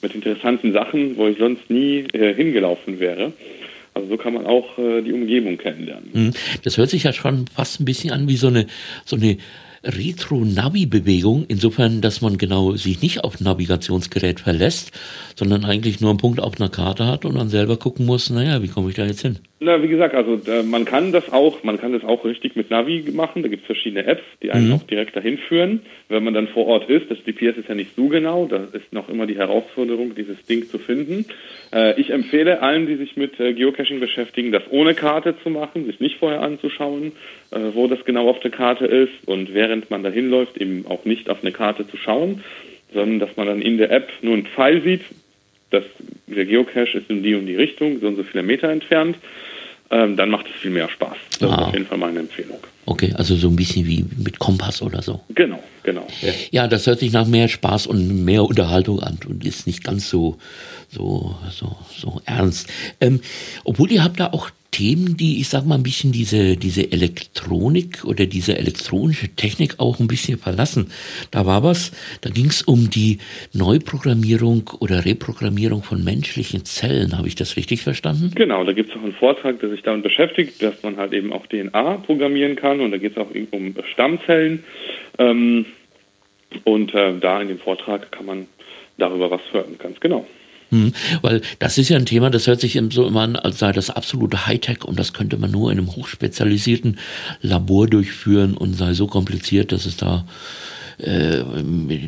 mit 0.00 0.14
interessanten 0.14 0.72
Sachen, 0.72 1.16
wo 1.16 1.26
ich 1.26 1.38
sonst 1.38 1.68
nie 1.70 2.04
äh, 2.12 2.32
hingelaufen 2.34 3.00
wäre. 3.00 3.32
Also 3.94 4.10
so 4.10 4.16
kann 4.16 4.34
man 4.34 4.46
auch 4.46 4.78
äh, 4.78 5.02
die 5.02 5.12
Umgebung 5.12 5.58
kennenlernen. 5.58 6.10
Mhm. 6.12 6.32
Das 6.62 6.78
hört 6.78 6.90
sich 6.90 7.02
ja 7.02 7.12
schon 7.12 7.46
fast 7.48 7.80
ein 7.80 7.84
bisschen 7.84 8.12
an 8.12 8.28
wie 8.28 8.36
so 8.36 8.46
eine, 8.46 8.66
so 9.04 9.16
eine 9.16 9.38
Retro-Navi-Bewegung, 9.82 11.46
insofern, 11.48 12.00
dass 12.00 12.20
man 12.20 12.38
genau 12.38 12.76
sich 12.76 13.00
nicht 13.00 13.24
auf 13.24 13.40
Navigationsgerät 13.40 14.40
verlässt, 14.40 14.92
sondern 15.36 15.64
eigentlich 15.64 16.00
nur 16.00 16.10
einen 16.10 16.18
Punkt 16.18 16.40
auf 16.40 16.60
einer 16.60 16.68
Karte 16.68 17.06
hat 17.06 17.24
und 17.24 17.34
dann 17.36 17.48
selber 17.48 17.78
gucken 17.78 18.06
muss, 18.06 18.30
naja, 18.30 18.62
wie 18.62 18.68
komme 18.68 18.90
ich 18.90 18.96
da 18.96 19.06
jetzt 19.06 19.22
hin? 19.22 19.38
Na, 19.62 19.82
wie 19.82 19.88
gesagt, 19.88 20.14
also 20.14 20.40
äh, 20.50 20.62
man 20.62 20.86
kann 20.86 21.12
das 21.12 21.30
auch, 21.30 21.62
man 21.64 21.78
kann 21.78 21.92
das 21.92 22.02
auch 22.02 22.24
richtig 22.24 22.56
mit 22.56 22.70
Navi 22.70 23.04
machen. 23.12 23.42
Da 23.42 23.48
gibt 23.50 23.64
es 23.64 23.66
verschiedene 23.66 24.06
Apps, 24.06 24.22
die 24.42 24.52
einen 24.52 24.68
mhm. 24.68 24.72
auch 24.72 24.82
direkt 24.84 25.14
dahin 25.14 25.36
führen. 25.36 25.82
Wenn 26.08 26.24
man 26.24 26.32
dann 26.32 26.48
vor 26.48 26.66
Ort 26.66 26.88
ist, 26.88 27.10
das 27.10 27.18
GPS 27.26 27.58
ist 27.58 27.68
ja 27.68 27.74
nicht 27.74 27.94
so 27.94 28.08
genau, 28.08 28.46
da 28.46 28.68
ist 28.72 28.90
noch 28.94 29.10
immer 29.10 29.26
die 29.26 29.36
Herausforderung, 29.36 30.14
dieses 30.14 30.42
Ding 30.46 30.66
zu 30.66 30.78
finden. 30.78 31.26
Äh, 31.74 32.00
ich 32.00 32.08
empfehle 32.08 32.62
allen, 32.62 32.86
die 32.86 32.96
sich 32.96 33.18
mit 33.18 33.38
äh, 33.38 33.52
Geocaching 33.52 34.00
beschäftigen, 34.00 34.50
das 34.50 34.62
ohne 34.70 34.94
Karte 34.94 35.34
zu 35.42 35.50
machen, 35.50 35.84
sich 35.84 36.00
nicht 36.00 36.16
vorher 36.16 36.40
anzuschauen, 36.40 37.12
äh, 37.50 37.58
wo 37.74 37.86
das 37.86 38.02
genau 38.06 38.30
auf 38.30 38.40
der 38.40 38.52
Karte 38.52 38.86
ist 38.86 39.28
und 39.28 39.52
während 39.52 39.90
man 39.90 40.02
dahin 40.02 40.30
läuft, 40.30 40.56
eben 40.56 40.86
auch 40.88 41.04
nicht 41.04 41.28
auf 41.28 41.42
eine 41.42 41.52
Karte 41.52 41.86
zu 41.86 41.98
schauen, 41.98 42.42
sondern 42.94 43.18
dass 43.18 43.36
man 43.36 43.46
dann 43.46 43.60
in 43.60 43.76
der 43.76 43.90
App 43.90 44.08
nur 44.22 44.32
einen 44.32 44.46
Pfeil 44.46 44.80
sieht, 44.80 45.02
dass 45.68 45.84
der 46.26 46.46
Geocache 46.46 46.96
ist 46.96 47.10
in 47.10 47.22
die 47.22 47.34
und 47.34 47.44
die 47.44 47.56
Richtung, 47.56 48.00
so 48.00 48.06
und 48.06 48.16
so 48.16 48.22
viele 48.22 48.42
Meter 48.42 48.70
entfernt 48.70 49.16
ähm, 49.90 50.16
dann 50.16 50.30
macht 50.30 50.46
es 50.46 50.60
viel 50.60 50.70
mehr 50.70 50.88
Spaß. 50.88 51.16
Das 51.40 51.50
ah. 51.50 51.54
ist 51.54 51.60
auf 51.60 51.72
jeden 51.72 51.86
Fall 51.86 51.98
meine 51.98 52.20
Empfehlung. 52.20 52.58
Okay, 52.86 53.12
also 53.16 53.36
so 53.36 53.48
ein 53.48 53.56
bisschen 53.56 53.86
wie 53.86 54.04
mit 54.16 54.38
Kompass 54.38 54.82
oder 54.82 55.02
so. 55.02 55.20
Genau, 55.34 55.62
genau. 55.82 56.06
Ja, 56.22 56.32
ja 56.50 56.68
das 56.68 56.86
hört 56.86 57.00
sich 57.00 57.12
nach 57.12 57.26
mehr 57.26 57.48
Spaß 57.48 57.86
und 57.86 58.24
mehr 58.24 58.44
Unterhaltung 58.44 59.00
an 59.00 59.18
und 59.28 59.44
ist 59.44 59.66
nicht 59.66 59.84
ganz 59.84 60.08
so, 60.08 60.38
so, 60.88 61.36
so, 61.50 61.76
so 61.96 62.20
ernst. 62.24 62.68
Ähm, 63.00 63.20
obwohl 63.64 63.90
ihr 63.92 64.02
habt 64.02 64.18
da 64.20 64.28
auch 64.32 64.50
Themen, 64.70 65.16
die, 65.16 65.40
ich 65.40 65.48
sag 65.48 65.66
mal, 65.66 65.74
ein 65.74 65.82
bisschen 65.82 66.12
diese, 66.12 66.56
diese 66.56 66.92
Elektronik 66.92 68.04
oder 68.04 68.26
diese 68.26 68.56
elektronische 68.56 69.28
Technik 69.28 69.74
auch 69.78 70.00
ein 70.00 70.06
bisschen 70.06 70.38
verlassen. 70.38 70.90
Da 71.30 71.46
war 71.46 71.62
was, 71.62 71.92
da 72.20 72.30
ging 72.30 72.46
es 72.46 72.62
um 72.62 72.90
die 72.90 73.18
Neuprogrammierung 73.52 74.70
oder 74.80 75.04
Reprogrammierung 75.04 75.82
von 75.82 76.04
menschlichen 76.04 76.64
Zellen. 76.64 77.16
Habe 77.16 77.28
ich 77.28 77.34
das 77.34 77.56
richtig 77.56 77.82
verstanden? 77.82 78.32
Genau, 78.34 78.64
da 78.64 78.72
gibt 78.72 78.90
es 78.90 78.96
auch 78.96 79.02
einen 79.02 79.12
Vortrag, 79.12 79.60
der 79.60 79.70
sich 79.70 79.82
damit 79.82 80.02
beschäftigt, 80.02 80.62
dass 80.62 80.82
man 80.82 80.96
halt 80.96 81.12
eben 81.12 81.32
auch 81.32 81.46
DNA 81.46 81.98
programmieren 81.98 82.56
kann 82.56 82.80
und 82.80 82.92
da 82.92 82.98
geht 82.98 83.12
es 83.12 83.18
auch 83.18 83.30
um 83.50 83.74
Stammzellen. 83.92 84.64
Ähm, 85.18 85.66
und 86.64 86.94
äh, 86.94 87.18
da 87.18 87.40
in 87.40 87.48
dem 87.48 87.58
Vortrag 87.58 88.10
kann 88.12 88.26
man 88.26 88.46
darüber 88.98 89.30
was 89.30 89.40
hören, 89.52 89.76
ganz 89.78 90.00
genau. 90.00 90.26
Hm, 90.70 90.92
weil 91.22 91.42
das 91.58 91.78
ist 91.78 91.88
ja 91.88 91.96
ein 91.96 92.06
Thema, 92.06 92.30
das 92.30 92.46
hört 92.46 92.60
sich 92.60 92.80
so 92.90 93.06
immer 93.06 93.22
an, 93.22 93.36
als 93.36 93.58
sei 93.58 93.72
das 93.72 93.90
absolute 93.90 94.46
Hightech 94.46 94.84
und 94.84 94.98
das 94.98 95.12
könnte 95.12 95.36
man 95.36 95.50
nur 95.50 95.70
in 95.72 95.78
einem 95.78 95.94
hochspezialisierten 95.94 96.98
Labor 97.42 97.86
durchführen 97.86 98.56
und 98.56 98.74
sei 98.74 98.92
so 98.92 99.06
kompliziert, 99.06 99.72
dass 99.72 99.86
es 99.86 99.96
da 99.96 100.26
äh, 100.98 101.42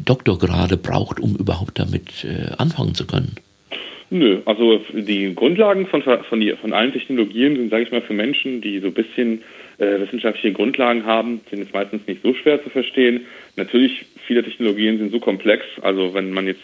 Doktorgrade 0.04 0.76
braucht, 0.76 1.18
um 1.18 1.36
überhaupt 1.36 1.78
damit 1.78 2.24
äh, 2.24 2.52
anfangen 2.56 2.94
zu 2.94 3.06
können. 3.06 3.36
Nö, 4.10 4.42
also 4.44 4.78
die 4.92 5.34
Grundlagen 5.34 5.86
von, 5.86 6.02
von, 6.02 6.40
die, 6.40 6.52
von 6.52 6.74
allen 6.74 6.92
Technologien 6.92 7.56
sind, 7.56 7.70
sage 7.70 7.84
ich 7.84 7.92
mal, 7.92 8.02
für 8.02 8.12
Menschen, 8.12 8.60
die 8.60 8.78
so 8.78 8.88
ein 8.88 8.92
bisschen 8.92 9.42
äh, 9.78 10.00
wissenschaftliche 10.00 10.52
Grundlagen 10.52 11.06
haben, 11.06 11.40
sind 11.50 11.62
es 11.62 11.72
meistens 11.72 12.06
nicht 12.06 12.22
so 12.22 12.34
schwer 12.34 12.62
zu 12.62 12.68
verstehen. 12.68 13.22
Natürlich, 13.56 14.04
viele 14.26 14.44
Technologien 14.44 14.98
sind 14.98 15.12
so 15.12 15.18
komplex, 15.18 15.64
also 15.80 16.12
wenn 16.12 16.30
man 16.30 16.46
jetzt 16.46 16.60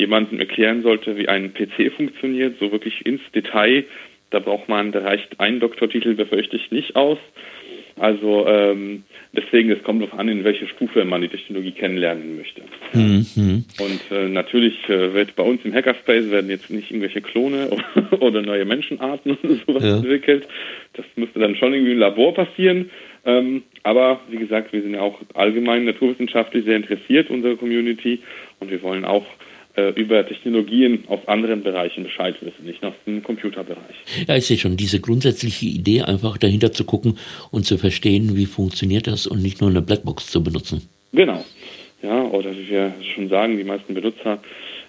jemandem 0.00 0.40
erklären 0.40 0.82
sollte, 0.82 1.16
wie 1.16 1.28
ein 1.28 1.52
PC 1.54 1.92
funktioniert, 1.96 2.58
so 2.58 2.72
wirklich 2.72 3.06
ins 3.06 3.22
Detail, 3.34 3.84
da 4.30 4.38
braucht 4.38 4.68
man, 4.68 4.92
da 4.92 5.00
reicht 5.00 5.38
ein 5.38 5.60
Doktortitel, 5.60 6.14
befürchte 6.14 6.56
ich, 6.56 6.70
nicht 6.70 6.96
aus. 6.96 7.18
Also 7.98 8.46
ähm, 8.46 9.02
deswegen, 9.32 9.70
es 9.70 9.82
kommt 9.82 10.02
darauf 10.02 10.18
an, 10.18 10.28
in 10.28 10.42
welche 10.42 10.66
Stufe 10.68 11.04
man 11.04 11.20
die 11.20 11.28
Technologie 11.28 11.72
kennenlernen 11.72 12.36
möchte. 12.36 12.62
Mhm. 12.94 13.64
Und 13.78 14.00
äh, 14.10 14.28
natürlich 14.28 14.88
äh, 14.88 15.12
wird 15.12 15.36
bei 15.36 15.42
uns 15.42 15.62
im 15.64 15.74
Hackerspace 15.74 16.30
werden 16.30 16.48
jetzt 16.48 16.70
nicht 16.70 16.90
irgendwelche 16.90 17.20
Klone 17.20 17.68
oder 18.20 18.40
neue 18.40 18.64
Menschenarten 18.64 19.36
oder 19.42 19.54
sowas 19.66 19.84
ja. 19.84 19.96
entwickelt. 19.96 20.46
Das 20.94 21.04
müsste 21.16 21.40
dann 21.40 21.56
schon 21.56 21.74
irgendwie 21.74 21.92
im 21.92 21.98
Labor 21.98 22.32
passieren. 22.32 22.90
Ähm, 23.26 23.64
aber 23.82 24.20
wie 24.30 24.38
gesagt, 24.38 24.72
wir 24.72 24.80
sind 24.80 24.94
ja 24.94 25.02
auch 25.02 25.20
allgemein 25.34 25.84
naturwissenschaftlich 25.84 26.64
sehr 26.64 26.76
interessiert, 26.76 27.28
unsere 27.28 27.56
Community, 27.56 28.20
und 28.60 28.70
wir 28.70 28.82
wollen 28.82 29.04
auch 29.04 29.26
über 29.88 30.26
Technologien 30.26 31.04
aus 31.08 31.20
anderen 31.26 31.62
Bereichen 31.62 32.04
Bescheid 32.04 32.36
wissen, 32.40 32.64
nicht 32.64 32.82
nur 32.82 32.92
aus 32.92 32.96
dem 33.06 33.22
Computerbereich. 33.22 33.96
Ja, 34.28 34.36
ich 34.36 34.46
sehe 34.46 34.58
schon, 34.58 34.76
diese 34.76 35.00
grundsätzliche 35.00 35.66
Idee, 35.66 36.02
einfach 36.02 36.38
dahinter 36.38 36.72
zu 36.72 36.84
gucken 36.84 37.18
und 37.50 37.64
zu 37.64 37.78
verstehen, 37.78 38.36
wie 38.36 38.46
funktioniert 38.46 39.06
das 39.06 39.26
und 39.26 39.42
nicht 39.42 39.60
nur 39.60 39.70
eine 39.70 39.82
Blackbox 39.82 40.28
zu 40.28 40.42
benutzen. 40.42 40.88
Genau. 41.12 41.44
Ja, 42.02 42.22
oder 42.24 42.52
wie 42.56 42.68
wir 42.68 42.94
schon 43.14 43.28
sagen, 43.28 43.58
die 43.58 43.64
meisten 43.64 43.94
Benutzer 43.94 44.38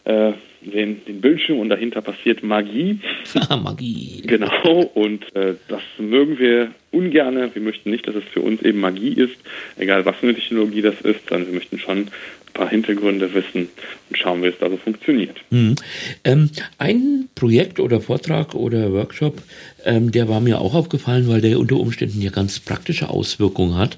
äh, 0.06 0.34
sehen 0.70 1.02
den 1.08 1.22
Bildschirm 1.22 1.60
und 1.60 1.70
dahinter 1.70 2.02
passiert 2.02 2.44
Magie. 2.44 3.00
Magie. 3.64 4.22
Genau, 4.26 4.92
und 4.94 5.36
äh, 5.36 5.56
das 5.68 5.82
mögen 5.98 6.38
wir 6.40 6.72
ungerne. 6.92 7.50
Wir 7.54 7.62
möchten 7.62 7.90
nicht, 7.90 8.08
dass 8.08 8.16
es 8.16 8.24
für 8.26 8.42
uns 8.42 8.62
eben 8.62 8.80
Magie 8.80 9.14
ist, 9.14 9.36
egal 9.78 10.06
was 10.06 10.16
für 10.18 10.28
eine 10.28 10.36
Technologie 10.36 10.82
das 10.82 11.02
ist, 11.02 11.30
sondern 11.30 11.48
wir 11.48 11.56
möchten 11.56 11.80
schon 11.80 12.08
paar 12.54 12.70
Hintergründe 12.70 13.34
wissen 13.34 13.70
und 14.10 14.18
schauen, 14.18 14.44
wie 14.44 14.48
es 14.48 14.58
da 14.60 14.70
so 14.70 14.78
funktioniert. 14.78 15.38
Mhm. 15.50 15.76
Ähm, 16.24 16.50
ein 16.78 17.30
Projekt 17.36 17.80
oder 17.80 18.02
Vortrag 18.02 18.56
oder 18.56 18.92
Workshop, 18.92 19.42
ähm, 19.86 20.12
der 20.12 20.28
war 20.28 20.40
mir 20.40 20.60
auch 20.60 20.74
aufgefallen, 20.74 21.28
weil 21.28 21.42
der 21.42 21.60
unter 21.60 21.78
Umständen 21.78 22.22
ja 22.22 22.30
ganz 22.30 22.60
praktische 22.60 23.10
Auswirkungen 23.10 23.78
hat. 23.78 23.98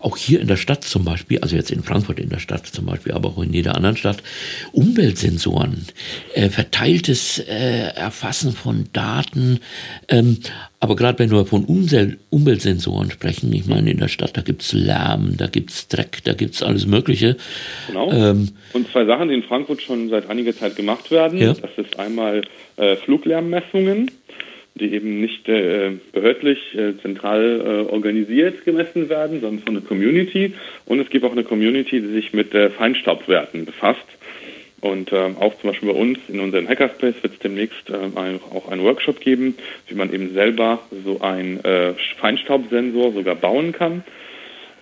Auch 0.00 0.16
hier 0.16 0.40
in 0.40 0.48
der 0.48 0.56
Stadt 0.56 0.84
zum 0.84 1.04
Beispiel, 1.04 1.38
also 1.40 1.56
jetzt 1.56 1.70
in 1.70 1.82
Frankfurt 1.82 2.18
in 2.18 2.28
der 2.28 2.38
Stadt 2.38 2.66
zum 2.66 2.86
Beispiel, 2.86 3.12
aber 3.12 3.30
auch 3.30 3.42
in 3.42 3.52
jeder 3.52 3.74
anderen 3.74 3.96
Stadt, 3.96 4.22
Umweltsensoren, 4.72 5.86
äh, 6.34 6.48
verteiltes 6.48 7.38
äh, 7.38 7.94
Erfassen 7.94 8.52
von 8.52 8.86
Daten. 8.92 9.60
Ähm, 10.08 10.38
aber 10.82 10.96
gerade 10.96 11.20
wenn 11.20 11.30
wir 11.30 11.46
von 11.46 11.64
Umweltsensoren 11.64 13.12
sprechen, 13.12 13.52
ich 13.52 13.66
meine, 13.66 13.92
in 13.92 13.98
der 13.98 14.08
Stadt, 14.08 14.36
da 14.36 14.40
gibt 14.40 14.62
es 14.62 14.72
Lärm, 14.72 15.36
da 15.36 15.46
gibt 15.46 15.70
es 15.70 15.86
Dreck, 15.86 16.18
da 16.24 16.32
gibt 16.32 16.56
es 16.56 16.62
alles 16.64 16.86
Mögliche. 16.86 17.36
Genau. 17.86 18.10
Ähm, 18.10 18.48
und 18.72 18.90
zwei 18.90 19.04
Sachen, 19.04 19.28
die 19.28 19.34
in 19.34 19.44
Frankfurt 19.44 19.80
schon 19.80 20.08
seit 20.08 20.28
einiger 20.28 20.52
Zeit 20.52 20.74
gemacht 20.74 21.12
werden. 21.12 21.38
Ja. 21.38 21.54
Das 21.54 21.70
ist 21.76 22.00
einmal 22.00 22.42
äh, 22.78 22.96
Fluglärmmessungen 22.96 24.10
die 24.74 24.94
eben 24.94 25.20
nicht 25.20 25.48
äh, 25.50 25.92
behördlich 26.12 26.58
äh, 26.74 26.96
zentral 27.02 27.60
äh, 27.60 27.92
organisiert 27.92 28.64
gemessen 28.64 29.10
werden, 29.10 29.42
sondern 29.42 29.62
von 29.62 29.74
der 29.74 29.82
Community. 29.82 30.54
Und 30.86 30.98
es 30.98 31.10
gibt 31.10 31.26
auch 31.26 31.32
eine 31.32 31.44
Community, 31.44 32.00
die 32.00 32.12
sich 32.12 32.32
mit 32.32 32.54
äh, 32.54 32.70
Feinstaubwerten 32.70 33.66
befasst. 33.66 34.00
Und 34.82 35.12
ähm, 35.12 35.36
auch 35.38 35.56
zum 35.60 35.70
Beispiel 35.70 35.92
bei 35.92 35.98
uns 35.98 36.18
in 36.28 36.40
unserem 36.40 36.68
Hackerspace 36.68 37.14
wird 37.22 37.34
es 37.34 37.38
demnächst 37.38 37.88
äh, 37.88 37.94
ein, 38.16 38.40
auch 38.52 38.68
einen 38.68 38.82
Workshop 38.82 39.20
geben, 39.20 39.54
wie 39.86 39.94
man 39.94 40.12
eben 40.12 40.34
selber 40.34 40.80
so 41.04 41.20
einen 41.20 41.64
äh, 41.64 41.94
Feinstaubsensor 42.20 43.12
sogar 43.12 43.36
bauen 43.36 43.70
kann. 43.70 44.02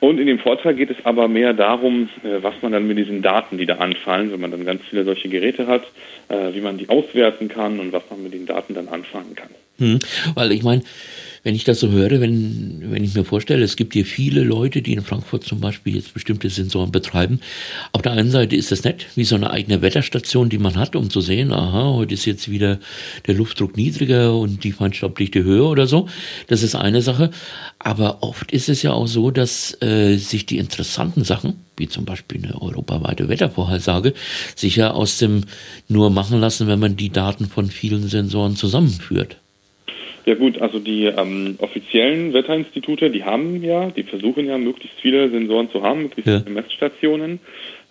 Und 0.01 0.19
in 0.19 0.27
dem 0.27 0.39
Vortrag 0.39 0.79
geht 0.79 0.91
es 0.91 0.97
aber 1.05 1.29
mehr 1.29 1.53
darum, 1.53 2.09
äh, 2.25 2.43
was 2.43 2.55
man 2.63 2.73
dann 2.73 2.87
mit 2.87 2.97
diesen 2.97 3.21
Daten, 3.21 3.59
die 3.59 3.67
da 3.67 3.75
anfallen, 3.75 4.33
wenn 4.33 4.41
man 4.41 4.51
dann 4.51 4.65
ganz 4.65 4.81
viele 4.89 5.05
solche 5.05 5.29
Geräte 5.29 5.67
hat, 5.67 5.83
äh, 6.29 6.55
wie 6.55 6.63
man 6.63 6.79
die 6.79 6.89
auswerten 6.89 7.49
kann 7.49 7.79
und 7.79 7.93
was 7.93 8.05
man 8.09 8.23
mit 8.23 8.33
den 8.33 8.47
Daten 8.47 8.73
dann 8.73 8.89
anfangen 8.89 9.35
kann. 9.35 9.51
Hm, 9.77 9.99
weil 10.35 10.53
ich 10.53 10.63
meine, 10.63 10.83
wenn 11.43 11.55
ich 11.55 11.65
das 11.65 11.81
so 11.81 11.91
höre, 11.91 12.21
wenn, 12.21 12.91
wenn 12.91 13.03
ich 13.03 13.15
mir 13.15 13.25
vorstelle, 13.25 13.65
es 13.65 13.77
gibt 13.77 13.95
hier 13.95 14.05
viele 14.05 14.43
Leute, 14.43 14.83
die 14.83 14.93
in 14.93 15.03
Frankfurt 15.03 15.45
zum 15.45 15.61
Beispiel 15.61 15.97
jetzt 15.97 16.13
bestimmte 16.13 16.51
Sensoren 16.51 16.93
betreiben. 16.93 17.41
Auf 17.93 18.03
der 18.03 18.13
einen 18.13 18.31
Seite 18.31 18.57
ist 18.57 18.71
das 18.71 18.85
nett, 18.85 19.07
wie 19.15 19.25
so 19.25 19.37
eine 19.37 19.51
eigene 19.51 19.81
Wetterstation, 19.81 20.51
die 20.51 20.59
man 20.59 20.77
hat, 20.77 20.97
um 20.97 21.09
zu 21.09 21.21
sehen, 21.21 21.53
aha, 21.53 21.95
heute 21.95 22.15
ist 22.15 22.27
jetzt 22.27 22.51
wieder 22.51 22.79
der 23.27 23.35
Luftdruck 23.35 23.77
niedriger 23.77 24.37
und 24.37 24.65
die 24.65 24.73
Feinstaubdichte 24.73 25.43
höher 25.43 25.69
oder 25.71 25.87
so. 25.87 26.09
Das 26.49 26.63
ist 26.63 26.75
eine 26.75 27.01
Sache. 27.01 27.31
Aber 27.79 28.23
oft 28.23 28.53
ist 28.53 28.69
es 28.69 28.83
ja 28.83 28.93
auch 28.93 29.07
so, 29.07 29.31
dass 29.31 29.81
äh, 29.81 30.17
sich 30.19 30.45
die 30.45 30.59
interessanten 30.59 31.25
Sachen, 31.25 31.55
wie 31.79 31.89
zum 31.89 32.05
Beispiel 32.05 32.45
eine 32.45 32.61
europaweite 32.61 33.31
Wettervorhersage, 33.31 34.13
sich 34.55 34.77
ja 34.77 34.91
aus 34.91 35.17
dem 35.17 35.45
nur 35.89 36.11
machen 36.11 36.39
lassen, 36.39 36.67
wenn 36.67 36.79
man 36.79 36.97
die 36.97 37.09
Daten 37.09 37.47
von 37.47 37.71
vielen 37.71 38.09
Sensoren 38.09 38.57
zusammenführt. 38.57 39.39
Ja 40.31 40.37
gut, 40.37 40.63
also 40.63 40.79
die 40.79 41.07
ähm, 41.07 41.57
offiziellen 41.59 42.33
Wetterinstitute, 42.33 43.11
die 43.11 43.25
haben 43.25 43.65
ja, 43.65 43.91
die 43.91 44.05
versuchen 44.05 44.47
ja 44.47 44.59
möglichst 44.59 45.01
viele 45.01 45.29
Sensoren 45.29 45.69
zu 45.73 45.83
haben, 45.83 46.03
möglichst 46.03 46.31
ja. 46.31 46.39
viele 46.39 46.55
Messstationen. 46.55 47.41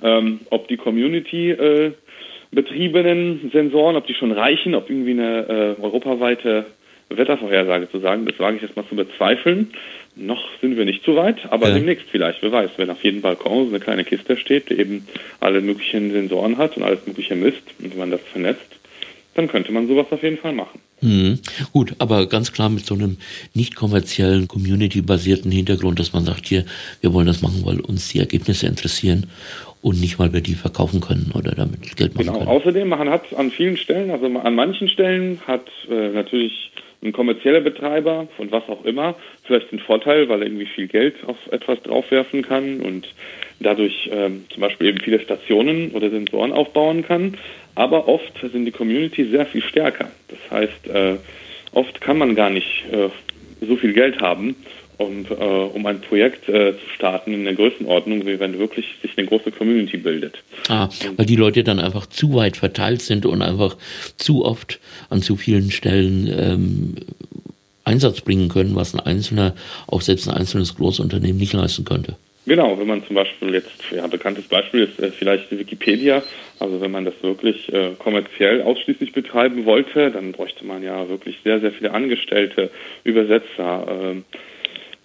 Ähm, 0.01 0.39
ob 0.49 0.69
die 0.69 0.77
Community 0.77 1.51
äh, 1.51 1.91
betriebenen 2.49 3.49
Sensoren, 3.51 3.97
ob 3.97 4.07
die 4.07 4.13
schon 4.13 4.31
reichen, 4.31 4.73
ob 4.73 4.89
irgendwie 4.89 5.11
eine 5.11 5.75
äh, 5.77 5.81
europaweite 5.81 6.65
Wettervorhersage 7.09 7.91
zu 7.91 7.99
sagen, 7.99 8.25
das 8.25 8.39
wage 8.39 8.55
ich 8.55 8.61
jetzt 8.61 8.77
mal 8.77 8.87
zu 8.87 8.95
bezweifeln. 8.95 9.71
Noch 10.15 10.47
sind 10.61 10.77
wir 10.77 10.85
nicht 10.85 11.03
so 11.03 11.17
weit, 11.17 11.39
aber 11.51 11.67
ja. 11.67 11.73
demnächst 11.73 12.05
vielleicht, 12.09 12.41
wer 12.41 12.53
weiß, 12.53 12.69
wenn 12.77 12.89
auf 12.89 13.03
jedem 13.03 13.19
Balkon 13.19 13.65
so 13.65 13.75
eine 13.75 13.83
kleine 13.83 14.05
Kiste 14.05 14.37
steht, 14.37 14.69
die 14.69 14.79
eben 14.79 15.05
alle 15.41 15.59
möglichen 15.59 16.11
Sensoren 16.11 16.57
hat 16.57 16.77
und 16.77 16.83
alles 16.83 17.05
mögliche 17.05 17.35
misst 17.35 17.63
und 17.79 17.91
wenn 17.91 17.99
man 17.99 18.11
das 18.11 18.21
vernetzt, 18.21 18.78
dann 19.39 19.47
könnte 19.47 19.71
man 19.71 19.87
sowas 19.87 20.07
auf 20.11 20.21
jeden 20.21 20.37
Fall 20.37 20.53
machen. 20.53 20.79
Mhm. 21.01 21.39
Gut, 21.71 21.95
aber 21.99 22.27
ganz 22.27 22.51
klar 22.51 22.69
mit 22.69 22.85
so 22.85 22.93
einem 22.93 23.17
nicht 23.53 23.75
kommerziellen, 23.75 24.49
community-basierten 24.49 25.49
Hintergrund, 25.49 25.99
dass 25.99 26.11
man 26.11 26.25
sagt, 26.25 26.45
hier, 26.47 26.65
wir 26.99 27.13
wollen 27.13 27.27
das 27.27 27.41
machen, 27.41 27.61
weil 27.63 27.79
uns 27.79 28.09
die 28.09 28.19
Ergebnisse 28.19 28.67
interessieren 28.67 29.27
und 29.81 30.01
nicht, 30.01 30.19
weil 30.19 30.33
wir 30.33 30.41
die 30.41 30.55
verkaufen 30.55 30.99
können 30.99 31.31
oder 31.33 31.51
damit 31.51 31.95
Geld 31.95 32.15
machen 32.15 32.25
genau. 32.25 32.39
können. 32.39 32.49
Außerdem, 32.49 32.89
man 32.89 33.09
hat 33.09 33.33
an 33.33 33.49
vielen 33.49 33.77
Stellen, 33.77 34.11
also 34.11 34.25
an 34.25 34.55
manchen 34.55 34.89
Stellen 34.89 35.39
hat 35.47 35.67
äh, 35.89 36.09
natürlich 36.09 36.71
ein 37.01 37.13
kommerzieller 37.13 37.61
Betreiber 37.61 38.27
von 38.35 38.51
was 38.51 38.67
auch 38.67 38.83
immer 38.83 39.15
vielleicht 39.43 39.71
den 39.71 39.79
Vorteil, 39.79 40.27
weil 40.27 40.41
er 40.41 40.47
irgendwie 40.47 40.65
viel 40.65 40.87
Geld 40.87 41.15
auf 41.25 41.37
etwas 41.51 41.81
draufwerfen 41.83 42.41
kann 42.41 42.81
und 42.81 43.07
dadurch 43.59 44.09
ähm, 44.11 44.45
zum 44.49 44.61
Beispiel 44.61 44.87
eben 44.87 44.99
viele 44.99 45.19
Stationen 45.19 45.91
oder 45.91 46.09
Sensoren 46.09 46.51
aufbauen 46.51 47.03
kann. 47.03 47.37
Aber 47.75 48.07
oft 48.07 48.33
sind 48.51 48.65
die 48.65 48.71
Community 48.71 49.25
sehr 49.29 49.45
viel 49.45 49.61
stärker. 49.61 50.11
Das 50.27 50.39
heißt, 50.51 50.87
äh, 50.87 51.17
oft 51.73 52.01
kann 52.01 52.17
man 52.17 52.35
gar 52.35 52.49
nicht 52.49 52.85
äh, 52.91 53.09
so 53.65 53.75
viel 53.75 53.93
Geld 53.93 54.21
haben, 54.21 54.55
um, 54.97 55.25
äh, 55.29 55.33
um 55.33 55.85
ein 55.85 56.01
Projekt 56.01 56.49
äh, 56.49 56.73
zu 56.73 56.89
starten 56.95 57.33
in 57.33 57.45
der 57.45 57.55
Größenordnung, 57.55 58.25
wie 58.25 58.39
wenn 58.39 58.59
wirklich 58.59 58.85
sich 59.01 59.17
eine 59.17 59.27
große 59.27 59.51
Community 59.51 59.97
bildet. 59.97 60.39
Ah, 60.67 60.89
weil 61.15 61.25
die 61.25 61.35
Leute 61.35 61.63
dann 61.63 61.79
einfach 61.79 62.05
zu 62.05 62.33
weit 62.33 62.57
verteilt 62.57 63.01
sind 63.01 63.25
und 63.25 63.41
einfach 63.41 63.77
zu 64.17 64.43
oft 64.45 64.79
an 65.09 65.21
zu 65.21 65.35
vielen 65.35 65.71
Stellen 65.71 66.27
ähm, 66.37 66.95
Einsatz 67.85 68.21
bringen 68.21 68.49
können, 68.49 68.75
was 68.75 68.93
ein 68.93 68.99
einzelner, 68.99 69.55
auch 69.87 70.01
selbst 70.01 70.27
ein 70.27 70.35
einzelnes 70.35 70.75
Großunternehmen 70.75 71.37
nicht 71.37 71.53
leisten 71.53 71.85
könnte. 71.85 72.15
Genau, 72.49 72.79
wenn 72.79 72.87
man 72.87 73.05
zum 73.05 73.15
Beispiel 73.15 73.53
jetzt, 73.53 73.69
ja, 73.91 74.07
bekanntes 74.07 74.47
Beispiel 74.47 74.81
ist 74.81 74.99
äh, 74.99 75.11
vielleicht 75.11 75.51
Wikipedia. 75.51 76.23
Also 76.57 76.81
wenn 76.81 76.89
man 76.89 77.05
das 77.05 77.13
wirklich 77.21 77.71
äh, 77.71 77.91
kommerziell 77.99 78.63
ausschließlich 78.63 79.11
betreiben 79.11 79.65
wollte, 79.65 80.09
dann 80.09 80.31
bräuchte 80.31 80.65
man 80.65 80.81
ja 80.81 81.07
wirklich 81.09 81.37
sehr, 81.43 81.59
sehr 81.59 81.71
viele 81.71 81.91
Angestellte, 81.91 82.71
Übersetzer 83.03 84.15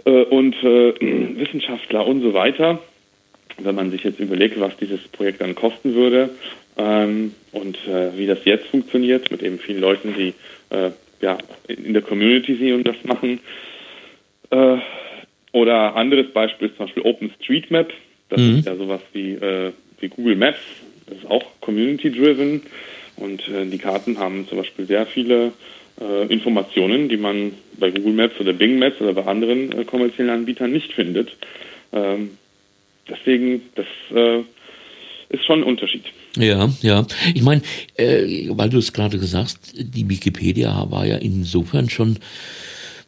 äh, 0.07 0.11
äh, 0.11 0.25
und 0.25 0.55
äh, 0.63 0.95
Wissenschaftler 1.39 2.07
und 2.07 2.23
so 2.23 2.33
weiter. 2.33 2.79
Wenn 3.59 3.75
man 3.75 3.91
sich 3.91 4.05
jetzt 4.05 4.21
überlegt, 4.21 4.59
was 4.59 4.75
dieses 4.79 5.07
Projekt 5.09 5.43
dann 5.43 5.55
kosten 5.55 5.95
würde 5.95 6.31
ähm, 6.79 7.35
und 7.53 7.77
äh, 7.87 8.17
wie 8.17 8.27
das 8.27 8.43
jetzt 8.47 8.69
funktioniert, 8.69 9.31
mit 9.31 9.43
eben 9.43 9.59
vielen 9.59 9.83
Leuten, 9.83 10.15
die 10.17 10.33
ja, 11.21 11.39
in 11.69 11.93
der 11.93 12.03
Community 12.03 12.57
sind 12.57 12.73
und 12.73 12.89
das 12.89 12.97
machen, 13.05 13.39
oder 15.55 15.95
anderes 15.95 16.33
Beispiel 16.33 16.69
ist 16.69 16.77
zum 16.77 16.87
Beispiel 16.87 17.05
OpenStreetMap. 17.05 17.93
Das 18.29 18.41
mhm. 18.41 18.59
ist 18.59 18.67
ja 18.67 18.75
sowas 18.75 19.01
wie, 19.13 19.33
äh, 19.35 19.73
wie 20.01 20.09
Google 20.09 20.35
Maps. 20.35 20.59
Das 21.07 21.19
ist 21.19 21.31
auch 21.31 21.45
community-driven. 21.61 22.63
Und 23.17 23.49
äh, 23.49 23.65
die 23.65 23.79
Karten 23.79 24.19
haben 24.19 24.49
zum 24.49 24.59
Beispiel 24.59 24.87
sehr 24.87 25.07
viele 25.07 25.53
äh, 26.01 26.27
Informationen, 26.27 27.09
die 27.09 27.17
man 27.17 27.53
bei 27.79 27.93
Google 27.93 28.15
Maps 28.15 28.41
oder 28.41 28.53
Bing 28.53 28.81
Maps 28.81 29.01
oder 29.01 29.13
bei 29.13 29.25
anderen 29.25 29.71
äh, 29.71 29.85
kommerziellen 29.85 30.31
Anbietern 30.31 30.73
nicht 30.73 30.93
findet. 30.93 31.37
Ähm, 31.93 32.31
deswegen, 33.09 33.63
das 33.77 33.87
äh, 34.13 34.41
ist 35.29 35.45
schon 35.45 35.61
ein 35.61 35.65
Unterschied. 35.65 36.03
Ja, 36.37 36.69
ja. 36.83 37.07
Ich 37.33 37.43
meine, 37.43 37.63
äh, 37.97 38.49
weil 38.51 38.71
du 38.71 38.79
es 38.79 38.93
gerade 38.93 39.19
gesagt 39.19 39.45
hast, 39.45 39.73
die 39.77 40.09
Wikipedia 40.11 40.91
war 40.91 41.07
ja 41.07 41.17
insofern 41.19 41.89
schon 41.89 42.19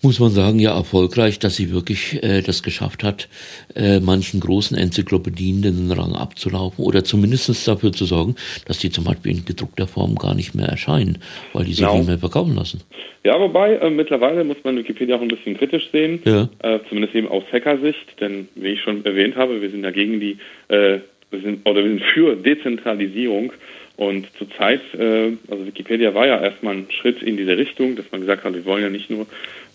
muss 0.03 0.21
man 0.21 0.31
sagen, 0.31 0.59
ja 0.59 0.77
erfolgreich, 0.77 1.39
dass 1.39 1.57
sie 1.57 1.73
wirklich 1.73 2.23
äh, 2.23 2.43
das 2.43 2.63
geschafft 2.63 3.03
hat, 3.03 3.29
äh, 3.75 4.01
manchen 4.01 4.41
großen 4.41 4.77
Enzyklopädien 4.77 5.63
den 5.63 5.91
Rang 5.91 6.15
abzulaufen 6.15 6.85
oder 6.85 7.05
zumindest 7.05 7.67
dafür 7.67 7.93
zu 7.93 8.05
sorgen, 8.05 8.37
dass 8.67 8.79
die 8.79 8.91
zum 8.91 9.05
Beispiel 9.05 9.33
in 9.33 9.45
gedruckter 9.45 9.87
Form 9.87 10.17
gar 10.17 10.35
nicht 10.35 10.55
mehr 10.55 10.67
erscheinen, 10.67 11.19
weil 11.53 11.65
die 11.65 11.73
sich 11.73 11.81
genau. 11.81 11.99
nicht 11.99 12.09
mehr 12.09 12.19
verkaufen 12.19 12.55
lassen. 12.55 12.83
Ja, 13.25 13.41
wobei 13.41 13.75
äh, 13.75 13.91
mittlerweile 13.91 14.45
muss 14.45 14.59
man 14.63 14.77
Wikipedia 14.77 15.17
auch 15.17 15.21
ein 15.21 15.29
bisschen 15.29 15.57
kritisch 15.57 15.91
sehen, 15.91 16.21
ja. 16.25 16.49
äh, 16.63 16.79
zumindest 16.89 17.15
eben 17.15 17.29
aus 17.29 17.43
Hackersicht, 17.53 18.21
denn 18.21 18.49
wie 18.55 18.69
ich 18.69 18.83
schon 18.83 19.05
erwähnt 19.05 19.37
habe, 19.37 19.61
wir 19.61 19.71
sind 19.71 19.83
dagegen 19.83 20.21
die, 20.21 20.39
äh, 20.69 21.01
wir 21.31 21.41
sind, 21.43 21.69
oder 21.69 21.83
wir 21.83 21.91
sind 21.91 22.03
für 22.03 22.37
Dezentralisierung 22.37 23.53
Und 23.97 24.29
zurzeit, 24.37 24.83
äh, 24.95 25.33
also 25.51 25.67
Wikipedia 25.67 26.15
war 26.15 26.27
ja 26.27 26.41
erstmal 26.41 26.75
ein 26.75 26.87
Schritt 26.91 27.23
in 27.23 27.39
diese 27.39 27.57
Richtung, 27.57 27.97
dass 27.97 28.05
man 28.13 28.21
gesagt 28.21 28.45
hat, 28.45 28.55
wir 28.55 28.67
wollen 28.67 28.83
ja 28.83 28.91
nicht 28.91 29.09
nur, 29.09 29.27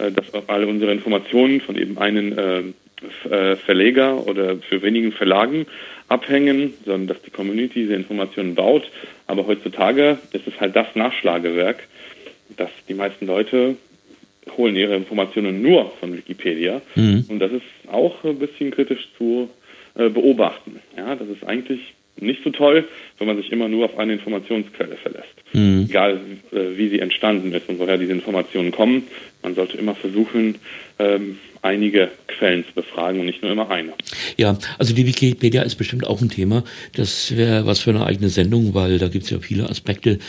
äh, 0.02 0.12
dass 0.12 0.26
alle 0.48 0.68
unsere 0.68 0.92
Informationen 0.92 1.62
von 1.62 1.78
eben 1.78 1.98
einem 1.98 2.38
äh, 2.38 2.60
äh, 3.30 3.56
Verleger 3.56 4.28
oder 4.28 4.58
für 4.58 4.82
wenigen 4.82 5.12
Verlagen 5.12 5.66
abhängen, 6.08 6.74
sondern 6.86 7.08
dass 7.08 7.22
die 7.22 7.32
Community 7.32 7.82
diese 7.82 7.94
Informationen 7.94 8.56
baut. 8.56 8.84
Aber 9.28 9.48
heutzutage 9.48 10.18
ist 10.34 10.48
es 10.48 10.60
halt 10.60 10.76
das 10.76 10.88
Nachschlagewerk, 10.96 11.88
dass 12.58 12.70
die 12.90 12.94
meisten 12.94 13.28
Leute 13.28 13.76
holen 14.58 14.76
ihre 14.76 14.96
Informationen 14.96 15.62
nur 15.62 15.92
von 16.00 16.18
Wikipedia. 16.18 16.82
Mhm. 16.96 17.26
Und 17.30 17.40
das 17.40 17.52
ist 17.52 17.62
auch 17.92 18.24
ein 18.24 18.40
bisschen 18.40 18.72
kritisch 18.72 19.08
zu 19.18 19.50
beobachten. 19.94 20.80
Ja, 20.96 21.16
das 21.16 21.28
ist 21.28 21.44
eigentlich 21.44 21.80
nicht 22.18 22.44
so 22.44 22.50
toll, 22.50 22.86
wenn 23.18 23.28
man 23.28 23.38
sich 23.38 23.52
immer 23.52 23.68
nur 23.68 23.86
auf 23.86 23.98
eine 23.98 24.14
Informationsquelle 24.14 24.96
verlässt. 24.96 25.36
Mhm. 25.54 25.88
Egal, 25.90 26.20
wie 26.52 26.90
sie 26.90 27.00
entstanden 27.00 27.54
ist 27.54 27.68
und 27.68 27.78
woher 27.80 27.98
diese 27.98 28.14
Informationen 28.14 28.72
kommen. 28.72 29.04
Man 29.44 29.56
sollte 29.56 29.78
immer 29.78 29.96
versuchen, 29.96 30.58
ähm, 31.00 31.38
einige 31.64 32.12
Quellen 32.28 32.66
zu 32.66 32.74
befragen 32.74 33.20
und 33.20 33.28
nicht 33.28 33.42
nur 33.42 33.52
immer 33.52 33.70
eine. 33.70 33.94
Ja, 34.38 34.58
also 34.80 34.94
die 34.94 35.06
Wikipedia 35.06 35.62
ist 35.62 35.76
bestimmt 35.76 36.08
auch 36.08 36.22
ein 36.22 36.30
Thema. 36.30 36.64
Das 36.96 37.36
wäre 37.36 37.66
was 37.66 37.80
für 37.80 37.92
eine 37.92 38.06
eigene 38.06 38.30
Sendung, 38.30 38.74
weil 38.74 38.98
da 38.98 39.08
gibt 39.08 39.26
es 39.26 39.30
ja 39.30 39.40
viele 39.40 39.70
Aspekte, 39.70 40.20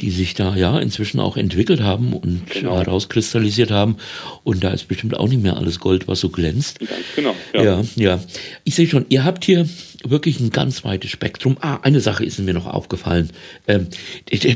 die 0.00 0.10
sich 0.10 0.34
da 0.34 0.54
ja 0.54 0.78
inzwischen 0.78 1.20
auch 1.20 1.36
entwickelt 1.36 1.80
haben 1.80 2.12
und 2.12 2.42
genau. 2.50 2.76
herauskristallisiert 2.76 3.70
haben. 3.70 3.96
Und 4.44 4.64
da 4.64 4.70
ist 4.72 4.88
bestimmt 4.88 5.16
auch 5.16 5.28
nicht 5.28 5.42
mehr 5.42 5.56
alles 5.56 5.80
Gold, 5.80 6.08
was 6.08 6.20
so 6.20 6.28
glänzt. 6.28 6.80
Ganz 6.80 7.00
genau. 7.16 7.34
Ja, 7.54 7.62
ja. 7.62 7.84
ja. 7.96 8.24
Ich 8.64 8.74
sehe 8.74 8.86
schon, 8.86 9.06
ihr 9.08 9.24
habt 9.24 9.44
hier 9.44 9.66
wirklich 10.04 10.40
ein 10.40 10.50
ganz 10.50 10.84
weites 10.84 11.10
Spektrum. 11.10 11.56
Ah, 11.60 11.78
eine 11.82 12.00
Sache 12.00 12.24
ist 12.24 12.38
mir 12.38 12.54
noch 12.54 12.66
aufgefallen. 12.66 13.30
Ähm, 13.66 13.88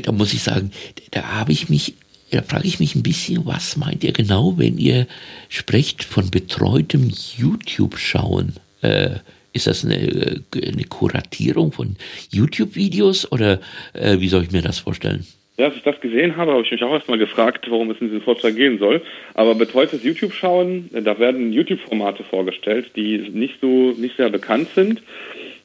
da 0.03 0.11
muss 0.11 0.33
ich 0.33 0.43
sagen, 0.43 0.71
da 1.11 1.23
habe 1.23 1.51
ich 1.51 1.69
mich 1.69 1.95
da 2.31 2.41
frage 2.41 2.67
ich 2.67 2.79
mich 2.79 2.95
ein 2.95 3.03
bisschen, 3.03 3.45
was 3.45 3.77
meint 3.77 4.03
ihr 4.03 4.11
genau, 4.11 4.55
wenn 4.57 4.77
ihr 4.77 5.07
sprecht 5.49 6.03
von 6.03 6.29
betreutem 6.29 7.11
YouTube-Schauen? 7.37 8.53
Äh, 8.81 9.17
ist 9.53 9.67
das 9.67 9.85
eine, 9.85 10.43
eine, 10.53 10.83
Kuratierung 10.83 11.71
von 11.71 11.95
YouTube-Videos 12.31 13.31
oder 13.31 13.59
äh, 13.93 14.19
wie 14.19 14.27
soll 14.27 14.43
ich 14.43 14.51
mir 14.51 14.61
das 14.61 14.79
vorstellen? 14.79 15.25
Ja, 15.57 15.65
als 15.65 15.75
ich 15.75 15.81
das 15.81 15.99
gesehen 16.01 16.37
habe, 16.37 16.51
habe 16.51 16.61
ich 16.61 16.69
mich 16.69 16.83
auch 16.83 16.93
erstmal 16.93 17.17
gefragt, 17.17 17.65
worum 17.69 17.89
es 17.89 17.99
in 17.99 18.07
diesem 18.07 18.21
Vortrag 18.21 18.55
gehen 18.55 18.77
soll. 18.77 19.01
Aber 19.33 19.55
betreutes 19.55 20.03
YouTube-Schauen, 20.03 20.89
da 20.91 21.17
werden 21.17 21.51
YouTube-Formate 21.51 22.23
vorgestellt, 22.23 22.91
die 22.95 23.17
nicht 23.17 23.55
so 23.59 23.95
nicht 23.97 24.17
sehr 24.17 24.29
bekannt 24.29 24.69
sind 24.75 25.01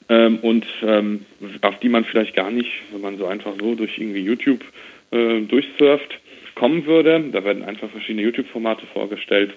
ähm, 0.09 0.39
und 0.39 0.65
ähm, 0.83 1.27
auf 1.61 1.79
die 1.81 1.91
man 1.91 2.05
vielleicht 2.05 2.35
gar 2.35 2.51
nicht, 2.51 2.71
wenn 2.93 3.03
man 3.03 3.19
so 3.19 3.27
einfach 3.27 3.53
so 3.61 3.75
durch 3.75 3.99
irgendwie 3.99 4.21
YouTube 4.21 4.65
äh, 5.11 5.41
durchsurft, 5.43 6.19
kommen 6.55 6.87
würde. 6.87 7.25
Da 7.33 7.45
werden 7.45 7.63
einfach 7.65 7.91
verschiedene 7.91 8.23
YouTube-Formate 8.23 8.87
vorgestellt. 8.93 9.53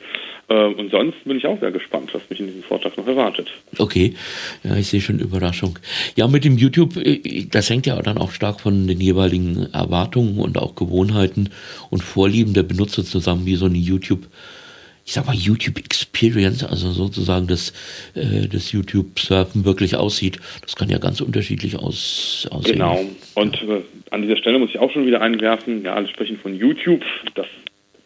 Äh, 0.48 0.66
und 0.66 0.92
sonst 0.92 1.24
bin 1.24 1.38
ich 1.38 1.46
auch 1.46 1.60
sehr 1.60 1.72
gespannt, 1.72 2.14
was 2.14 2.22
mich 2.30 2.40
in 2.40 2.48
diesem 2.48 2.64
Vortrag 2.64 2.98
noch 2.98 3.08
erwartet. 3.08 3.52
Okay, 3.78 4.14
ja, 4.64 4.76
ich 4.76 4.88
sehe 4.88 5.02
schon 5.02 5.20
Überraschung. 5.20 5.80
Ja, 6.16 6.28
mit 6.28 6.46
dem 6.46 6.58
YouTube, 6.58 6.98
äh, 6.98 7.46
das 7.50 7.70
hängt 7.70 7.86
ja 7.86 8.02
dann 8.02 8.18
auch 8.18 8.32
stark 8.32 8.62
von 8.62 8.88
den 8.88 9.00
jeweiligen 9.00 9.68
Erwartungen 9.74 10.40
und 10.40 10.58
auch 10.58 10.76
Gewohnheiten 10.76 11.50
und 11.90 12.04
Vorlieben 12.04 12.54
der 12.54 12.64
Benutzer 12.64 13.04
zusammen, 13.04 13.46
wie 13.46 13.56
so 13.56 13.66
eine 13.66 13.78
YouTube- 13.78 14.28
ich 15.06 15.14
sag 15.14 15.28
mal, 15.28 15.36
YouTube 15.36 15.78
Experience, 15.78 16.64
also 16.64 16.90
sozusagen 16.92 17.46
das, 17.46 17.74
äh, 18.16 18.48
das 18.48 18.72
YouTube-Surfen 18.72 19.64
wirklich 19.64 19.96
aussieht. 19.96 20.40
Das 20.64 20.76
kann 20.76 20.90
ja 20.90 20.98
ganz 20.98 21.22
unterschiedlich 21.22 21.78
aus, 21.78 22.48
aussehen. 22.50 22.74
Genau. 22.74 23.06
Und 23.36 23.62
äh, 23.62 23.82
an 24.10 24.24
dieser 24.24 24.38
Stelle 24.38 24.58
muss 24.58 24.72
ich 24.72 24.80
auch 24.80 24.92
schon 24.92 25.06
wieder 25.06 25.22
einwerfen, 25.22 25.84
ja, 25.84 25.94
alle 25.94 26.08
sprechen 26.08 26.38
von 26.38 26.56
YouTube, 26.56 27.04
das 27.36 27.46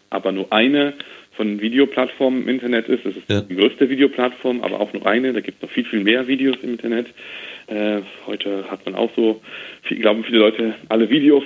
aber 0.09 0.31
nur 0.33 0.51
eine 0.51 0.93
von 1.39 1.61
Videoplattformen 1.61 2.43
im 2.43 2.49
Internet 2.49 2.89
ist. 2.89 3.05
Das 3.05 3.15
ist 3.15 3.29
ja. 3.29 3.41
die 3.41 3.55
größte 3.55 3.89
Videoplattform, 3.89 4.61
aber 4.61 4.81
auch 4.81 4.91
nur 4.91 5.07
eine. 5.07 5.31
Da 5.31 5.39
gibt 5.39 5.57
es 5.57 5.61
noch 5.61 5.71
viel, 5.71 5.85
viel 5.85 6.01
mehr 6.01 6.27
Videos 6.27 6.57
im 6.61 6.71
Internet. 6.71 7.07
Äh, 7.67 8.01
heute 8.27 8.69
hat 8.69 8.85
man 8.85 8.95
auch 8.95 9.09
so, 9.15 9.41
viel, 9.83 9.99
glauben 9.99 10.25
viele 10.25 10.39
Leute, 10.39 10.75
alle 10.89 11.09
Videos 11.09 11.45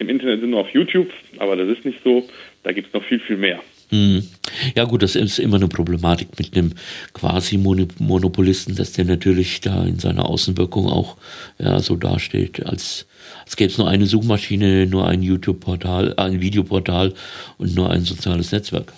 im 0.00 0.08
Internet 0.08 0.40
sind 0.40 0.50
nur 0.50 0.60
auf 0.60 0.70
YouTube, 0.70 1.08
aber 1.38 1.54
das 1.54 1.68
ist 1.68 1.84
nicht 1.84 2.02
so. 2.02 2.28
Da 2.64 2.72
gibt 2.72 2.88
es 2.88 2.94
noch 2.94 3.04
viel, 3.04 3.20
viel 3.20 3.36
mehr. 3.36 3.60
Hm. 3.90 4.26
Ja 4.74 4.84
gut, 4.84 5.02
das 5.02 5.14
ist 5.14 5.38
immer 5.38 5.56
eine 5.56 5.68
Problematik 5.68 6.28
mit 6.38 6.56
einem 6.56 6.72
quasi 7.12 7.56
Monopolisten, 7.56 8.74
dass 8.74 8.92
der 8.92 9.04
natürlich 9.04 9.60
da 9.60 9.84
in 9.84 9.98
seiner 9.98 10.26
Außenwirkung 10.26 10.86
auch 10.86 11.16
ja, 11.58 11.78
so 11.80 11.94
dasteht, 11.94 12.64
als, 12.66 13.06
als 13.44 13.56
gäbe 13.56 13.70
es 13.70 13.78
nur 13.78 13.88
eine 13.88 14.06
Suchmaschine, 14.06 14.86
nur 14.86 15.06
ein 15.06 15.22
YouTube-Portal, 15.22 16.14
ein 16.16 16.40
Videoportal 16.40 17.14
und 17.58 17.74
nur 17.74 17.90
ein 17.90 18.02
soziales 18.02 18.50
Netzwerk. 18.50 18.92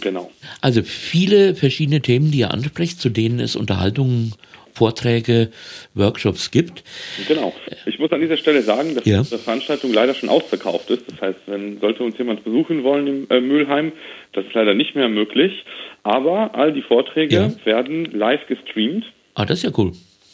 Genau. 0.00 0.30
Also 0.60 0.82
viele 0.82 1.54
verschiedene 1.54 2.00
Themen, 2.00 2.30
die 2.30 2.38
ihr 2.38 2.50
ansprecht, 2.50 3.00
zu 3.00 3.10
denen 3.10 3.40
es 3.40 3.54
Unterhaltungen 3.56 4.32
Vorträge, 4.72 5.50
Workshops 5.94 6.50
gibt. 6.50 6.82
Genau. 7.28 7.54
Ich 7.86 7.98
muss 7.98 8.10
an 8.12 8.20
dieser 8.20 8.36
Stelle 8.36 8.62
sagen, 8.62 8.94
dass 8.94 9.04
ja. 9.04 9.18
unsere 9.18 9.40
Veranstaltung 9.40 9.92
leider 9.92 10.14
schon 10.14 10.28
ausverkauft 10.28 10.90
ist. 10.90 11.04
Das 11.10 11.20
heißt, 11.20 11.38
wenn 11.46 11.80
sollte 11.80 12.02
uns 12.02 12.16
jemand 12.18 12.44
besuchen 12.44 12.82
wollen 12.82 13.06
im 13.06 13.26
äh, 13.30 13.40
Mülheim, 13.40 13.92
das 14.32 14.46
ist 14.46 14.54
leider 14.54 14.74
nicht 14.74 14.94
mehr 14.94 15.08
möglich. 15.08 15.64
Aber 16.02 16.54
all 16.54 16.72
die 16.72 16.82
Vorträge 16.82 17.34
ja. 17.34 17.52
werden 17.64 18.06
live 18.06 18.46
gestreamt. 18.46 19.04
Ah, 19.34 19.44
das 19.44 19.58
ist 19.58 19.64
ja 19.64 19.70
cool. 19.76 19.92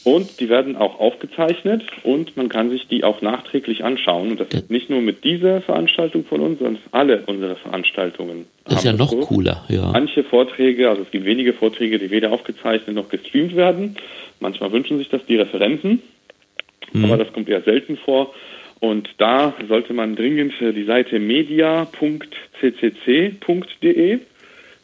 Und 0.08 0.40
die 0.40 0.48
werden 0.48 0.74
auch 0.74 0.98
aufgezeichnet 1.00 1.82
und 2.02 2.34
man 2.34 2.48
kann 2.48 2.70
sich 2.70 2.88
die 2.88 3.04
auch 3.04 3.20
nachträglich 3.20 3.84
anschauen. 3.84 4.30
Und 4.30 4.40
das 4.40 4.48
ist 4.48 4.70
nicht 4.70 4.88
nur 4.88 5.02
mit 5.02 5.22
dieser 5.22 5.60
Veranstaltung 5.60 6.24
von 6.24 6.40
uns, 6.40 6.60
sondern 6.60 6.78
alle 6.92 7.24
unsere 7.26 7.56
Veranstaltungen. 7.56 8.46
Das 8.64 8.78
ist 8.78 8.84
ja 8.84 8.94
noch 8.94 9.10
so. 9.10 9.18
cooler, 9.20 9.66
ja. 9.68 9.90
Manche 9.92 10.24
Vorträge, 10.24 10.88
also 10.88 11.02
es 11.02 11.10
gibt 11.10 11.26
wenige 11.26 11.52
Vorträge, 11.52 11.98
die 11.98 12.10
weder 12.10 12.32
aufgezeichnet 12.32 12.96
noch 12.96 13.10
gestreamt 13.10 13.54
werden. 13.54 13.96
Manchmal 14.40 14.72
wünschen 14.72 14.96
sich 14.96 15.10
das 15.10 15.26
die 15.26 15.36
Referenten, 15.36 16.00
mhm. 16.92 17.04
aber 17.04 17.18
das 17.18 17.30
kommt 17.34 17.50
eher 17.50 17.60
selten 17.60 17.98
vor. 17.98 18.32
Und 18.80 19.10
da 19.18 19.52
sollte 19.68 19.92
man 19.92 20.16
dringend 20.16 20.54
die 20.58 20.84
Seite 20.84 21.18
media.ccc.de 21.18 21.80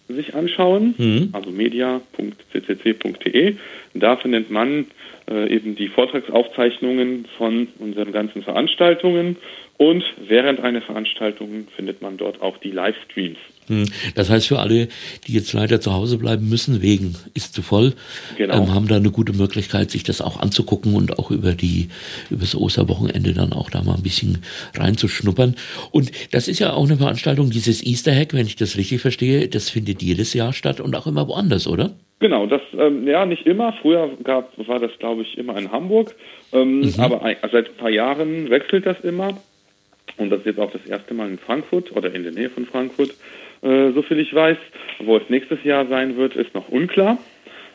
sich 0.09 0.35
anschauen, 0.35 0.95
mhm. 0.99 1.29
also 1.33 1.51
media.ccc.de. 1.51 3.57
Da 3.95 4.17
findet 4.17 4.51
man 4.51 4.87
äh, 5.31 5.55
eben 5.55 5.77
die 5.77 5.89
Vortragsaufzeichnungen 5.89 7.27
von 7.39 7.69
unseren 7.79 8.13
ganzen 8.13 8.43
Veranstaltungen 8.43 9.37
und 9.77 10.05
während 10.29 10.61
einer 10.61 10.83
Veranstaltung 10.83 11.67
findet 11.75 12.01
man 12.01 12.17
dort 12.17 12.41
auch 12.41 12.59
die 12.59 12.71
Livestreams. 12.71 13.39
Hm. 13.67 13.87
Das 14.15 14.31
heißt, 14.31 14.49
für 14.49 14.59
alle, 14.59 14.89
die 15.27 15.33
jetzt 15.33 15.53
leider 15.53 15.81
zu 15.81 15.93
Hause 15.93 16.19
bleiben 16.19 16.49
müssen, 16.49 16.83
wegen 16.83 17.17
ist 17.35 17.55
zu 17.55 17.63
voll, 17.63 17.95
genau. 18.37 18.63
ähm, 18.63 18.75
haben 18.75 18.89
da 18.89 18.97
eine 18.97 19.11
gute 19.11 19.33
Möglichkeit, 19.33 19.91
sich 19.91 20.05
das 20.05 20.21
auch 20.21 20.39
anzugucken 20.41 20.95
und 20.95 21.19
auch 21.19 21.31
über 21.31 21.53
die, 21.53 21.89
über 22.31 22.41
das 22.41 22.55
Osterwochenende 22.55 23.33
dann 23.33 23.53
auch 23.53 23.71
da 23.71 23.83
mal 23.83 23.95
ein 23.95 24.03
bisschen 24.03 24.43
reinzuschnuppern. 24.75 25.57
Und 25.91 26.13
das 26.33 26.47
ist 26.47 26.59
ja 26.59 26.75
auch 26.75 26.85
eine 26.85 26.99
Veranstaltung, 26.99 27.51
dieses 27.51 27.85
Easter 27.85 28.15
Hack, 28.15 28.35
wenn 28.35 28.47
ich 28.47 28.57
das 28.57 28.77
richtig 28.77 29.01
verstehe, 29.01 29.49
das 29.49 29.71
findet 29.71 30.03
jedes 30.03 30.35
Jahr 30.35 30.53
statt 30.53 30.81
und 30.81 30.95
auch 30.95 31.07
immer 31.07 31.27
woanders, 31.27 31.67
oder? 31.67 31.93
Genau, 32.21 32.47
das 32.47 32.63
ähm, 32.79 33.07
ja 33.09 33.27
nicht 33.27 33.47
immer. 33.47 33.75
Früher 33.83 34.11
gab, 34.23 34.57
war 34.69 34.79
das, 34.79 34.93
glaube 34.99 35.23
ich, 35.23 35.37
immer 35.37 35.57
in 35.59 35.73
Hamburg, 35.73 36.15
ähm, 36.53 36.81
mhm. 36.81 36.95
aber 36.99 37.23
ein, 37.23 37.37
seit 37.51 37.69
ein 37.69 37.77
paar 37.77 37.91
Jahren 37.91 38.51
wechselt 38.51 38.87
das 38.87 39.01
immer. 39.01 39.37
Und 40.17 40.31
das 40.31 40.41
ist 40.41 40.47
jetzt 40.47 40.61
auch 40.61 40.71
das 40.71 40.87
erste 40.87 41.15
Mal 41.15 41.29
in 41.29 41.39
Frankfurt 41.39 41.95
oder 41.97 42.15
in 42.15 42.23
der 42.23 42.33
Nähe 42.33 42.51
von 42.51 42.67
Frankfurt. 42.67 43.11
Äh, 43.63 43.93
so 43.93 44.03
viel 44.03 44.19
ich 44.21 44.35
weiß. 44.35 44.59
Wo 45.01 45.17
es 45.17 45.29
nächstes 45.29 45.63
Jahr 45.65 45.87
sein 45.87 46.17
wird, 46.17 46.37
ist 46.37 46.55
noch 46.55 46.69
unklar. 46.69 47.19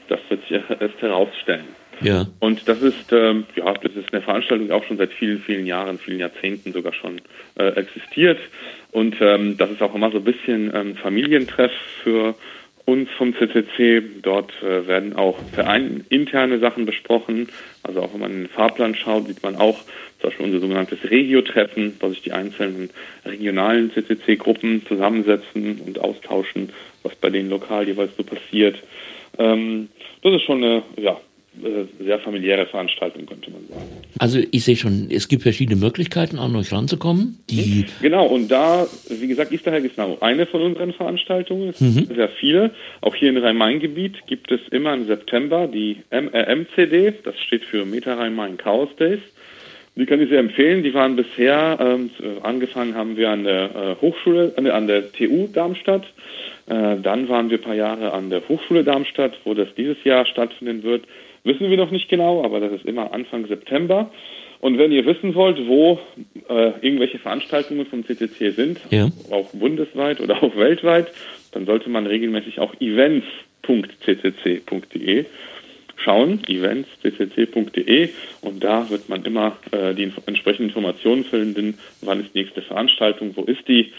Das 0.08 0.20
wird 0.30 0.42
sich 0.48 0.52
erst 0.52 1.02
herausstellen. 1.02 1.68
Ja. 2.02 2.26
Und 2.40 2.68
das 2.68 2.82
ist, 2.82 3.12
ähm, 3.12 3.46
ja, 3.56 3.74
das 3.74 3.94
ist 3.94 4.14
eine 4.14 4.22
Veranstaltung, 4.22 4.68
die 4.68 4.74
auch 4.74 4.86
schon 4.86 4.98
seit 4.98 5.12
vielen, 5.12 5.40
vielen 5.42 5.66
Jahren, 5.66 6.00
vielen 6.00 6.20
Jahrzehnten 6.20 6.72
sogar 6.72 6.94
schon 6.94 7.22
äh, 7.56 7.68
existiert. 7.70 8.40
Und 8.92 9.18
ähm, 9.20 9.58
das 9.58 9.72
ist 9.72 9.82
auch 9.82 9.94
immer 9.94 10.12
so 10.12 10.18
ein 10.18 10.24
bisschen 10.24 10.72
ähm, 10.74 10.96
Familientreff 10.96 11.72
für 12.04 12.36
uns 12.86 13.10
vom 13.18 13.36
CCC. 13.36 14.02
Dort 14.22 14.52
äh, 14.64 14.88
werden 14.88 15.16
auch 15.16 15.40
interne 16.10 16.60
Sachen 16.60 16.86
besprochen. 16.86 17.50
Also 17.84 18.02
auch 18.02 18.14
wenn 18.14 18.22
man 18.22 18.32
in 18.32 18.38
den 18.44 18.50
Fahrplan 18.50 18.96
schaut, 18.96 19.28
sieht 19.28 19.44
man 19.44 19.56
auch 19.56 19.80
zum 20.20 20.30
Beispiel 20.30 20.46
unser 20.46 20.60
sogenanntes 20.60 21.00
Regio-Treffen, 21.10 21.94
wo 22.00 22.10
sich 22.10 22.22
die 22.22 22.32
einzelnen 22.32 22.90
regionalen 23.26 23.92
CCC-Gruppen 23.92 24.86
zusammensetzen 24.88 25.82
und 25.86 26.00
austauschen, 26.00 26.70
was 27.04 27.16
bei 27.16 27.30
denen 27.30 27.50
lokal 27.50 27.88
jeweils 27.88 28.16
so 28.18 28.24
passiert. 28.24 28.78
Ähm, 29.38 29.90
das 30.22 30.34
ist 30.34 30.44
schon 30.44 30.64
eine, 30.64 30.84
ja, 30.98 31.20
äh, 31.64 32.04
sehr 32.04 32.20
familiäre 32.20 32.66
Veranstaltung, 32.68 33.26
könnte 33.26 33.52
man 33.52 33.66
sagen. 33.68 33.90
Also 34.20 34.40
ich 34.52 34.64
sehe 34.64 34.76
schon, 34.76 35.08
es 35.10 35.28
gibt 35.28 35.44
verschiedene 35.44 35.78
Möglichkeiten, 35.78 36.38
an 36.38 36.56
euch 36.56 36.72
ranzukommen. 36.72 37.40
Die 37.50 37.86
mhm. 37.86 37.86
genau, 38.02 38.28
und 38.28 38.50
da, 38.50 38.88
wie 39.10 39.28
gesagt, 39.28 39.52
Easterhack 39.52 39.84
ist 39.84 39.96
genau 39.96 40.18
eine 40.22 40.46
von 40.46 40.62
unseren 40.62 40.94
Veranstaltungen. 40.94 41.70
Es 41.70 41.82
mhm. 41.82 42.08
sehr 42.16 42.30
viele. 42.30 42.72
Auch 43.02 43.16
hier 43.16 43.30
in 43.30 43.38
Rhein-Main-Gebiet 43.38 44.28
gibt 44.28 44.52
es 44.52 44.62
immer 44.72 44.94
im 44.94 45.08
September 45.08 45.68
die 45.68 45.98
MRMCD, 46.12 47.14
das 47.24 47.38
steht 47.40 47.66
für 47.66 47.84
Meta 47.84 48.14
Rhein-Main 48.14 48.58
Chaos 48.58 48.90
Days. 48.98 49.20
Die 49.96 50.06
kann 50.06 50.22
ich 50.22 50.30
sehr 50.30 50.40
empfehlen. 50.40 50.84
Die 50.84 50.94
waren 50.94 51.16
bisher, 51.16 51.78
ähm, 51.82 52.10
angefangen 52.44 52.96
haben 52.96 53.18
wir 53.18 53.30
an 53.30 53.44
der 53.44 53.64
äh, 53.64 53.96
Hochschule, 54.02 54.54
an 54.56 54.64
der, 54.64 54.76
an 54.76 54.88
der 54.88 55.12
TU 55.12 55.48
Darmstadt. 55.48 56.04
Äh, 56.68 56.98
dann 57.02 57.28
waren 57.28 57.50
wir 57.50 57.58
ein 57.58 57.64
paar 57.64 57.76
Jahre 57.76 58.14
an 58.14 58.30
der 58.30 58.48
Hochschule 58.48 58.84
Darmstadt, 58.84 59.34
wo 59.44 59.54
das 59.54 59.68
dieses 59.76 60.02
Jahr 60.04 60.26
stattfinden 60.26 60.84
wird. 60.84 61.04
Wissen 61.44 61.70
wir 61.70 61.78
noch 61.78 61.92
nicht 61.92 62.10
genau, 62.10 62.44
aber 62.44 62.60
das 62.60 62.72
ist 62.74 62.86
immer 62.86 63.14
Anfang 63.14 63.48
September. 63.48 64.12
Und 64.62 64.78
wenn 64.78 64.92
ihr 64.92 65.06
wissen 65.06 65.34
wollt, 65.36 65.66
wo 65.68 66.00
äh, 66.50 66.72
irgendwelche 66.82 67.18
Veranstaltungen 67.18 67.86
vom 67.86 68.06
CCC 68.06 68.52
sind, 68.52 68.82
ja. 68.90 69.10
auch 69.32 69.50
bundesweit 69.54 70.20
oder 70.20 70.44
auch 70.44 70.58
weltweit, 70.58 71.08
dann 71.54 71.66
sollte 71.66 71.90
man 71.90 72.06
regelmäßig 72.06 72.60
auch 72.60 72.74
events.ccc.de 72.80 73.46
schauen, 76.00 76.42
eventsccc.de 76.48 78.10
und 78.42 78.64
da 78.64 78.90
wird 78.90 79.10
man 79.10 79.24
immer 79.26 79.58
äh, 79.72 79.94
die 79.94 80.12
entsprechenden 80.26 80.70
Informationen 80.70 81.24
finden, 81.26 81.78
wann 82.02 82.22
ist 82.22 82.34
die 82.34 82.40
nächste 82.40 82.62
Veranstaltung, 82.62 83.36
wo 83.36 83.44
ist 83.44 83.68
die. 83.68 83.92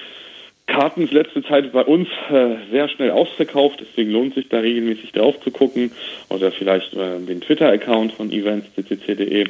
Karten 0.66 1.02
ist 1.02 1.12
letzte 1.12 1.42
Zeit 1.42 1.72
bei 1.72 1.82
uns 1.82 2.08
äh, 2.30 2.56
sehr 2.70 2.88
schnell 2.88 3.10
ausverkauft, 3.10 3.80
deswegen 3.80 4.12
lohnt 4.12 4.34
sich 4.34 4.48
da 4.48 4.60
regelmäßig 4.60 5.12
drauf 5.12 5.40
zu 5.40 5.50
gucken 5.50 5.90
oder 6.28 6.52
vielleicht 6.52 6.94
äh, 6.94 7.18
den 7.18 7.40
Twitter-Account 7.40 8.12
von 8.12 8.30
eventsccc.de 8.30 9.46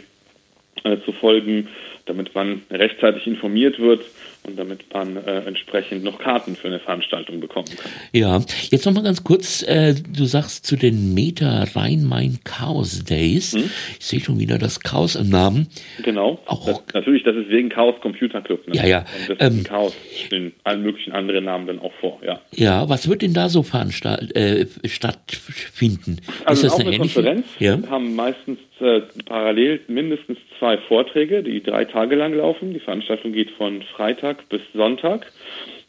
äh, 0.85 0.97
zu 1.05 1.13
folgen, 1.13 1.69
damit 2.07 2.35
man 2.35 2.63
rechtzeitig 2.71 3.27
informiert 3.27 3.79
wird 3.79 4.03
und 4.45 4.59
damit 4.59 4.93
man 4.93 5.17
äh, 5.17 5.41
entsprechend 5.41 6.05
noch 6.05 6.19
Karten 6.19 6.57
für 6.57 6.69
eine 6.69 6.79
Veranstaltung 6.79 7.41
bekommen 7.41 7.69
kann. 7.77 7.91
Ja, 8.13 8.41
jetzt 8.71 8.87
nochmal 8.87 9.05
ganz 9.05 9.23
kurz, 9.23 9.63
äh, 9.63 9.95
du 9.95 10.25
sagst 10.25 10.67
zu 10.67 10.77
den 10.77 11.15
Meta 11.15 11.65
Rhein-Main 11.75 12.41
Chaos 12.45 13.05
Days, 13.05 13.53
hm? 13.53 13.71
ich 13.99 14.05
sehe 14.05 14.21
schon 14.21 14.39
wieder 14.39 14.59
das 14.59 14.81
Chaos 14.81 15.15
im 15.17 15.29
Namen. 15.29 15.69
Genau, 16.03 16.41
auch, 16.47 16.67
das, 16.67 16.95
natürlich, 16.95 17.23
das 17.25 17.37
ist 17.37 17.49
wegen 17.51 17.69
Chaos 17.69 18.01
Computer 18.01 18.41
Club. 18.41 18.67
Ne? 18.67 18.77
Ja, 18.77 18.87
ja. 18.87 19.05
Und 19.29 19.41
das 19.41 19.53
ähm, 19.53 19.65
Chaos 19.65 19.95
in 20.31 20.53
allen 20.65 20.83
möglichen 20.83 21.13
anderen 21.13 21.45
Namen 21.45 21.67
dann 21.67 21.79
auch 21.79 21.93
vor, 22.01 22.21
ja. 22.25 22.41
Ja, 22.55 22.89
was 22.89 23.09
wird 23.09 23.23
denn 23.23 23.35
da 23.35 23.49
so 23.49 23.65
äh, 23.65 24.67
stattfinden? 24.87 26.21
Also 26.45 26.67
ist 26.67 26.73
das 26.73 26.81
eine, 26.81 26.89
eine 26.89 26.99
Konferenz, 26.99 27.47
ja? 27.59 27.81
wir 27.81 27.91
haben 27.91 28.15
meistens 28.15 28.59
äh, 28.81 29.03
parallel 29.27 29.81
mindestens 29.89 30.39
zwei 30.59 30.79
Vorträge, 30.79 31.43
die 31.43 31.63
drei 31.63 31.85
Tage 31.85 32.17
lang 32.17 32.33
laufen. 32.33 32.73
Die 32.73 32.81
Veranstaltung 32.81 33.33
geht 33.33 33.51
von 33.51 33.83
Freitag 33.83 34.30
bis 34.49 34.61
Sonntag. 34.75 35.27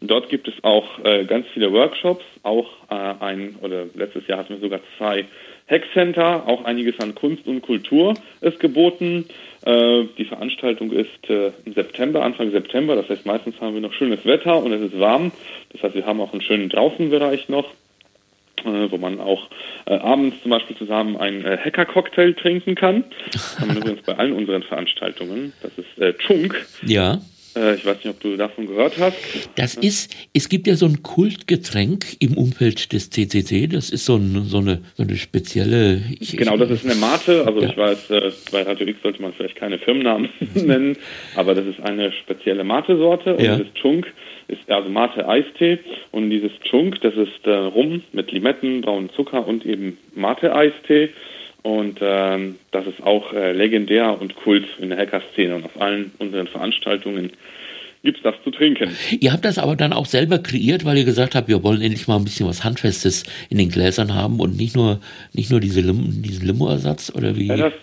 Dort 0.02 0.30
gibt 0.30 0.48
es 0.48 0.56
auch 0.64 1.04
äh, 1.04 1.26
ganz 1.26 1.46
viele 1.54 1.72
Workshops, 1.72 2.24
auch 2.44 2.68
äh, 2.90 2.96
ein, 2.96 3.56
oder 3.62 3.86
letztes 3.94 4.26
Jahr 4.28 4.40
hatten 4.40 4.56
wir 4.56 4.60
sogar 4.60 4.80
zwei 4.98 5.26
Hackcenter, 5.70 6.48
auch 6.48 6.66
einiges 6.66 7.00
an 7.00 7.14
Kunst 7.14 7.48
und 7.48 7.62
Kultur 7.62 8.16
ist 8.42 8.60
geboten. 8.60 9.26
Äh, 9.64 10.06
die 10.18 10.26
Veranstaltung 10.26 10.92
ist 10.92 11.30
äh, 11.30 11.52
im 11.66 11.74
September, 11.74 12.24
Anfang 12.24 12.50
September, 12.50 12.96
das 12.96 13.10
heißt 13.10 13.26
meistens 13.28 13.62
haben 13.62 13.76
wir 13.76 13.82
noch 13.82 13.94
schönes 13.94 14.26
Wetter 14.26 14.58
und 14.58 14.74
es 14.74 14.82
ist 14.82 15.00
warm. 15.00 15.32
Das 15.72 15.84
heißt, 15.84 15.96
wir 15.96 16.06
haben 16.06 16.20
auch 16.20 16.34
einen 16.34 16.42
schönen 16.42 16.70
Draußenbereich 16.70 17.48
noch 17.48 17.70
äh, 18.66 18.92
wo 18.92 18.98
man 18.98 19.20
auch 19.20 19.50
äh, 19.86 19.94
abends 19.96 20.42
zum 20.42 20.52
Beispiel 20.52 20.76
zusammen 20.78 21.18
einen 21.18 21.46
äh, 21.46 21.58
Hacker-Cocktail 21.58 22.34
trinken 22.34 22.76
kann. 22.76 23.04
Das 23.32 23.60
haben 23.60 23.72
wir 23.72 23.82
übrigens 23.82 24.04
bei 24.04 24.18
allen 24.18 24.34
unseren 24.34 24.64
Veranstaltungen. 24.64 25.54
Das 25.62 25.72
ist 25.78 25.98
äh, 26.00 26.14
Chunk. 26.14 26.56
Ja. 26.86 27.20
Äh, 27.56 27.76
ich 27.76 27.86
weiß 27.86 27.98
nicht, 27.98 28.08
ob 28.08 28.20
du 28.20 28.38
davon 28.38 28.68
gehört 28.68 28.98
hast. 28.98 29.18
Das 29.56 29.76
ist, 29.76 30.16
es 30.34 30.50
gibt 30.50 30.68
ja 30.68 30.76
so 30.76 30.86
ein 30.86 31.04
Kultgetränk 31.04 32.06
im 32.20 32.38
Umfeld 32.38 32.94
des 32.94 33.10
CCC. 33.10 33.68
Das 33.68 33.90
ist 33.90 34.06
so, 34.06 34.16
ein, 34.16 34.44
so, 34.46 34.60
eine, 34.60 34.82
so 34.96 35.04
eine 35.04 35.18
spezielle. 35.18 36.02
Ich, 36.20 36.38
genau, 36.38 36.58
das 36.58 36.70
ist 36.70 36.86
eine 36.86 36.96
Mate. 36.96 37.46
Also 37.46 37.62
ja. 37.62 37.70
ich 37.70 37.78
weiß, 37.78 38.10
äh, 38.12 38.32
bei 38.52 38.64
Radio 38.64 38.88
X 38.88 39.02
sollte 39.02 39.22
man 39.22 39.34
vielleicht 39.34 39.56
keine 39.56 39.78
Firmennamen 39.78 40.30
nennen, 40.56 40.98
aber 41.36 41.54
das 41.56 41.66
ist 41.66 41.80
eine 41.82 42.12
spezielle 42.14 42.64
Mate-Sorte 42.64 43.36
und 43.36 43.44
ja. 43.44 43.58
das 43.58 43.74
Chunk 43.74 44.12
ist 44.48 44.70
also 44.70 44.90
Mate 44.90 45.28
Eistee 45.28 45.80
und 46.12 46.30
dieses 46.30 46.52
Chunk, 46.70 47.00
das 47.02 47.16
ist 47.16 47.46
äh, 47.46 47.52
Rum 47.52 48.04
mit 48.12 48.32
Limetten, 48.32 48.82
braunen 48.82 49.10
Zucker 49.16 49.48
und 49.48 49.66
eben 49.66 49.98
Mate 50.14 50.54
Eistee. 50.54 51.10
Und 51.64 52.00
ähm, 52.02 52.58
das 52.72 52.88
ist 52.88 53.04
auch 53.04 53.34
äh, 53.34 53.52
legendär 53.52 54.20
und 54.20 54.36
Kult 54.36 54.66
in 54.80 54.90
der 54.90 54.98
Hacker-Szene 54.98 55.56
und 55.56 55.66
auf 55.66 55.80
allen 55.80 56.12
unseren 56.18 56.48
Veranstaltungen 56.48 57.32
gibt 58.04 58.18
es 58.18 58.24
das 58.24 58.36
zu 58.44 58.52
trinken. 58.52 58.96
Ihr 59.20 59.32
habt 59.32 59.46
das 59.46 59.60
aber 59.60 59.76
dann 59.76 59.94
auch 59.94 60.06
selber 60.06 60.40
kreiert, 60.40 60.86
weil 60.86 60.98
ihr 60.98 61.06
gesagt 61.06 61.36
habt, 61.36 61.48
wir 61.48 61.64
wollen 61.64 61.82
endlich 61.82 62.08
mal 62.08 62.18
ein 62.18 62.24
bisschen 62.24 62.48
was 62.48 62.64
Handfestes 62.64 63.24
in 63.50 63.58
den 63.58 63.70
Gläsern 63.70 64.16
haben 64.16 64.40
und 64.40 64.58
nicht 64.58 64.76
nur, 64.76 65.00
nicht 65.34 65.52
nur 65.52 65.60
diese 65.60 65.82
Lim 65.82 66.22
diesen 66.22 66.48
Limo-Ersatz 66.48 67.14
oder 67.16 67.36
wie? 67.36 67.48
Ja, 67.48 67.58
das, 67.58 67.74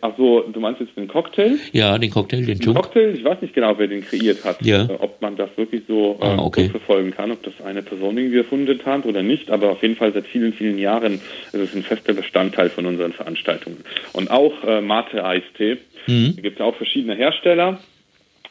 also 0.00 0.42
du 0.42 0.60
meinst 0.60 0.80
jetzt 0.80 0.96
den 0.96 1.08
Cocktail? 1.08 1.58
Ja, 1.72 1.98
den 1.98 2.10
Cocktail, 2.10 2.44
den, 2.44 2.58
den 2.58 2.74
Cocktail, 2.74 3.14
ich 3.16 3.24
weiß 3.24 3.42
nicht 3.42 3.54
genau, 3.54 3.76
wer 3.76 3.88
den 3.88 4.02
kreiert 4.02 4.44
hat. 4.44 4.64
Ja. 4.64 4.84
Äh, 4.84 4.98
ob 5.00 5.20
man 5.20 5.36
das 5.36 5.50
wirklich 5.56 5.82
so, 5.88 6.16
ah, 6.20 6.34
ähm, 6.34 6.38
okay. 6.38 6.68
verfolgen 6.68 7.10
kann, 7.10 7.32
ob 7.32 7.42
das 7.42 7.54
eine 7.64 7.82
Person 7.82 8.16
irgendwie 8.16 8.38
erfunden 8.38 8.78
hat 8.84 9.04
oder 9.04 9.22
nicht, 9.22 9.50
aber 9.50 9.70
auf 9.70 9.82
jeden 9.82 9.96
Fall 9.96 10.12
seit 10.12 10.26
vielen, 10.26 10.52
vielen 10.52 10.78
Jahren 10.78 11.14
ist 11.52 11.54
es 11.54 11.74
ein 11.74 11.82
fester 11.82 12.12
Bestandteil 12.12 12.70
von 12.70 12.86
unseren 12.86 13.12
Veranstaltungen. 13.12 13.78
Und 14.12 14.30
auch 14.30 14.62
äh, 14.64 14.80
Mate-Eistee. 14.80 15.78
Mhm. 16.06 16.34
Da 16.36 16.42
gibt 16.42 16.60
es 16.60 16.64
auch 16.64 16.76
verschiedene 16.76 17.16
Hersteller. 17.16 17.80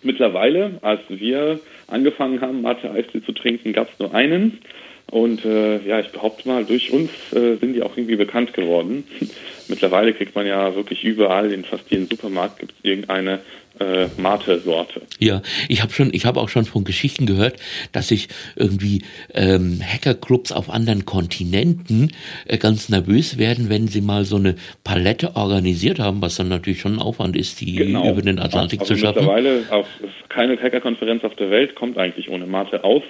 Mittlerweile, 0.03 0.79
als 0.81 1.01
wir 1.09 1.59
angefangen 1.87 2.41
haben, 2.41 2.61
Mate-Eistee 2.61 3.23
zu 3.23 3.31
trinken, 3.31 3.73
gab 3.73 3.91
es 3.91 3.99
nur 3.99 4.13
einen. 4.13 4.59
Und 5.11 5.45
äh, 5.45 5.85
ja, 5.87 5.99
ich 5.99 6.09
behaupte 6.09 6.47
mal, 6.47 6.65
durch 6.65 6.91
uns 6.91 7.09
äh, 7.31 7.55
sind 7.57 7.73
die 7.73 7.83
auch 7.83 7.95
irgendwie 7.95 8.15
bekannt 8.15 8.53
geworden. 8.53 9.05
Mittlerweile 9.67 10.13
kriegt 10.13 10.35
man 10.35 10.45
ja 10.45 10.75
wirklich 10.75 11.03
überall, 11.03 11.51
in 11.51 11.63
fast 11.63 11.89
jedem 11.89 12.07
Supermarkt 12.07 12.59
gibt 12.59 12.73
es 12.73 12.77
irgendeine 12.83 13.39
äh, 13.79 14.07
Mate-Sorte. 14.17 15.01
Ja, 15.19 15.41
ich 15.67 15.81
habe 15.81 15.91
schon, 15.91 16.13
ich 16.13 16.25
habe 16.25 16.39
auch 16.39 16.49
schon 16.49 16.65
von 16.65 16.83
Geschichten 16.83 17.25
gehört, 17.25 17.59
dass 17.91 18.07
sich 18.07 18.29
irgendwie 18.55 19.03
ähm, 19.33 19.79
Hackerclubs 19.81 20.51
auf 20.51 20.69
anderen 20.69 21.05
Kontinenten 21.05 22.11
äh, 22.47 22.57
ganz 22.57 22.89
nervös 22.89 23.37
werden, 23.37 23.69
wenn 23.69 23.87
sie 23.87 24.01
mal 24.01 24.25
so 24.25 24.37
eine 24.37 24.55
Palette 24.83 25.35
organisiert 25.35 25.99
haben, 25.99 26.21
was 26.21 26.35
dann 26.35 26.47
natürlich 26.47 26.79
schon 26.79 26.95
ein 26.95 26.99
Aufwand 26.99 27.35
ist, 27.35 27.61
die 27.61 27.75
genau. 27.75 28.09
über 28.09 28.21
den 28.21 28.39
Atlantik 28.39 28.81
also 28.81 28.93
zu 28.93 28.99
schaffen. 28.99 29.19
Mittlerweile 29.19 29.63
auf 29.69 29.87
keine 30.29 30.57
Hackerkonferenz 30.57 31.23
auf 31.23 31.35
der 31.35 31.49
Welt 31.49 31.75
kommt 31.75 31.97
eigentlich 31.97 32.29
ohne 32.29 32.45
Mate 32.45 32.83
aus. 32.83 33.03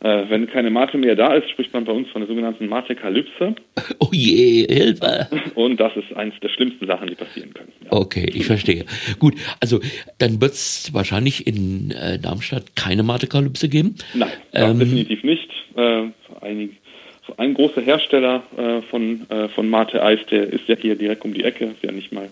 Äh, 0.00 0.24
wenn 0.28 0.46
keine 0.46 0.70
Mate 0.70 0.96
mehr 0.96 1.16
da 1.16 1.34
ist, 1.34 1.50
spricht 1.50 1.72
man 1.72 1.84
bei 1.84 1.92
uns 1.92 2.08
von 2.10 2.20
der 2.20 2.28
sogenannten 2.28 2.68
Mate-Kalypse. 2.68 3.54
Oh 4.00 4.10
je, 4.12 4.64
Hilfe! 4.66 5.28
Und 5.54 5.78
das 5.80 5.96
ist 5.96 6.14
eines 6.16 6.38
der 6.40 6.48
schlimmsten 6.50 6.86
Sachen, 6.86 7.08
die 7.08 7.14
passieren 7.14 7.52
können. 7.52 7.72
Ja. 7.84 7.92
Okay, 7.92 8.30
ich 8.32 8.46
verstehe. 8.46 8.84
Gut, 9.18 9.34
also 9.60 9.80
dann 10.18 10.40
wird 10.40 10.52
es 10.52 10.90
wahrscheinlich 10.92 11.46
in 11.46 11.90
äh, 11.90 12.18
Darmstadt 12.18 12.76
keine 12.76 13.02
Mate-Kalypse 13.02 13.68
geben? 13.68 13.96
Nein, 14.14 14.30
ähm, 14.52 14.78
definitiv 14.78 15.24
nicht. 15.24 15.50
Äh, 15.76 16.04
einig, 16.40 16.76
ein 17.36 17.54
großer 17.54 17.82
Hersteller 17.82 18.42
äh, 18.56 18.82
von, 18.82 19.28
äh, 19.30 19.48
von 19.48 19.68
Mate 19.68 20.02
Eis, 20.02 20.20
der 20.30 20.44
ist 20.44 20.68
ja 20.68 20.76
hier 20.76 20.96
direkt 20.96 21.24
um 21.24 21.34
die 21.34 21.44
Ecke, 21.44 21.66
ist 21.66 21.82
ja 21.82 21.92
nicht 21.92 22.12
mal, 22.12 22.28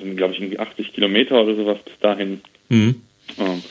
sind 0.00 0.16
glaube 0.16 0.34
ich 0.34 0.40
irgendwie 0.40 0.58
80 0.58 0.92
Kilometer 0.92 1.42
oder 1.42 1.54
sowas 1.54 1.78
bis 1.84 1.98
dahin. 2.00 2.40
Mhm. 2.68 3.02
Ähm, 3.38 3.62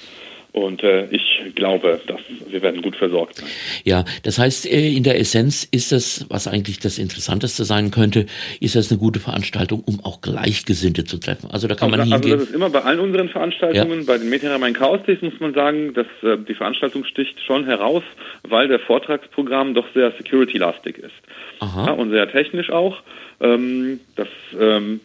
und 0.56 0.84
äh, 0.84 1.08
ich 1.12 1.54
glaube, 1.54 2.00
dass 2.08 2.22
wir 2.48 2.62
werden 2.62 2.82
gut 2.82 2.96
versorgt 2.96 3.36
sein. 3.36 3.50
Ja, 3.84 4.06
das 4.24 4.40
heißt, 4.40 4.66
äh, 4.72 4.88
in 4.96 5.04
der 5.04 5.20
Essenz 5.20 5.68
ist 5.70 5.92
das, 5.92 6.26
was 6.30 6.48
eigentlich 6.48 6.80
das 6.80 6.98
Interessanteste 6.98 7.66
sein 7.66 7.92
könnte, 7.92 8.26
ist 8.62 8.78
das 8.78 8.90
eine 8.90 8.98
gute 8.98 9.20
Veranstaltung, 9.20 9.84
um 9.86 10.00
auch 10.06 10.22
Gleichgesinnte 10.22 11.04
zu 11.04 11.18
treffen. 11.18 11.50
Also 11.52 11.68
da 11.68 11.76
kann 11.76 11.94
also, 11.94 11.98
man 11.98 12.08
hingehen. 12.08 12.32
Also 12.32 12.38
das 12.38 12.50
ist 12.50 12.56
immer 12.56 12.70
bei 12.70 12.84
allen 12.84 13.02
unseren 13.02 13.28
Veranstaltungen. 13.28 14.00
Ja. 14.00 14.06
Bei 14.08 14.18
den 14.18 14.30
Meteor 14.30 14.58
Main 14.58 14.74
Chaos 14.74 15.02
Days 15.06 15.22
muss 15.22 15.38
man 15.42 15.54
sagen, 15.54 15.94
dass 15.94 16.08
äh, 16.24 16.38
die 16.38 16.56
Veranstaltung 16.56 17.04
sticht 17.04 17.38
schon 17.42 17.66
heraus, 17.66 18.04
weil 18.48 18.70
der 18.70 18.80
Vortragsprogramm 18.80 19.74
doch 19.74 19.88
sehr 19.94 20.14
security-lastig 20.14 21.00
ist. 21.00 21.12
Aha. 21.60 21.88
Ja, 21.88 21.92
und 21.92 22.12
sehr 22.12 22.32
technisch 22.32 22.70
auch. 22.70 23.02
Ähm, 23.42 24.00
das 24.16 24.30
ähm, 24.58 25.02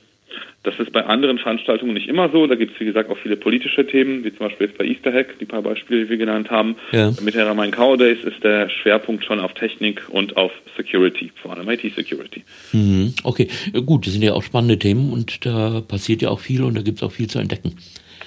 das 0.63 0.79
ist 0.79 0.93
bei 0.93 1.05
anderen 1.07 1.39
Veranstaltungen 1.39 1.95
nicht 1.95 2.09
immer 2.09 2.29
so. 2.29 2.47
Da 2.47 2.55
gibt 2.55 2.75
es, 2.75 2.81
wie 2.81 2.85
gesagt, 2.85 3.09
auch 3.09 3.17
viele 3.17 3.37
politische 3.37 3.87
Themen, 3.87 4.25
wie 4.25 4.31
zum 4.31 4.47
Beispiel 4.47 4.67
jetzt 4.67 4.77
bei 4.77 4.85
Easter 4.85 5.13
Hack, 5.13 5.39
die 5.39 5.47
paar 5.47 5.63
Beispiele, 5.63 6.05
die 6.05 6.11
wir 6.11 6.19
genannt 6.19 6.51
haben. 6.51 6.77
Ja. 6.93 7.13
Mit 7.23 7.35
der 7.35 7.47
Rhein 7.47 7.71
Cow 7.71 7.97
Days 7.97 8.23
ist 8.25 8.45
der 8.45 8.69
Schwerpunkt 8.69 9.25
schon 9.25 9.41
auf 9.41 9.55
Technik 9.55 10.03
und 10.11 10.37
auf 10.37 10.53
Security, 10.77 11.33
vor 11.41 11.57
allem 11.57 11.69
IT-Security. 11.69 12.45
Mhm. 12.73 13.15
Okay, 13.25 13.49
gut, 13.87 14.07
das 14.07 14.13
sind 14.13 14.23
ja 14.23 14.35
auch 14.35 14.43
spannende 14.43 14.79
Themen 14.79 15.13
und 15.13 15.47
da 15.47 15.81
passiert 15.81 16.21
ja 16.21 16.29
auch 16.29 16.41
viel 16.41 16.63
und 16.63 16.77
da 16.77 16.83
gibt 16.83 16.99
es 16.99 17.03
auch 17.03 17.13
viel 17.13 17.29
zu 17.29 17.39
entdecken. 17.39 17.77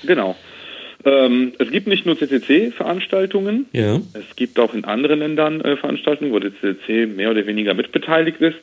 Genau. 0.04 0.36
Ähm, 1.06 1.54
es 1.60 1.70
gibt 1.70 1.88
nicht 1.88 2.06
nur 2.06 2.18
CCC-Veranstaltungen, 2.18 3.66
ja. 3.74 4.00
es 4.14 4.36
gibt 4.36 4.58
auch 4.58 4.74
in 4.74 4.86
anderen 4.86 5.20
Ländern 5.20 5.62
äh, 5.62 5.76
Veranstaltungen, 5.76 6.32
wo 6.32 6.40
der 6.40 6.52
CCC 6.56 7.08
mehr 7.08 7.30
oder 7.30 7.46
weniger 7.46 7.74
mitbeteiligt 7.74 8.40
ist. 8.40 8.62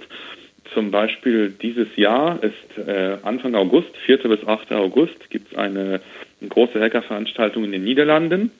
Zum 0.75 0.91
Beispiel 0.91 1.51
dieses 1.51 1.89
Jahr 1.97 2.43
ist 2.43 2.87
äh, 2.87 3.16
Anfang 3.23 3.55
August, 3.55 3.97
4. 4.07 4.18
bis 4.18 4.47
8. 4.47 4.73
August, 4.73 5.31
gibt 5.31 5.53
es 5.53 5.59
eine, 5.59 6.01
eine 6.41 6.49
große 6.49 6.81
Hackerveranstaltung 6.81 7.64
in 7.64 7.73
den 7.73 7.83
Niederlanden. 7.83 8.53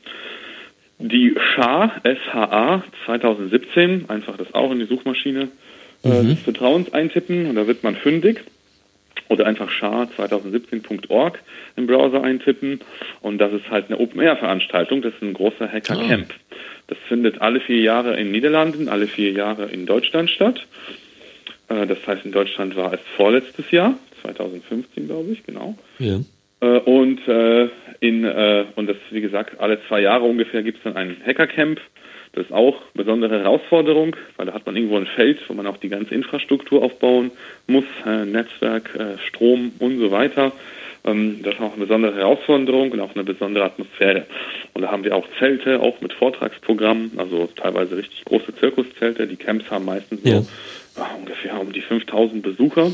Die 0.99 1.35
SHA, 1.35 1.93
SHA 2.05 2.85
2017, 3.07 4.07
einfach 4.09 4.37
das 4.37 4.53
auch 4.55 4.71
in 4.73 4.81
die 4.81 4.87
Suchmaschine 4.87 5.49
äh, 6.05 6.09
mhm. 6.09 6.29
des 6.31 6.41
Vertrauens 6.41 6.93
eintippen 6.93 7.47
und 7.47 7.55
da 7.55 7.67
wird 7.67 7.83
man 7.85 7.97
fündig. 7.97 8.41
oder 9.29 9.47
einfach 9.47 9.71
SHA2017.org 9.71 11.39
im 11.77 11.87
Browser 11.87 12.25
eintippen. 12.25 12.81
Und 13.23 13.39
das 13.39 13.53
ist 13.53 13.71
halt 13.71 13.87
eine 13.87 13.99
Open-Air-Veranstaltung, 13.99 15.03
das 15.03 15.15
ist 15.15 15.23
ein 15.23 15.35
großer 15.35 15.69
Hacker-Camp. 15.71 16.27
Oh. 16.29 16.55
Das 16.89 16.99
findet 17.07 17.41
alle 17.41 17.61
vier 17.61 17.81
Jahre 17.81 18.19
in 18.19 18.33
Niederlanden, 18.33 18.89
alle 18.89 19.07
vier 19.07 19.31
Jahre 19.31 19.67
in 19.67 19.87
Deutschland 19.87 20.29
statt. 20.29 20.67
Äh, 21.71 21.87
das 21.87 21.99
heißt, 22.07 22.25
in 22.27 22.33
Deutschland 22.33 22.77
war 22.77 22.93
es 22.93 23.01
vorletztes 23.17 23.71
Jahr, 23.71 23.95
2015 24.23 25.07
glaube 25.07 25.31
ich, 25.33 25.45
genau. 25.47 25.77
Ja. 25.99 26.21
Äh, 26.61 26.79
und 26.81 27.27
äh, 27.27 27.69
in 28.01 28.25
und 28.77 28.87
das 28.89 28.97
wie 29.11 29.21
gesagt 29.21 29.61
alle 29.61 29.79
zwei 29.87 30.01
Jahre 30.01 30.25
ungefähr 30.25 30.63
gibt 30.63 30.79
es 30.79 30.85
dann 30.85 30.97
ein 30.97 31.17
Hackercamp 31.25 31.81
das 32.33 32.47
ist 32.47 32.53
auch 32.53 32.77
eine 32.77 33.05
besondere 33.05 33.41
Herausforderung, 33.41 34.15
weil 34.37 34.47
da 34.47 34.55
hat 34.55 34.65
man 34.65 34.77
irgendwo 34.77 34.97
ein 34.97 35.07
Feld, 35.07 35.41
wo 35.49 35.55
man 35.55 35.67
auch 35.67 35.79
die 35.79 35.89
ganze 35.89 36.15
Infrastruktur 36.15 36.81
aufbauen 36.81 37.33
muss, 37.67 37.83
Netzwerk, 38.07 38.89
Strom 39.27 39.73
und 39.81 39.99
so 39.99 40.13
weiter. 40.13 40.53
Ähm, 41.05 41.41
das 41.43 41.55
ist 41.55 41.61
auch 41.61 41.73
eine 41.73 41.87
besondere 41.87 42.15
Herausforderung 42.17 42.93
und 42.93 43.01
auch 43.01 43.15
eine 43.15 43.25
besondere 43.25 43.65
Atmosphäre. 43.65 44.27
Und 44.75 44.83
da 44.83 44.91
haben 44.91 45.05
wir 45.05 45.17
auch 45.17 45.27
Zelte, 45.39 45.81
auch 45.81 46.01
mit 46.01 46.13
Vortragsprogrammen, 46.13 47.13
also 47.17 47.49
teilweise 47.57 47.97
richtig 47.97 48.25
große 48.25 48.55
Zirkuszelte. 48.57 49.27
Die 49.27 49.37
Camps 49.37 49.71
haben 49.71 49.85
meistens 49.85 50.23
so 50.23 50.29
ja. 50.29 50.43
Äh, 50.97 51.19
ungefähr 51.19 51.61
um 51.61 51.73
die 51.73 51.83
5000 51.83 52.43
Besucher. 52.43 52.91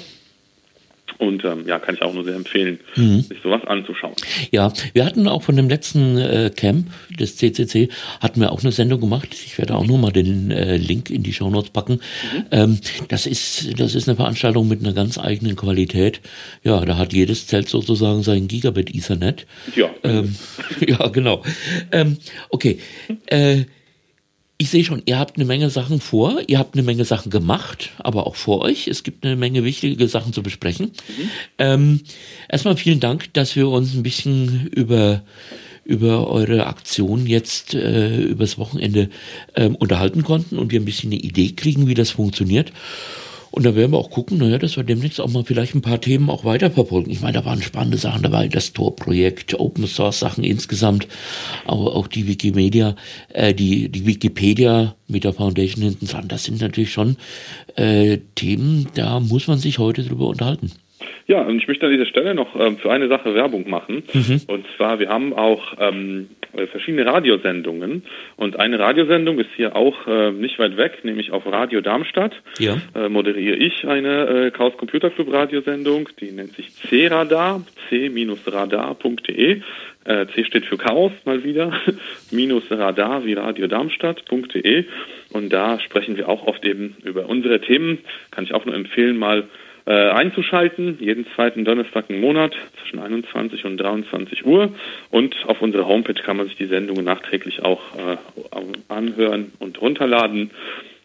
Und 1.18 1.44
ähm, 1.44 1.66
ja, 1.66 1.78
kann 1.78 1.94
ich 1.94 2.02
auch 2.02 2.12
nur 2.12 2.24
sehr 2.24 2.34
empfehlen, 2.34 2.78
mhm. 2.94 3.22
sich 3.22 3.38
sowas 3.42 3.62
anzuschauen. 3.66 4.14
Ja, 4.50 4.72
wir 4.92 5.04
hatten 5.04 5.28
auch 5.28 5.42
von 5.42 5.56
dem 5.56 5.68
letzten 5.68 6.18
äh, 6.18 6.50
Camp 6.54 6.88
des 7.18 7.36
CCC, 7.36 7.88
hatten 8.20 8.40
wir 8.40 8.52
auch 8.52 8.62
eine 8.62 8.72
Sendung 8.72 9.00
gemacht. 9.00 9.28
Ich 9.32 9.56
werde 9.56 9.76
auch 9.76 9.86
nur 9.86 9.98
mal 9.98 10.12
den 10.12 10.50
äh, 10.50 10.76
Link 10.76 11.08
in 11.10 11.22
die 11.22 11.32
Show 11.32 11.48
Notes 11.48 11.70
packen. 11.70 12.00
Mhm. 12.34 12.44
Ähm, 12.50 12.80
das, 13.08 13.26
ist, 13.26 13.80
das 13.80 13.94
ist 13.94 14.08
eine 14.08 14.16
Veranstaltung 14.16 14.68
mit 14.68 14.80
einer 14.80 14.92
ganz 14.92 15.16
eigenen 15.16 15.56
Qualität. 15.56 16.20
Ja, 16.64 16.84
da 16.84 16.98
hat 16.98 17.14
jedes 17.14 17.46
Zelt 17.46 17.68
sozusagen 17.68 18.22
sein 18.22 18.46
Gigabit 18.46 18.94
Ethernet. 18.94 19.46
Ja. 19.74 19.88
Ähm, 20.02 20.34
ja, 20.86 21.08
genau. 21.08 21.42
Ähm, 21.92 22.18
okay. 22.50 22.78
Äh, 23.26 23.64
ich 24.58 24.70
sehe 24.70 24.84
schon, 24.84 25.02
ihr 25.04 25.18
habt 25.18 25.36
eine 25.36 25.44
Menge 25.44 25.68
Sachen 25.68 26.00
vor, 26.00 26.40
ihr 26.46 26.58
habt 26.58 26.74
eine 26.74 26.82
Menge 26.82 27.04
Sachen 27.04 27.30
gemacht, 27.30 27.90
aber 27.98 28.26
auch 28.26 28.36
vor 28.36 28.62
euch. 28.62 28.88
Es 28.88 29.02
gibt 29.02 29.24
eine 29.24 29.36
Menge 29.36 29.64
wichtige 29.64 30.08
Sachen 30.08 30.32
zu 30.32 30.42
besprechen. 30.42 30.86
Mhm. 30.86 31.30
Ähm, 31.58 32.00
erstmal 32.48 32.76
vielen 32.76 33.00
Dank, 33.00 33.32
dass 33.34 33.54
wir 33.54 33.68
uns 33.68 33.94
ein 33.94 34.02
bisschen 34.02 34.68
über 34.68 35.22
über 35.84 36.28
eure 36.28 36.66
Aktion 36.66 37.26
jetzt 37.26 37.72
äh, 37.74 38.20
übers 38.20 38.58
Wochenende 38.58 39.08
ähm, 39.54 39.76
unterhalten 39.76 40.24
konnten 40.24 40.58
und 40.58 40.72
wir 40.72 40.80
ein 40.80 40.84
bisschen 40.84 41.12
eine 41.12 41.20
Idee 41.20 41.52
kriegen, 41.52 41.86
wie 41.86 41.94
das 41.94 42.10
funktioniert. 42.10 42.72
Und 43.56 43.64
da 43.64 43.74
werden 43.74 43.92
wir 43.92 43.98
auch 43.98 44.10
gucken, 44.10 44.36
naja, 44.36 44.58
dass 44.58 44.76
wir 44.76 44.84
demnächst 44.84 45.18
auch 45.18 45.30
mal 45.30 45.42
vielleicht 45.42 45.74
ein 45.74 45.80
paar 45.80 45.98
Themen 45.98 46.28
auch 46.28 46.44
weiterverfolgen. 46.44 47.10
Ich 47.10 47.22
meine, 47.22 47.38
da 47.38 47.46
waren 47.46 47.62
spannende 47.62 47.96
Sachen 47.96 48.22
dabei, 48.22 48.48
das 48.48 48.74
Tor-Projekt, 48.74 49.58
Open 49.58 49.86
Source 49.86 50.18
Sachen 50.18 50.44
insgesamt, 50.44 51.08
aber 51.64 51.96
auch 51.96 52.06
die 52.06 52.26
Wikimedia, 52.26 52.96
äh, 53.32 53.54
die, 53.54 53.88
die 53.88 54.04
Wikipedia 54.04 54.94
mit 55.08 55.24
der 55.24 55.32
Foundation 55.32 55.82
hinten 55.82 56.06
dran. 56.06 56.28
Das 56.28 56.44
sind 56.44 56.60
natürlich 56.60 56.92
schon 56.92 57.16
äh, 57.76 58.18
Themen, 58.34 58.88
da 58.92 59.20
muss 59.20 59.46
man 59.46 59.58
sich 59.58 59.78
heute 59.78 60.04
drüber 60.04 60.26
unterhalten. 60.26 60.72
Ja, 61.26 61.42
und 61.42 61.58
ich 61.58 61.68
möchte 61.68 61.86
an 61.86 61.92
dieser 61.92 62.06
Stelle 62.06 62.34
noch 62.34 62.58
ähm, 62.58 62.78
für 62.78 62.90
eine 62.90 63.08
Sache 63.08 63.34
Werbung 63.34 63.68
machen. 63.68 64.02
Mhm. 64.12 64.42
Und 64.46 64.64
zwar, 64.76 64.98
wir 64.98 65.08
haben 65.08 65.32
auch 65.32 65.74
ähm, 65.78 66.28
verschiedene 66.70 67.04
Radiosendungen. 67.06 68.02
Und 68.36 68.58
eine 68.58 68.78
Radiosendung 68.78 69.38
ist 69.38 69.50
hier 69.56 69.76
auch 69.76 70.06
äh, 70.06 70.30
nicht 70.30 70.58
weit 70.58 70.76
weg, 70.76 71.04
nämlich 71.04 71.32
auf 71.32 71.46
Radio 71.46 71.80
Darmstadt. 71.80 72.32
Ja. 72.58 72.76
Äh, 72.94 73.08
moderiere 73.08 73.56
ich 73.56 73.86
eine 73.86 74.46
äh, 74.46 74.50
Chaos 74.50 74.76
Computer 74.76 75.10
Club 75.10 75.32
Radiosendung, 75.32 76.08
die 76.20 76.30
nennt 76.32 76.54
sich 76.54 76.74
C-Radar, 76.74 77.64
c-radar.de. 77.88 79.60
Äh, 80.04 80.26
C 80.34 80.44
steht 80.44 80.66
für 80.66 80.78
Chaos 80.78 81.12
mal 81.24 81.42
wieder, 81.42 81.72
minus 82.30 82.70
Radar 82.70 83.24
wie 83.24 83.34
Radio 83.34 83.66
Darmstadt.de. 83.66 84.84
Und 85.30 85.52
da 85.52 85.80
sprechen 85.80 86.16
wir 86.16 86.28
auch 86.28 86.46
oft 86.46 86.64
eben 86.64 86.96
über 87.04 87.28
unsere 87.28 87.60
Themen. 87.60 87.98
Kann 88.30 88.44
ich 88.44 88.54
auch 88.54 88.64
nur 88.64 88.74
empfehlen, 88.74 89.18
mal 89.18 89.48
äh, 89.86 90.10
einzuschalten, 90.10 90.98
jeden 91.00 91.26
zweiten 91.34 91.64
Donnerstag 91.64 92.06
im 92.08 92.20
Monat 92.20 92.54
zwischen 92.80 92.98
21 92.98 93.64
und 93.64 93.76
23 93.76 94.44
Uhr. 94.44 94.70
Und 95.10 95.36
auf 95.46 95.62
unserer 95.62 95.86
Homepage 95.86 96.20
kann 96.20 96.36
man 96.36 96.46
sich 96.46 96.56
die 96.56 96.66
Sendungen 96.66 97.04
nachträglich 97.04 97.62
auch 97.62 97.80
äh, 97.94 98.16
anhören 98.88 99.52
und 99.60 99.80
runterladen. 99.80 100.50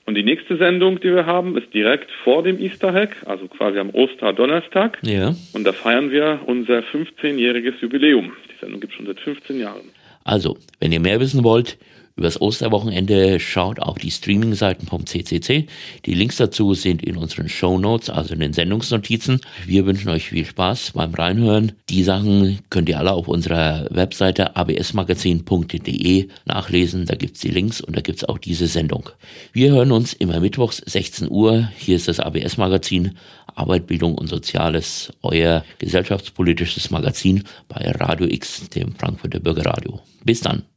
Und 0.06 0.16
die 0.16 0.24
nächste 0.24 0.58
Sendung, 0.58 1.00
die 1.00 1.14
wir 1.14 1.28
haben, 1.28 1.56
ist 1.58 1.74
direkt 1.74 2.10
vor 2.24 2.44
dem 2.44 2.60
Easter 2.60 2.92
Hack, 2.92 3.16
also 3.28 3.48
quasi 3.48 3.78
am 3.78 3.92
Osterdonnerstag. 3.92 4.98
Ja. 5.04 5.36
Und 5.54 5.64
da 5.64 5.74
feiern 5.74 6.10
wir 6.10 6.40
unser 6.48 6.80
15-jähriges 6.80 7.76
Jubiläum. 7.82 8.34
Die 8.52 8.60
Sendung 8.60 8.82
gibt 8.82 8.94
es 8.94 8.98
schon 8.98 9.06
seit 9.06 9.20
15 9.20 9.60
Jahren. 9.60 9.84
Also, 10.24 10.58
wenn 10.80 10.92
ihr 10.92 11.00
mehr 11.00 11.20
wissen 11.20 11.44
wollt, 11.44 11.78
Übers 12.22 12.40
Osterwochenende 12.40 13.40
schaut 13.40 13.80
auf 13.80 13.98
die 13.98 14.12
Streaming-Seiten 14.12 14.86
vom 14.86 15.08
CCC. 15.08 15.66
Die 16.06 16.14
Links 16.14 16.36
dazu 16.36 16.76
sind 16.76 17.02
in 17.02 17.18
unseren 17.18 17.50
Show 17.50 17.80
Notes, 17.80 18.12
also 18.12 18.36
in 18.36 18.42
den 18.42 18.54
Sendungsnotizen. 18.54 19.42
Wir 19.66 19.88
wünschen 19.88 20.10
euch 20.10 20.30
viel 20.30 20.46
Spaß 20.46 20.92
beim 20.92 21.16
Reinhören. 21.16 21.72
Die 21.90 22.04
Sachen 22.04 22.60
könnt 22.70 22.90
ihr 22.90 23.00
alle 23.00 23.14
auf 23.14 23.28
unserer 23.28 23.88
Webseite 23.90 24.56
absmagazin.de 24.56 26.28
nachlesen. 26.46 27.08
Da 27.08 27.16
gibt's 27.16 27.40
die 27.40 27.50
Links 27.50 27.82
und 27.82 27.98
da 27.98 28.02
gibt's 28.02 28.24
auch 28.24 28.38
diese 28.38 28.68
Sendung. 28.68 29.10
Wir 29.52 29.72
hören 29.72 29.92
uns 29.92 30.14
immer 30.14 30.40
mittwochs 30.40 30.78
16 30.78 31.28
Uhr. 31.28 31.70
Hier 31.76 31.96
ist 31.96 32.08
das 32.08 32.20
ABS-Magazin. 32.20 33.18
Arbeit, 33.56 33.88
Bildung 33.88 34.14
und 34.14 34.28
Soziales, 34.28 35.12
euer 35.24 35.66
gesellschaftspolitisches 35.80 36.92
Magazin 36.92 37.46
bei 37.68 37.90
Radio 37.90 38.28
X, 38.28 38.70
dem 38.70 38.94
Frankfurter 38.94 39.40
Bürgerradio. 39.40 40.02
Bis 40.24 40.42
dann. 40.42 40.72